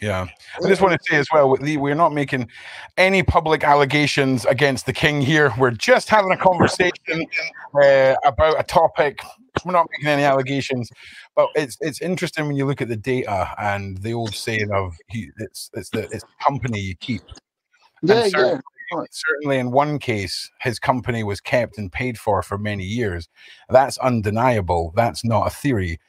[0.00, 0.26] Yeah.
[0.62, 2.48] I just want to say as well, we're not making
[2.96, 5.52] any public allegations against the king here.
[5.58, 7.24] We're just having a conversation
[7.80, 9.20] uh, about a topic.
[9.64, 10.90] We're not making any allegations,
[11.36, 14.94] but it's it's interesting when you look at the data and the old saying of
[15.10, 17.22] it's it's the it's company you keep.
[18.02, 18.60] Yeah, yeah.
[19.10, 23.28] Certainly, in one case, his company was kept and paid for for many years.
[23.68, 24.92] That's undeniable.
[24.94, 26.00] That's not a theory.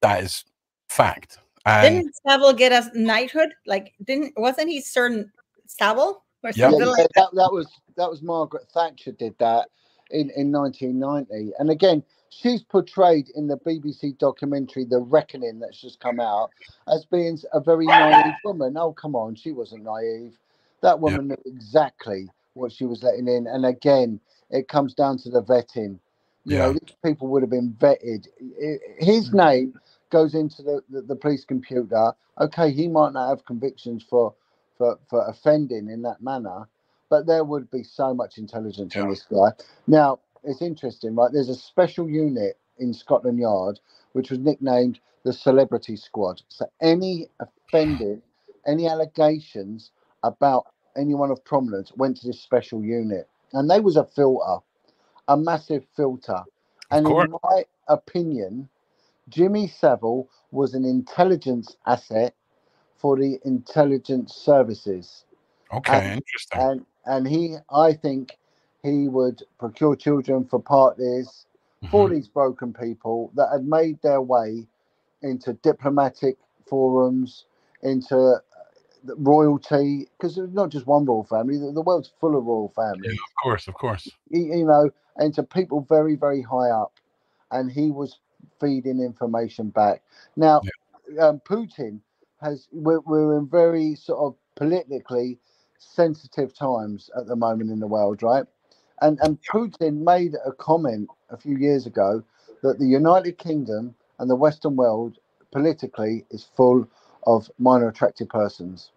[0.00, 0.44] That is
[0.88, 1.38] fact.
[1.64, 3.54] And Didn't Savile get a knighthood?
[3.66, 5.30] Like, didn't wasn't he certain
[5.66, 6.70] Savile or Yeah.
[6.70, 9.68] something Yeah, like that, that was that was Margaret Thatcher did that
[10.10, 16.00] in in 1990, and again she's portrayed in the BBC documentary The Reckoning that's just
[16.00, 16.50] come out
[16.88, 18.76] as being a very naive woman.
[18.76, 20.36] Oh come on, she wasn't naive.
[20.82, 25.30] That woman knew exactly what she was letting in, and again it comes down to
[25.30, 25.98] the vetting.
[26.44, 28.26] You know, these people would have been vetted.
[28.98, 29.36] His mm-hmm.
[29.36, 29.80] name
[30.10, 32.12] goes into the, the, the police computer.
[32.40, 34.34] Okay, he might not have convictions for
[34.76, 36.68] for for offending in that manner,
[37.08, 39.50] but there would be so much intelligence in this guy.
[39.86, 41.30] Now it's interesting, right?
[41.32, 43.78] There's a special unit in Scotland Yard
[44.12, 46.42] which was nicknamed the Celebrity Squad.
[46.48, 48.22] So any offended,
[48.66, 49.90] any allegations
[50.24, 50.66] about
[50.96, 54.58] anyone of prominence went to this special unit, and they was a filter,
[55.28, 56.42] a massive filter.
[56.90, 58.68] And in my opinion,
[59.28, 62.34] Jimmy Savile was an intelligence asset
[62.98, 65.24] for the intelligence services
[65.72, 66.56] okay, interesting.
[66.56, 68.38] and and he i think
[68.82, 71.46] he would procure children for parties
[71.90, 72.10] for Mhm.
[72.10, 74.66] these broken people that had made their way
[75.22, 77.46] into diplomatic forums
[77.82, 78.36] into
[79.04, 83.12] royalty because there's not just one royal family the, the world's full of royal families
[83.12, 84.08] Of course, of course.
[84.30, 86.94] you, you know, and to people very, very high up,
[87.50, 88.18] and he was
[88.60, 90.02] feeding information back.
[90.36, 90.62] Now,
[91.20, 92.00] um, Putin
[92.40, 95.38] has we're, we're in very sort of politically
[95.78, 98.44] sensitive times at the moment in the world, right?
[99.00, 102.22] And and Putin made a comment a few years ago
[102.62, 105.18] that the United Kingdom and the Western world
[105.50, 106.86] politically is full
[107.26, 108.90] of minor attractive persons.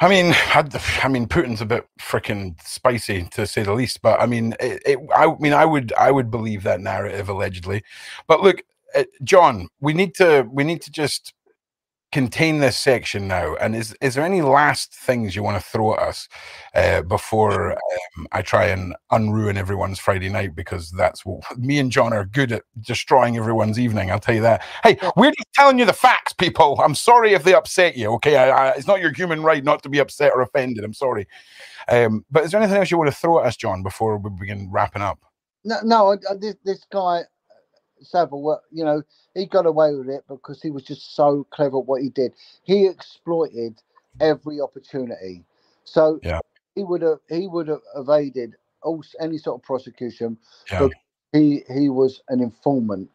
[0.00, 0.68] I mean, I,
[1.02, 4.02] I mean, Putin's a bit freaking spicy to say the least.
[4.02, 7.82] But I mean, it, it, I mean, I would, I would believe that narrative allegedly.
[8.26, 8.62] But look,
[8.94, 11.32] uh, John, we need to, we need to just
[12.14, 13.56] contain this section now.
[13.56, 16.28] And is, is there any last things you want to throw at us
[16.72, 20.54] uh, before um, I try and unruin everyone's Friday night?
[20.54, 24.12] Because that's what me and John are good at destroying everyone's evening.
[24.12, 24.62] I'll tell you that.
[24.84, 26.80] Hey, we're just telling you the facts, people.
[26.80, 28.12] I'm sorry if they upset you.
[28.12, 30.84] Okay, I, I, it's not your human right not to be upset or offended.
[30.84, 31.26] I'm sorry.
[31.88, 34.30] Um, but is there anything else you want to throw at us, John, before we
[34.30, 35.18] begin wrapping up?
[35.64, 37.22] No, no, this, this guy
[38.04, 39.02] Savile, you know,
[39.34, 42.34] he got away with it because he was just so clever at what he did.
[42.64, 43.82] He exploited
[44.20, 45.44] every opportunity.
[45.84, 46.40] So Yeah.
[46.74, 50.38] he would have he would have evaded all any sort of prosecution.
[50.70, 50.88] Yeah.
[51.32, 53.10] He he was an informant,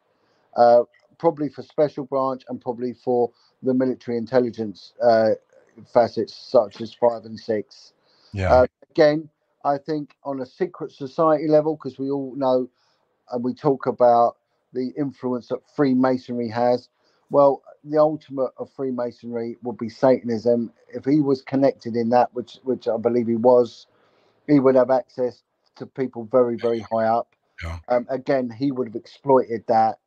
[0.56, 0.84] uh,
[1.18, 3.32] probably for special branch and probably for
[3.64, 5.32] the military intelligence uh,
[5.94, 7.94] facets such as five and six
[8.34, 8.54] Yeah.
[8.54, 9.30] Uh, again,
[9.66, 12.70] I think on a secret society level, because we all know
[13.32, 14.38] and we talk about
[14.74, 16.90] the influence that Freemasonry has.
[17.30, 20.72] Well, the ultimate of Freemasonry would be Satanism.
[20.90, 23.88] If he was connected in that, which which I believe he was,
[24.48, 25.44] he would have access
[25.76, 27.36] to people very very high up.
[27.64, 27.80] Yeah.
[27.90, 30.00] Um, again, he would have exploited that,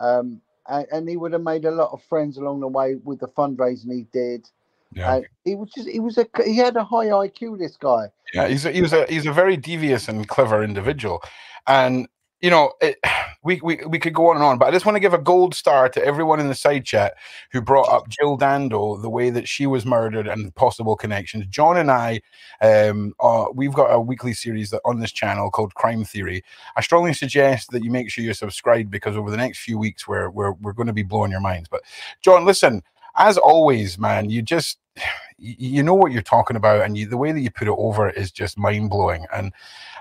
[0.00, 3.20] um, and, and he would have made a lot of friends along the way with
[3.20, 4.48] the fundraising he did.
[4.92, 5.14] yeah.
[5.14, 7.58] And he was just he was a he had a high IQ.
[7.58, 8.06] This guy.
[8.34, 11.22] Yeah, he's a, he was a he's a very devious and clever individual,
[11.66, 12.06] and
[12.40, 12.98] you know, it,
[13.42, 15.18] we, we we could go on and on, but I just want to give a
[15.18, 17.14] gold star to everyone in the side chat
[17.52, 21.46] who brought up Jill Dando, the way that she was murdered and possible connections.
[21.46, 22.20] John and I,
[22.60, 23.14] um,
[23.54, 26.44] we've got a weekly series that on this channel called Crime Theory.
[26.76, 30.06] I strongly suggest that you make sure you're subscribed because over the next few weeks
[30.06, 31.68] we're we're, we're going to be blowing your minds.
[31.70, 31.82] But
[32.20, 32.82] John, listen,
[33.16, 34.78] as always, man, you just
[35.38, 38.10] you know what you're talking about, and you, the way that you put it over
[38.10, 39.24] is just mind blowing.
[39.32, 39.54] And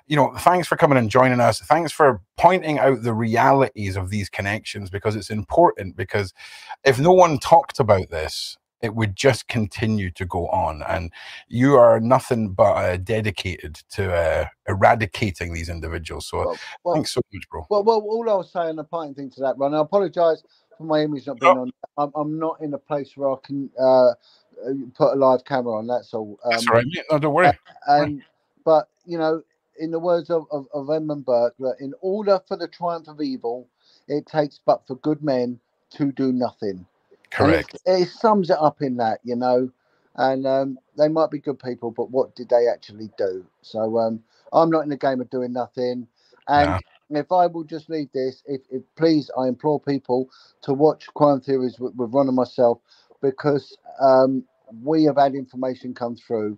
[0.10, 1.60] you know, thanks for coming and joining us.
[1.60, 5.96] Thanks for pointing out the realities of these connections because it's important.
[5.96, 6.34] Because
[6.84, 10.82] if no one talked about this, it would just continue to go on.
[10.90, 11.14] And
[11.48, 16.26] you are nothing but uh, dedicated to uh, eradicating these individuals.
[16.26, 17.68] So Well, well, thanks so much, bro.
[17.70, 20.42] well, well, all I was saying, the point thing to that, Ron, I apologise
[20.76, 21.72] for my image not being on.
[22.00, 24.14] I'm, I'm not in a place where I can uh, uh,
[24.96, 25.86] put a live camera on.
[25.86, 26.40] That's all.
[26.46, 26.86] Um, That's all right.
[27.12, 27.52] No, don't worry.
[27.88, 28.24] and
[28.66, 29.44] but you know,
[29.80, 33.22] in the words of, of, of Edmund Burke, that in order for the triumph of
[33.22, 33.68] evil,
[34.08, 35.60] it takes but for good men
[35.92, 36.86] to do nothing.
[37.32, 37.76] Correct.
[37.86, 39.72] It, it sums it up in that, you know.
[40.16, 43.46] And um, they might be good people, but what did they actually do?
[43.62, 46.08] So um, I'm not in the game of doing nothing.
[46.48, 46.76] And
[47.10, 50.30] if I will just leave this, if, if please, I implore people
[50.64, 52.80] to watch Crime Theories with, with Ron and myself
[53.22, 54.44] because um,
[54.84, 56.58] we have had information come through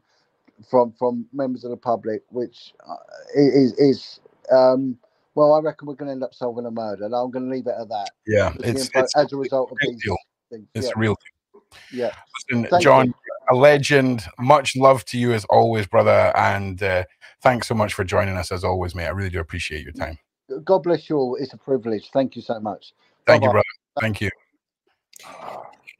[0.69, 2.95] from from members of the public, which uh,
[3.35, 4.19] is is
[4.51, 4.97] um,
[5.35, 7.05] well, I reckon we're going to end up solving a murder.
[7.05, 8.11] And I'm going to leave it at that.
[8.27, 10.17] Yeah, it's, info it's as a result of a big these deal.
[10.49, 10.67] things.
[10.75, 11.61] It's yeah, a real thing.
[11.91, 12.11] yeah.
[12.49, 13.13] Listen, Thank John, you.
[13.49, 14.25] a legend.
[14.39, 16.31] Much love to you as always, brother.
[16.35, 17.05] And uh,
[17.41, 19.05] thanks so much for joining us as always, mate.
[19.05, 20.17] I really do appreciate your time.
[20.65, 21.38] God bless you all.
[21.39, 22.09] It's a privilege.
[22.11, 22.93] Thank you so much.
[23.25, 23.53] Thank you, Bye-bye.
[23.53, 23.65] brother.
[24.01, 24.29] Thank you.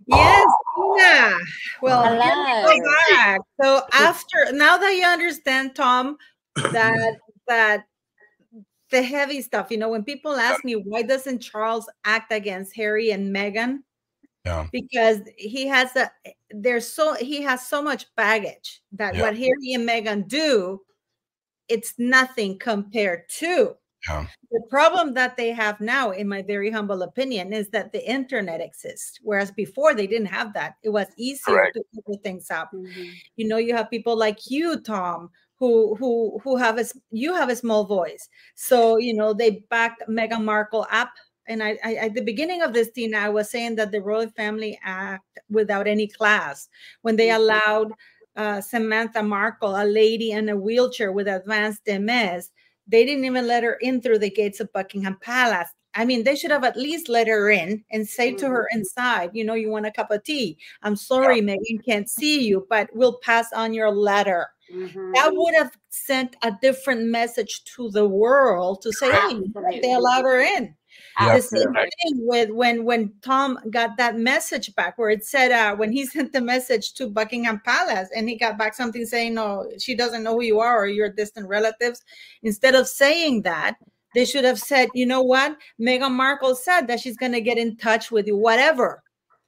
[0.08, 0.52] Yes,
[0.98, 1.38] Tina.
[1.82, 2.04] Well,
[2.66, 3.42] go back.
[3.62, 6.18] So after now that you understand, Tom,
[6.56, 7.18] that
[7.48, 7.86] that
[8.90, 13.12] the heavy stuff, you know, when people ask me why doesn't Charles act against Harry
[13.12, 13.80] and Meghan,
[14.46, 14.68] Yeah.
[14.72, 16.12] because he has a
[16.50, 19.22] there's so he has so much baggage that Yeah.
[19.22, 20.82] what Harry and Meghan do,
[21.70, 23.78] it's nothing compared to
[24.10, 24.26] Yeah.
[24.52, 28.60] the problem that they have now, in my very humble opinion, is that the internet
[28.62, 29.20] exists.
[29.24, 30.76] Whereas before they didn't have that.
[30.84, 31.76] It was easier Correct.
[31.76, 32.72] to figure things out.
[32.74, 33.14] Mhm.
[33.36, 37.50] You know, you have people like you, Tom, who who who have a you have
[37.50, 38.28] a small voice.
[38.56, 41.12] So you know they backed Meghan Markle up.
[41.48, 44.30] And I, I at the beginning of this, Tina, I was saying that the royal
[44.32, 46.70] family act without any class
[47.04, 47.36] when they Mhm.
[47.38, 47.92] allowed
[48.38, 52.50] uh, Samantha Markle, a lady in a wheelchair with advanced MS,
[52.88, 55.70] they didn't even let her in through the gates of Buckingham Palace.
[55.94, 59.32] I mean, they should have at least let her in and say to her inside,
[59.34, 60.58] you know, you want a cup of tea.
[60.84, 64.48] I'm sorry, Meghan can't see you, but we'll pass on your letter.
[64.74, 65.14] Mhm.
[65.16, 69.42] That would have sent a different message to the world to say, hey,
[69.82, 70.74] they allowed her in.
[71.20, 71.36] Yeah.
[71.36, 71.90] The same Right.
[72.04, 76.06] thing with when when Tom got that message back where it said uh, when he
[76.14, 80.24] sent the message to Buckingham Palace and he got back something saying no she doesn't
[80.24, 82.02] know who you are or you're distant relatives
[82.44, 83.76] instead of saying that
[84.16, 87.58] they should have said you know what Meghan Markle said that she's going to get
[87.58, 89.04] in touch with you whatever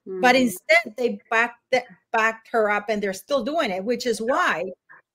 [0.06, 0.42] but Mhm.
[0.42, 4.66] instead they backed that backed her up and they're still doing it which is why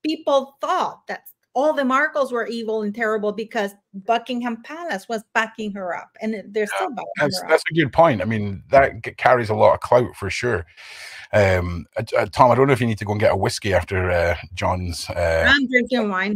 [0.03, 1.21] people thought that
[1.53, 6.33] all the Markles were evil and terrible because Buckingham Palace was backing her up and
[6.35, 7.49] it- they're still backing That's her up.
[7.49, 8.21] that's a good point.
[8.21, 10.65] I mean, that carries a lot of clout for sure.
[11.33, 13.35] Um, uh, uh, Tom, I don't know if you need to go and get a
[13.35, 15.09] whiskey after uh, John's.
[15.09, 16.35] Uh, I'm drinking wine.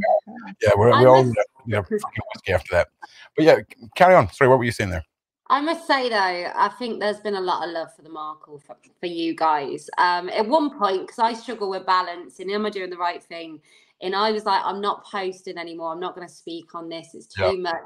[0.61, 2.90] yeah, we're, I we all must- yeah, whiskey after that.
[3.35, 3.56] But yeah,
[3.95, 4.31] carry on.
[4.31, 5.03] Sorry, what were you saying there?
[5.49, 6.15] I must say though,
[6.56, 9.90] I think there's been a lot of love for the Markle for, for you guys.
[9.98, 13.22] Um, at one point, because I struggle with balance and am I doing the right
[13.23, 13.61] thing?
[14.04, 15.92] And I was like, I'm not posting anymore.
[15.92, 17.16] I'm not going to speak on this.
[17.16, 17.72] It's too Yeah.
[17.72, 17.82] much.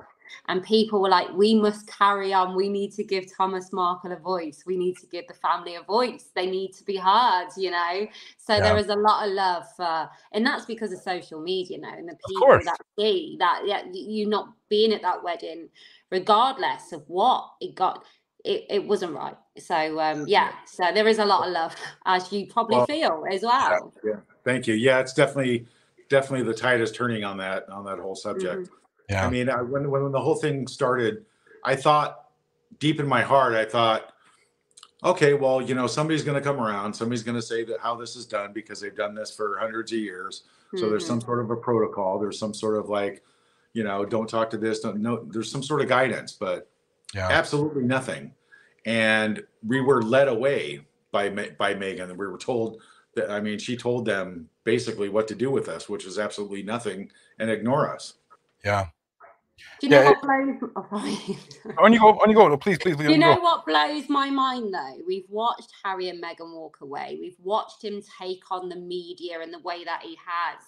[0.50, 2.54] And people were like, we must carry on.
[2.54, 4.64] We need to give Thomas Markle a voice.
[4.66, 6.32] We need to give the family a voice.
[6.36, 8.08] They need to be heard, you know?
[8.38, 8.62] So Yeah.
[8.62, 11.90] there is a lot of love for, and that's because of social media you know,
[11.90, 15.70] and the people that see that, yeah, you not being at that wedding,
[16.12, 18.04] regardless of what it got,
[18.44, 19.36] it, it wasn't right.
[19.58, 21.76] So, um, yeah, so there is a lot of love,
[22.06, 23.94] as you probably Well, feel as well.
[24.04, 24.76] Yeah, Thank you.
[24.76, 25.66] Yeah, it's definitely
[26.10, 28.70] definitely the tide is turning on that on that whole subject.
[29.10, 31.26] Yeah, I mean, I, when when the whole thing started,
[31.64, 32.26] I thought
[32.80, 34.14] deep in my heart, I thought,
[35.04, 37.96] okay, well, you know, somebody's going to come around, somebody's going to say that how
[37.96, 40.44] this is done because they've done this for hundreds of years.
[40.76, 41.08] So there's Mhm.
[41.08, 42.20] some sort of a protocol.
[42.20, 43.24] There's some sort of like,
[43.72, 44.82] you know, don't talk to this.
[44.82, 45.24] Don't no.
[45.32, 46.70] There's some sort of guidance, but
[47.16, 48.34] yeah, absolutely nothing.
[48.86, 50.82] And we were led away
[51.12, 52.10] by by Meghan.
[52.18, 52.82] We were told
[53.18, 53.32] that.
[53.32, 57.12] I mean, she told them basically what to do with us, which was absolutely nothing,
[57.40, 58.16] and ignore us.
[58.66, 58.88] yeah.
[59.82, 60.72] Do you know Yeah, what blows?
[60.76, 61.38] Oh, oh.
[61.84, 62.48] On you go, on you go.
[62.48, 63.08] No, please, please, please.
[63.08, 63.42] Do you know go.
[63.42, 64.98] what blows my mind though?
[65.08, 67.18] We've watched Harry and Meghan walk away.
[67.22, 70.60] We've watched him take on the media in the way that he has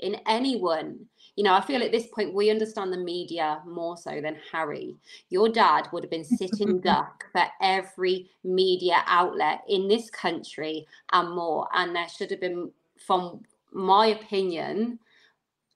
[0.00, 1.06] in anyone.
[1.36, 4.94] You know, I feel at this point we understand the media more so than Harry.
[5.30, 11.34] Your dad would have been sitting duck for every media outlet in this country and
[11.34, 11.66] more.
[11.74, 13.40] And there should have been, from
[13.72, 15.00] my opinion,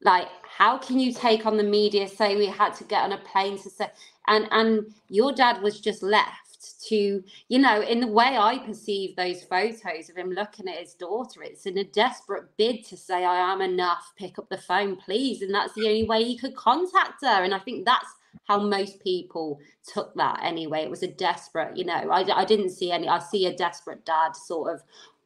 [0.03, 3.19] like how can you take on the media say we had to get on a
[3.19, 3.89] plane to say
[4.29, 6.48] and and your dad was just left
[6.81, 10.95] to you know in the way i perceive those photos of him looking at his
[10.95, 14.97] daughter it's in a desperate bid to say i am enough pick up the phone
[14.97, 18.09] please and that's the only way he could contact her and i think that's
[18.45, 22.71] how most people took that anyway it was a desperate you know i, I didn't
[22.71, 24.83] see any i see a desperate dad sort of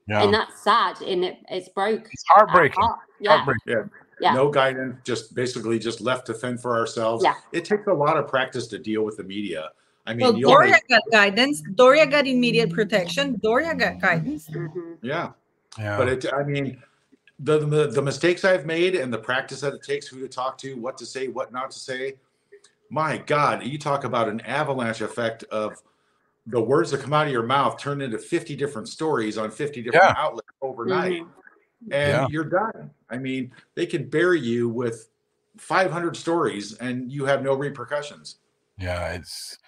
[0.09, 2.89] Yeah, and that's sad and it, it's broke it's heartbreaking.
[3.21, 3.91] yeah Heartbreaking.
[4.21, 4.35] Yeah.
[4.35, 7.25] No guidance, just basically just left to fend for ourselves.
[7.25, 7.35] Yeah.
[7.51, 9.71] It takes a lot of practice to deal with the media.
[10.07, 11.63] I mean, Well, Doria only, got guidance.
[11.75, 13.39] Doria got immediate protection.
[13.43, 14.49] Doria got guidance.
[14.49, 14.99] Mhm.
[15.03, 15.31] yeah.
[15.79, 15.97] Yeah.
[15.97, 16.83] But it, I mean,
[17.39, 20.59] the, the the mistakes I've made and the practice that it takes, who to talk
[20.59, 22.15] to, what to say, what not to say.
[22.91, 25.81] My God, you talk about an avalanche effect of
[26.47, 29.83] the words that come out of your mouth turned into 50 different stories on 50
[29.83, 30.15] different Yeah.
[30.19, 31.23] outlets overnight.
[31.23, 31.29] Mhm.
[31.85, 32.27] And Yeah.
[32.29, 32.91] you're done.
[33.09, 35.09] I mean, they can bury you with
[35.57, 38.37] 500 stories and you have no repercussions.
[38.79, 39.59] Yeah, it's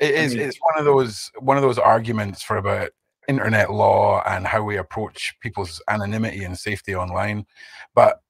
[0.00, 2.90] it I is mean- it's one of those one of those arguments for about
[3.28, 7.44] internet law and how we approach people's anonymity and safety online.
[7.94, 8.20] But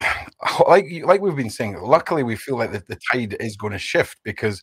[0.68, 3.78] like like we've been saying, luckily we feel like the, the tide is going to
[3.78, 4.62] shift because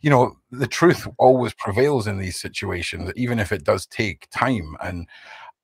[0.00, 4.76] you know the truth always prevails in these situations, even if it does take time.
[4.82, 5.06] And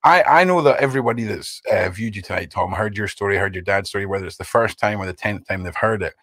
[0.04, 3.54] I, I know that everybody that's uh, viewed you tonight, Tom, heard your story, heard
[3.54, 6.14] your dad's story, whether it's the first time or the tenth time they've heard it,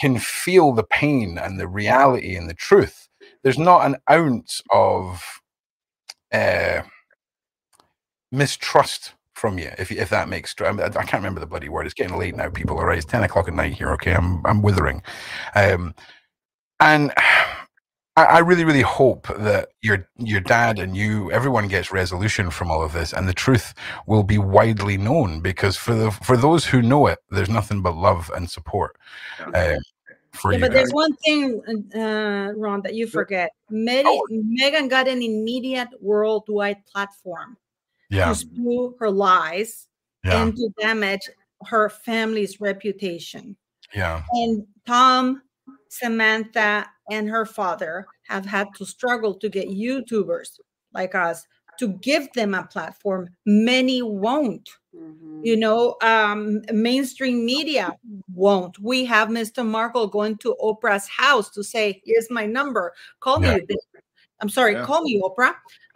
[0.00, 3.07] can feel the pain and the reality and the truth.
[3.48, 5.24] There's not an ounce of
[6.34, 6.82] uh,
[8.30, 10.54] mistrust from you, if if that makes.
[10.60, 11.86] I, I can't remember the bloody word.
[11.86, 12.50] It's getting late now.
[12.50, 13.90] People, all right, it's ten o'clock at night here.
[13.92, 15.02] Okay, I'm I'm withering,
[15.54, 15.94] um,
[16.78, 17.10] and.
[18.16, 22.70] I I really, really hope that your your dad and you, everyone gets resolution from
[22.70, 23.72] all of this, and the truth
[24.06, 25.40] will be widely known.
[25.40, 28.96] Because for the for those who know it, there's nothing but love and support
[29.54, 29.76] uh,
[30.38, 30.64] for Yeah, you.
[30.64, 30.74] but guys.
[30.76, 31.62] there's one thing,
[31.94, 33.50] uh, Ron, that you forget.
[33.70, 34.26] Medi- Oh.
[34.30, 37.56] Meghan got an immediate worldwide platform
[38.10, 39.88] Yeah, to spew her lies
[40.24, 41.28] yeah, and to damage
[41.66, 43.56] her family's reputation.
[43.94, 45.42] yeah, And Tom,
[45.88, 50.58] Samantha, and her father have had to struggle to get YouTubers
[50.92, 51.46] like us
[51.78, 53.28] to give them a platform.
[53.46, 54.68] Many won't.
[54.94, 55.44] Mhm.
[55.44, 57.96] You know, um, mainstream media
[58.34, 58.78] won't.
[58.80, 59.64] We have Mr.
[59.64, 62.92] Markle going to Oprah's house to say, "Here's my number.
[63.20, 63.56] Call Yeah.
[63.58, 63.76] me."
[64.40, 64.84] I'm sorry, Yeah.
[64.84, 65.54] call me Oprah.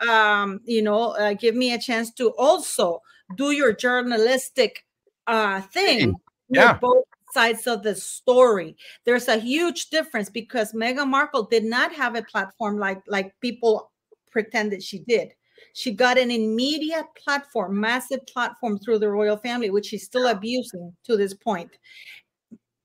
[0.08, 3.00] Um, you know, uh, give me a chance to also
[3.36, 4.84] do your journalistic
[5.28, 6.14] uh, thing.
[6.48, 6.74] with Yeah.
[6.74, 8.76] both sides of the story.
[9.04, 13.90] There's a huge difference because Meghan Markle did not have a platform like like people
[14.32, 15.32] pretended she did.
[15.72, 20.94] She got an immediate platform, massive platform through the royal family, which she's still abusing
[21.04, 21.70] to this point.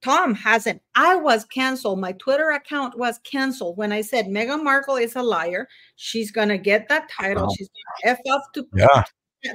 [0.04, 0.82] Tom hasn't.
[0.96, 2.00] I was canceled.
[2.00, 5.68] My Twitter account was canceled when I said Meghan Markle is a liar.
[5.96, 7.44] She's gonna get that title.
[7.44, 7.54] Wow.
[7.58, 7.70] She's
[8.04, 9.04] gonna f off to yeah,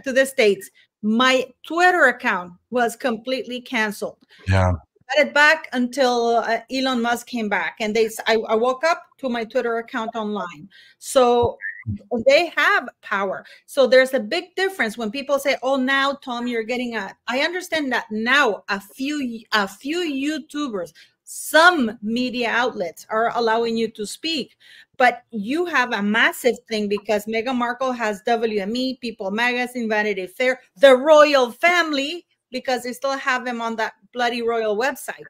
[0.05, 0.69] to the states.
[1.03, 4.19] My Twitter account was completely canceled.
[4.47, 4.73] yeah,
[5.17, 8.09] Got it back until uh, Elon Musk came back, and they.
[8.27, 10.69] I, I woke up to my Twitter account online.
[10.99, 11.57] So
[12.13, 13.45] Oh, they have power.
[13.67, 17.41] So there's a big difference when people say, "Oh, now Tom, you're getting a." I
[17.41, 20.93] understand that now a few a few YouTubers,
[21.25, 24.57] some media outlets are allowing you to speak,
[24.99, 30.61] but you have a massive thing because Meghan Markle has WME, People Magazine, Vanity Fair,
[30.77, 35.25] the royal family, because they still have them on that bloody royal website.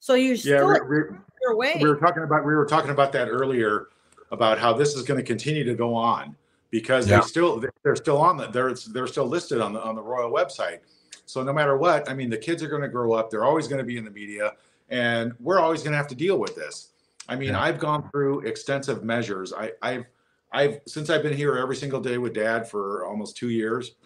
[0.00, 1.72] So you're Yeah, still we, we, your way.
[1.80, 3.88] we were talking about we were talking about that earlier
[4.30, 6.34] about how this is going to continue to go on
[6.70, 7.20] because Yeah.
[7.20, 10.30] they still they're still on the they're they're still listed on the on the royal
[10.30, 10.80] website.
[11.26, 13.30] So no matter what, I mean, the kids are going to grow up.
[13.30, 14.52] They're always going to be in the media,
[14.90, 16.90] and we're always going to have to deal with this.
[17.28, 17.60] I mean, Yeah.
[17.60, 19.52] I've gone through extensive measures.
[19.52, 20.04] I, I've
[20.52, 23.96] I've since I've been here every single day with Dad for almost two years,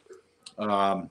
[0.58, 1.10] um,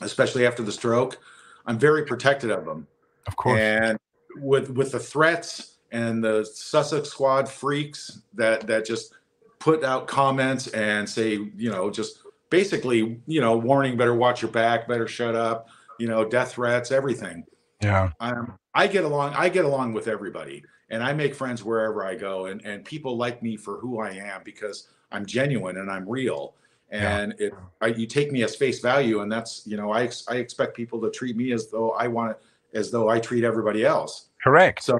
[0.00, 1.18] especially after the stroke.
[1.66, 2.86] I'm very protected of him.
[3.26, 3.60] of course.
[3.60, 3.98] And
[4.36, 9.14] with with the threats and the Sussex Squad freaks that that just
[9.58, 14.50] put out comments and say, you know, just basically, you know, warning, better watch your
[14.50, 15.68] back, better shut up,
[15.98, 17.44] you know, death threats, everything.
[17.80, 19.34] yeah, I'm I get along.
[19.34, 23.16] I get along with everybody, and I make friends wherever I go, and and people
[23.16, 26.54] like me for who I am because I'm genuine and I'm real.
[26.92, 27.46] And yeah.
[27.48, 30.76] it, I, you take me as face value, and that's you know, I I expect
[30.76, 32.36] people to treat me as though I want
[32.74, 34.26] as though I treat everybody else.
[34.42, 34.82] Correct.
[34.82, 34.98] So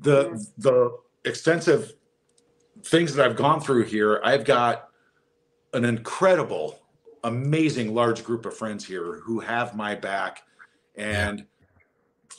[0.00, 1.94] the the extensive
[2.84, 4.88] things that I've gone through here, I've got
[5.72, 6.80] an incredible,
[7.24, 10.42] amazing large group of friends here who have my back.
[10.96, 11.46] And.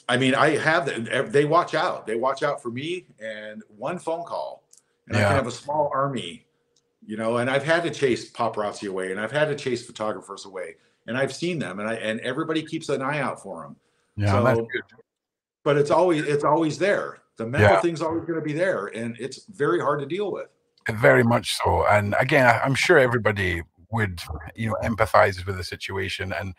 [0.08, 2.06] I mean, I have they watch out.
[2.06, 4.62] They watch out for me and one phone call.
[5.08, 5.24] And yeah.
[5.24, 6.46] I can have a small army,
[7.04, 10.44] you know, and I've had to chase paparazzi away and I've had to chase photographers
[10.44, 10.76] away.
[11.08, 13.76] And I've seen them and I and everybody keeps an eye out for them.
[14.16, 14.68] Yeah, so,
[15.64, 17.18] but it's always it's always there.
[17.36, 17.80] The mental yeah.
[17.80, 20.48] thing's always going to be there, and it's very hard to deal with.
[20.90, 21.86] Very much so.
[21.86, 24.22] And again, I'm sure everybody would,
[24.54, 26.32] you know, empathize with the situation.
[26.32, 26.54] And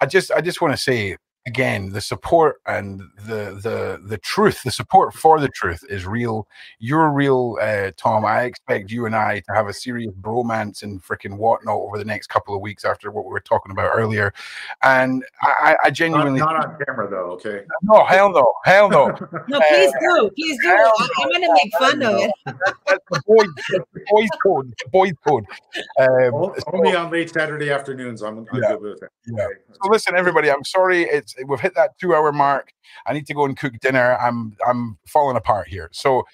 [0.00, 1.16] I just, I just want to say,
[1.46, 6.48] again the support and the the the truth the support for the truth is real.
[6.78, 8.24] You're real uh, tom.
[8.24, 12.04] I expect you and i to have a serious bromance and freaking whatnot over the
[12.04, 14.32] next couple of weeks after what we were talking about earlier.
[14.82, 17.64] And i i genuinely not, not on camera though okay?
[17.82, 19.08] No hell no hell no.
[19.48, 20.70] No please uh, do please do.
[20.70, 22.30] i'm gonna make fun of it.
[22.46, 25.44] That's the boys, the boys code the boys code.
[25.98, 29.10] Um, only so, on late saturday afternoons i'm, I'm yeah, good with it.
[29.26, 29.44] yeah.
[29.44, 29.54] Okay.
[29.82, 32.72] so listen everybody i'm sorry it's we've hit that two hour mark.
[33.06, 34.16] I need to go and cook dinner.
[34.20, 35.88] I'm I'm falling apart here.
[35.92, 36.24] So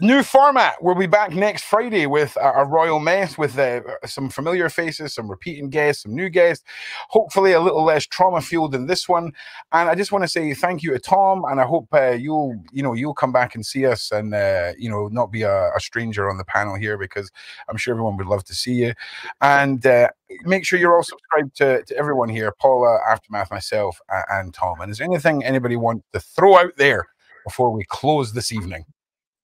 [0.00, 0.82] new format.
[0.82, 5.14] We'll be back next Friday with a, a royal mess with uh, some familiar faces,
[5.14, 6.64] some repeating guests, some new guests.
[7.08, 9.32] Hopefully, a little less trauma fueled than this one.
[9.72, 12.62] And I just want to say thank you to Tom, and I hope uh, you'll
[12.72, 15.70] you know you'll come back and see us, and uh, you know not be a,
[15.74, 17.30] a, stranger on the panel here because
[17.68, 18.94] I'm sure everyone would love to see you.
[19.40, 20.08] And uh,
[20.44, 24.00] make sure you're all subscribed to, to everyone here, Paula, Aftermath, myself,
[24.30, 24.80] and Tom.
[24.80, 27.06] And is there anything anybody wants to throw out there
[27.44, 28.84] before we close this evening?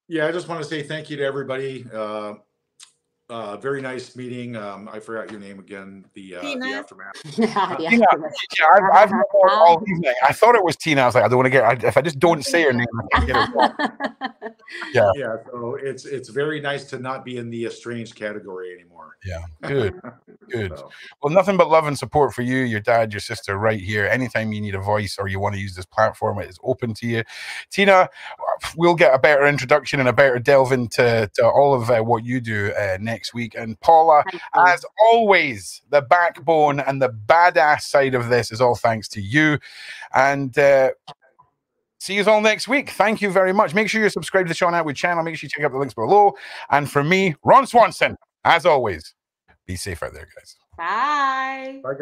[0.09, 1.87] Yeah, I just want to say thank you to everybody.
[1.93, 2.35] Uh,
[3.29, 4.57] uh, very nice meeting.
[4.57, 6.05] Um, I forgot your name again.
[6.15, 7.15] The, uh, the aftermath.
[7.37, 8.07] yeah, Tina,
[8.59, 10.13] yeah, I've, I've all evening.
[10.27, 11.03] I thought it was Tina.
[11.03, 11.65] I was like, I don't want to get.
[11.65, 13.75] I, if I just don't say her name, I can't get it wrong.
[14.95, 15.37] yeah, yeah.
[15.51, 19.17] So it's it's very nice to not be in the estranged category anymore.
[19.25, 19.95] Yeah, good,
[20.51, 20.79] good.
[20.79, 20.91] So.
[21.23, 24.07] Well, nothing but love and support for you, your dad, your sister, right here.
[24.07, 26.95] Anytime you need a voice or you want to use this platform, it is open
[26.95, 27.25] to you.
[27.71, 28.09] Tina,
[28.77, 32.25] we'll get a better introduction and a better delve into to all of uh, what
[32.25, 33.55] you do uh, next week.
[33.55, 34.25] And Paula,
[34.55, 39.59] as always, the backbone and the badass side of this is all thanks to you.
[40.13, 40.91] And uh,
[41.99, 42.91] see you all next week.
[42.91, 43.73] Thank you very much.
[43.73, 45.25] Make sure you're subscribed to the Shaun Attwood channel.
[45.25, 46.35] Make sure you check out the links below.
[46.69, 49.15] And for me, Ron Swanson, as always,
[49.67, 50.57] be safe out there, guys.
[50.77, 51.81] Bye.
[51.83, 51.95] Bye, guys.